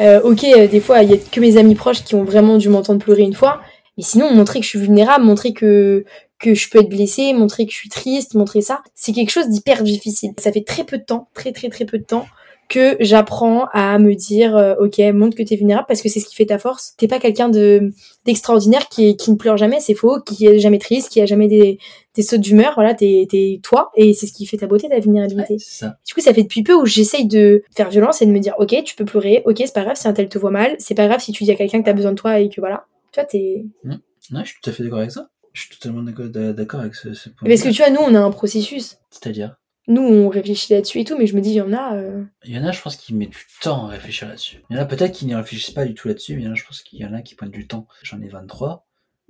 euh, 0.00 0.20
ok, 0.20 0.44
euh, 0.44 0.68
des 0.68 0.80
fois, 0.80 1.02
il 1.02 1.12
y 1.12 1.14
a 1.14 1.16
que 1.16 1.40
mes 1.40 1.56
amis 1.56 1.74
proches 1.74 2.04
qui 2.04 2.14
ont 2.14 2.24
vraiment 2.24 2.58
dû 2.58 2.68
m'entendre 2.68 3.02
pleurer 3.02 3.22
une 3.22 3.32
fois, 3.32 3.62
mais 3.96 4.02
sinon, 4.02 4.34
montrer 4.34 4.58
que 4.58 4.64
je 4.64 4.70
suis 4.70 4.80
vulnérable, 4.80 5.24
montrer 5.24 5.54
que 5.54 6.04
que 6.38 6.52
je 6.52 6.68
peux 6.68 6.80
être 6.80 6.90
blessée, 6.90 7.32
montrer 7.32 7.64
que 7.64 7.72
je 7.72 7.78
suis 7.78 7.88
triste, 7.88 8.34
montrer 8.34 8.60
ça, 8.60 8.82
c'est 8.94 9.12
quelque 9.12 9.30
chose 9.30 9.48
d'hyper 9.48 9.82
difficile. 9.82 10.32
Ça 10.38 10.52
fait 10.52 10.62
très 10.62 10.84
peu 10.84 10.98
de 10.98 11.04
temps, 11.04 11.30
très 11.32 11.52
très 11.52 11.70
très 11.70 11.86
peu 11.86 11.96
de 11.96 12.04
temps 12.04 12.26
que 12.68 12.96
j'apprends 13.00 13.66
à 13.72 13.98
me 13.98 14.14
dire 14.14 14.56
euh, 14.56 14.74
ok 14.78 14.98
montre 15.14 15.36
que 15.36 15.42
t'es 15.42 15.56
vulnérable 15.56 15.86
parce 15.88 16.02
que 16.02 16.08
c'est 16.08 16.20
ce 16.20 16.26
qui 16.26 16.34
fait 16.34 16.46
ta 16.46 16.58
force. 16.58 16.94
T'es 16.96 17.08
pas 17.08 17.18
quelqu'un 17.18 17.48
de 17.48 17.92
d'extraordinaire 18.26 18.88
qui 18.88 19.16
qui 19.16 19.30
ne 19.30 19.36
pleure 19.36 19.56
jamais 19.56 19.80
c'est 19.80 19.94
faux 19.94 20.20
qui 20.20 20.46
est 20.46 20.58
jamais 20.58 20.78
triste 20.78 21.10
qui 21.10 21.20
a 21.20 21.26
jamais 21.26 21.48
des 21.48 21.78
des 22.14 22.22
sautes 22.22 22.40
d'humeur. 22.40 22.72
Voilà 22.74 22.94
t'es 22.94 23.26
t'es 23.30 23.60
toi 23.62 23.90
et 23.96 24.12
c'est 24.12 24.26
ce 24.26 24.32
qui 24.32 24.44
fait 24.46 24.58
ta 24.58 24.66
beauté 24.66 24.88
ta 24.88 25.00
vulnérabilité. 25.00 25.56
Ça. 25.58 25.98
du 26.06 26.14
coup 26.14 26.20
ça 26.20 26.34
fait 26.34 26.42
depuis 26.42 26.62
peu 26.62 26.74
où 26.74 26.84
j'essaye 26.84 27.26
de 27.26 27.62
faire 27.74 27.88
violence 27.88 28.20
et 28.20 28.26
de 28.26 28.32
me 28.32 28.38
dire 28.38 28.54
ok 28.58 28.82
tu 28.84 28.94
peux 28.94 29.04
pleurer 29.04 29.42
ok 29.46 29.56
c'est 29.58 29.74
pas 29.74 29.84
grave 29.84 29.96
si 29.96 30.06
un 30.06 30.12
tel 30.12 30.28
te 30.28 30.38
voit 30.38 30.50
mal 30.50 30.76
c'est 30.78 30.94
pas 30.94 31.06
grave 31.06 31.20
si 31.20 31.32
tu 31.32 31.44
dis 31.44 31.50
à 31.50 31.54
quelqu'un 31.54 31.80
que 31.80 31.86
t'as 31.86 31.94
besoin 31.94 32.12
de 32.12 32.16
toi 32.16 32.38
et 32.38 32.48
que 32.48 32.60
voilà. 32.60 32.84
Tu 33.12 33.20
vois 33.20 33.24
t'es 33.24 33.64
mmh. 33.84 33.90
ouais 33.92 34.42
je 34.44 34.50
suis 34.50 34.60
tout 34.62 34.70
à 34.70 34.72
fait 34.72 34.82
d'accord 34.82 34.98
avec 34.98 35.10
ça. 35.10 35.30
Je 35.54 35.62
suis 35.62 35.70
totalement 35.70 36.02
d'accord 36.02 36.80
avec 36.80 36.94
ce, 36.94 37.14
ce 37.14 37.30
point 37.30 37.48
parce 37.48 37.62
que 37.62 37.70
tu 37.70 37.82
vois 37.82 37.90
nous 37.90 38.00
on 38.02 38.14
a 38.14 38.20
un 38.20 38.30
processus. 38.30 38.98
C'est-à-dire? 39.10 39.56
Nous, 39.88 40.02
on 40.02 40.28
réfléchit 40.28 40.72
là-dessus 40.72 41.00
et 41.00 41.04
tout, 41.04 41.16
mais 41.18 41.26
je 41.26 41.34
me 41.34 41.40
dis, 41.40 41.50
il 41.50 41.54
y 41.56 41.60
en 41.60 41.72
a. 41.72 41.96
euh, 41.96 42.24
Il 42.44 42.54
y 42.54 42.58
en 42.58 42.64
a, 42.64 42.72
je 42.72 42.80
pense, 42.80 42.96
qui 42.96 43.14
mettent 43.14 43.30
du 43.30 43.46
temps 43.60 43.86
à 43.86 43.88
réfléchir 43.88 44.28
là-dessus. 44.28 44.58
Il 44.70 44.76
y 44.76 44.78
en 44.78 44.82
a 44.82 44.86
peut-être 44.86 45.12
qui 45.12 45.26
n'y 45.26 45.34
réfléchissent 45.34 45.74
pas 45.74 45.84
du 45.84 45.94
tout 45.94 46.08
là-dessus, 46.08 46.36
mais 46.36 46.42
il 46.42 46.44
y 46.44 46.48
en 46.48 46.52
a, 46.52 46.54
je 46.54 46.64
pense 46.64 46.82
qu'il 46.82 47.00
y 47.00 47.04
en 47.06 47.14
a 47.14 47.22
qui 47.22 47.34
prennent 47.34 47.50
du 47.50 47.66
temps. 47.66 47.86
J'en 48.02 48.20
ai 48.20 48.28
23, 48.28 48.86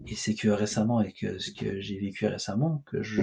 et 0.07 0.14
c'est 0.14 0.35
que 0.35 0.49
récemment, 0.49 0.99
avec 0.99 1.25
euh, 1.25 1.38
ce 1.38 1.51
que 1.53 1.81
j'ai 1.81 1.99
vécu 1.99 2.27
récemment, 2.27 2.83
que 2.87 3.03
je 3.03 3.23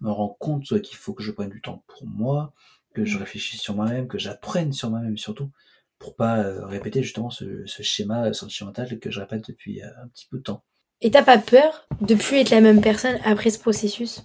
me 0.00 0.10
rends 0.10 0.36
compte 0.38 0.80
qu'il 0.82 0.96
faut 0.96 1.14
que 1.14 1.22
je 1.22 1.30
prenne 1.30 1.50
du 1.50 1.60
temps 1.60 1.84
pour 1.86 2.06
moi, 2.06 2.52
que 2.94 3.04
je 3.04 3.18
réfléchisse 3.18 3.60
sur 3.60 3.74
moi-même, 3.74 4.08
que 4.08 4.18
j'apprenne 4.18 4.72
sur 4.72 4.90
moi-même 4.90 5.18
surtout, 5.18 5.50
pour 5.98 6.16
pas 6.16 6.38
euh, 6.38 6.66
répéter 6.66 7.02
justement 7.02 7.30
ce, 7.30 7.64
ce 7.66 7.82
schéma 7.82 8.32
sentimental 8.32 8.98
que 8.98 9.10
je 9.10 9.20
répète 9.20 9.46
depuis 9.48 9.82
euh, 9.82 9.88
un 10.02 10.08
petit 10.08 10.26
peu 10.30 10.38
de 10.38 10.42
temps. 10.42 10.62
Et 11.00 11.10
t'as 11.10 11.22
pas 11.22 11.38
peur 11.38 11.86
de 12.00 12.14
plus 12.14 12.36
être 12.38 12.50
la 12.50 12.60
même 12.60 12.80
personne 12.80 13.18
après 13.24 13.50
ce 13.50 13.58
processus? 13.58 14.22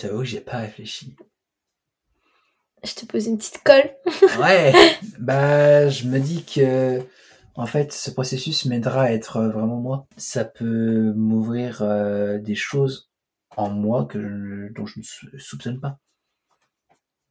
J'avoue 0.00 0.18
que 0.18 0.24
j'ai 0.24 0.40
pas 0.40 0.58
réfléchi. 0.58 1.16
Je 2.84 2.94
te 2.94 3.06
pose 3.06 3.26
une 3.26 3.38
petite 3.38 3.62
colle. 3.64 3.90
Ouais, 4.40 4.72
bah 5.18 5.88
je 5.88 6.04
me 6.06 6.18
dis 6.20 6.44
que 6.44 7.00
en 7.54 7.66
fait 7.66 7.92
ce 7.92 8.10
processus 8.10 8.64
m'aidera 8.66 9.02
à 9.04 9.10
être 9.12 9.42
vraiment 9.42 9.76
moi. 9.76 10.06
Ça 10.16 10.44
peut 10.44 11.12
m'ouvrir 11.14 11.82
euh, 11.82 12.38
des 12.38 12.54
choses 12.54 13.10
en 13.56 13.70
moi 13.70 14.04
que 14.04 14.20
je- 14.20 14.72
dont 14.74 14.86
je 14.86 14.98
ne 15.00 15.04
sou- 15.04 15.38
soupçonne 15.38 15.80
pas. 15.80 15.98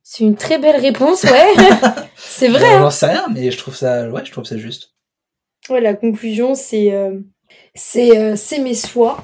C'est 0.04 0.23
une 0.23 0.36
très 0.36 0.60
belle 0.60 0.80
réponse, 0.80 1.23
ouais. 1.23 1.54
c'est 2.15 2.47
vrai. 2.49 2.60
Bon, 2.60 2.75
hein. 2.75 2.80
J'en 2.82 2.89
sais 2.91 3.08
rien, 3.08 3.28
mais 3.34 3.49
je 3.51 3.58
trouve 3.58 3.75
ça, 3.75 4.10
ouais, 4.10 4.25
je 4.25 4.32
trouve 4.32 4.43
ça 4.45 4.58
juste. 4.58 4.93
Ouais, 5.69 5.82
la 5.82 5.95
conclusion, 5.95 6.54
c'est 6.56 6.93
euh, 6.93 7.19
c'est 7.75 8.17
euh, 8.17 8.36
s'aimer 8.36 8.75
soi, 8.75 9.23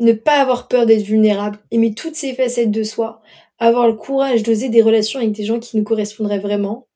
ne 0.00 0.12
pas 0.12 0.40
avoir 0.40 0.66
peur 0.66 0.86
d'être 0.86 1.02
vulnérable, 1.02 1.58
aimer 1.70 1.94
toutes 1.94 2.16
ces 2.16 2.34
facettes 2.34 2.70
de 2.70 2.82
soi, 2.82 3.22
avoir 3.58 3.86
le 3.86 3.94
courage 3.94 4.42
d'oser 4.42 4.68
des 4.70 4.82
relations 4.82 5.20
avec 5.20 5.32
des 5.32 5.44
gens 5.44 5.60
qui 5.60 5.76
nous 5.76 5.84
correspondraient 5.84 6.38
vraiment, 6.38 6.88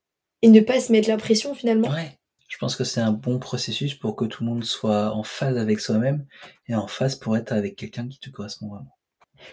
et 0.43 0.49
ne 0.49 0.61
pas 0.61 0.81
se 0.81 0.91
mettre 0.91 1.09
la 1.09 1.17
pression 1.17 1.55
finalement. 1.55 1.89
Ouais. 1.89 2.19
Je 2.49 2.59
pense 2.59 2.77
que 2.77 2.85
c'est 2.85 3.01
un 3.01 3.13
bon 3.13 3.39
processus 3.39 3.95
pour 3.95 4.15
que 4.15 4.25
tout 4.27 4.45
le 4.45 4.51
monde 4.51 4.65
soit 4.65 5.13
en 5.13 5.23
phase 5.23 5.59
avec 5.59 5.81
soi-même 5.81 6.25
et 6.69 6.75
en 6.75 6.87
phase 6.87 7.17
pour 7.17 7.37
être 7.37 7.53
avec 7.53 7.75
quelqu'un 7.75 8.07
qui 8.07 8.21
te 8.21 8.31
correspond 8.31 8.69
vraiment. 8.69 8.97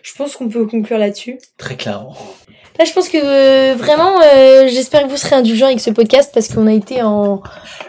Je 0.03 0.13
pense 0.15 0.35
qu'on 0.35 0.49
peut 0.49 0.65
conclure 0.65 0.97
là-dessus. 0.97 1.39
Très 1.57 1.75
clairement. 1.75 2.15
Là, 2.79 2.85
je 2.85 2.93
pense 2.93 3.09
que 3.09 3.17
euh, 3.21 3.75
vraiment, 3.75 4.21
euh, 4.21 4.67
j'espère 4.67 5.03
que 5.03 5.09
vous 5.09 5.17
serez 5.17 5.35
indulgents 5.35 5.65
avec 5.67 5.81
ce 5.81 5.91
podcast 5.91 6.31
parce 6.33 6.47
qu'on 6.47 6.67
a 6.67 6.73
été 6.73 7.01
en, 7.03 7.43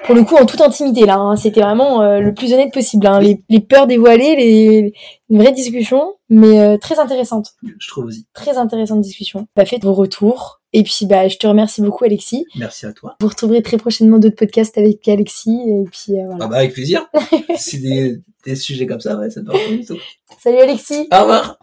pour 0.04 0.14
le 0.14 0.24
coup, 0.24 0.34
en 0.36 0.44
toute 0.44 0.60
intimité 0.60 1.06
là. 1.06 1.14
hein. 1.16 1.36
C'était 1.36 1.60
vraiment 1.62 2.02
euh, 2.02 2.18
le 2.18 2.34
plus 2.34 2.52
honnête 2.52 2.72
possible. 2.74 3.06
hein. 3.06 3.20
Les, 3.20 3.42
les 3.48 3.60
peurs 3.60 3.86
dévoilées, 3.86 4.34
les, 4.36 4.92
une 5.30 5.38
vraie 5.40 5.52
discussion, 5.52 6.14
mais 6.28 6.76
très 6.78 6.98
intéressante. 6.98 7.52
Je 7.78 7.88
trouve 7.88 8.06
aussi. 8.06 8.26
Très 8.34 8.58
intéressante 8.58 9.00
discussion. 9.00 9.46
Bah, 9.56 9.64
faites 9.64 9.84
vos 9.84 9.94
retours. 9.94 10.60
Et 10.74 10.82
puis, 10.82 11.06
bah, 11.06 11.28
je 11.28 11.36
te 11.36 11.46
remercie 11.46 11.80
beaucoup, 11.80 12.04
Alexis. 12.04 12.44
Merci 12.56 12.86
à 12.86 12.92
toi. 12.92 13.14
Vous 13.20 13.28
retrouverez 13.28 13.62
très 13.62 13.76
prochainement 13.76 14.18
d'autres 14.18 14.36
podcasts 14.36 14.76
avec 14.78 15.06
Alexis. 15.06 15.60
Et 15.68 15.84
puis, 15.90 16.14
voilà. 16.26 16.38
Ah 16.40 16.46
bah 16.48 16.56
avec 16.56 16.72
plaisir. 16.72 17.06
si 17.56 17.80
des, 17.80 18.16
des 18.44 18.56
sujets 18.56 18.86
comme 18.86 19.00
ça, 19.00 19.16
ouais, 19.16 19.30
ça 19.30 19.42
tout. 19.42 19.98
Salut, 20.42 20.58
Alexis! 20.58 21.06
Au 21.12 21.20
revoir. 21.20 21.56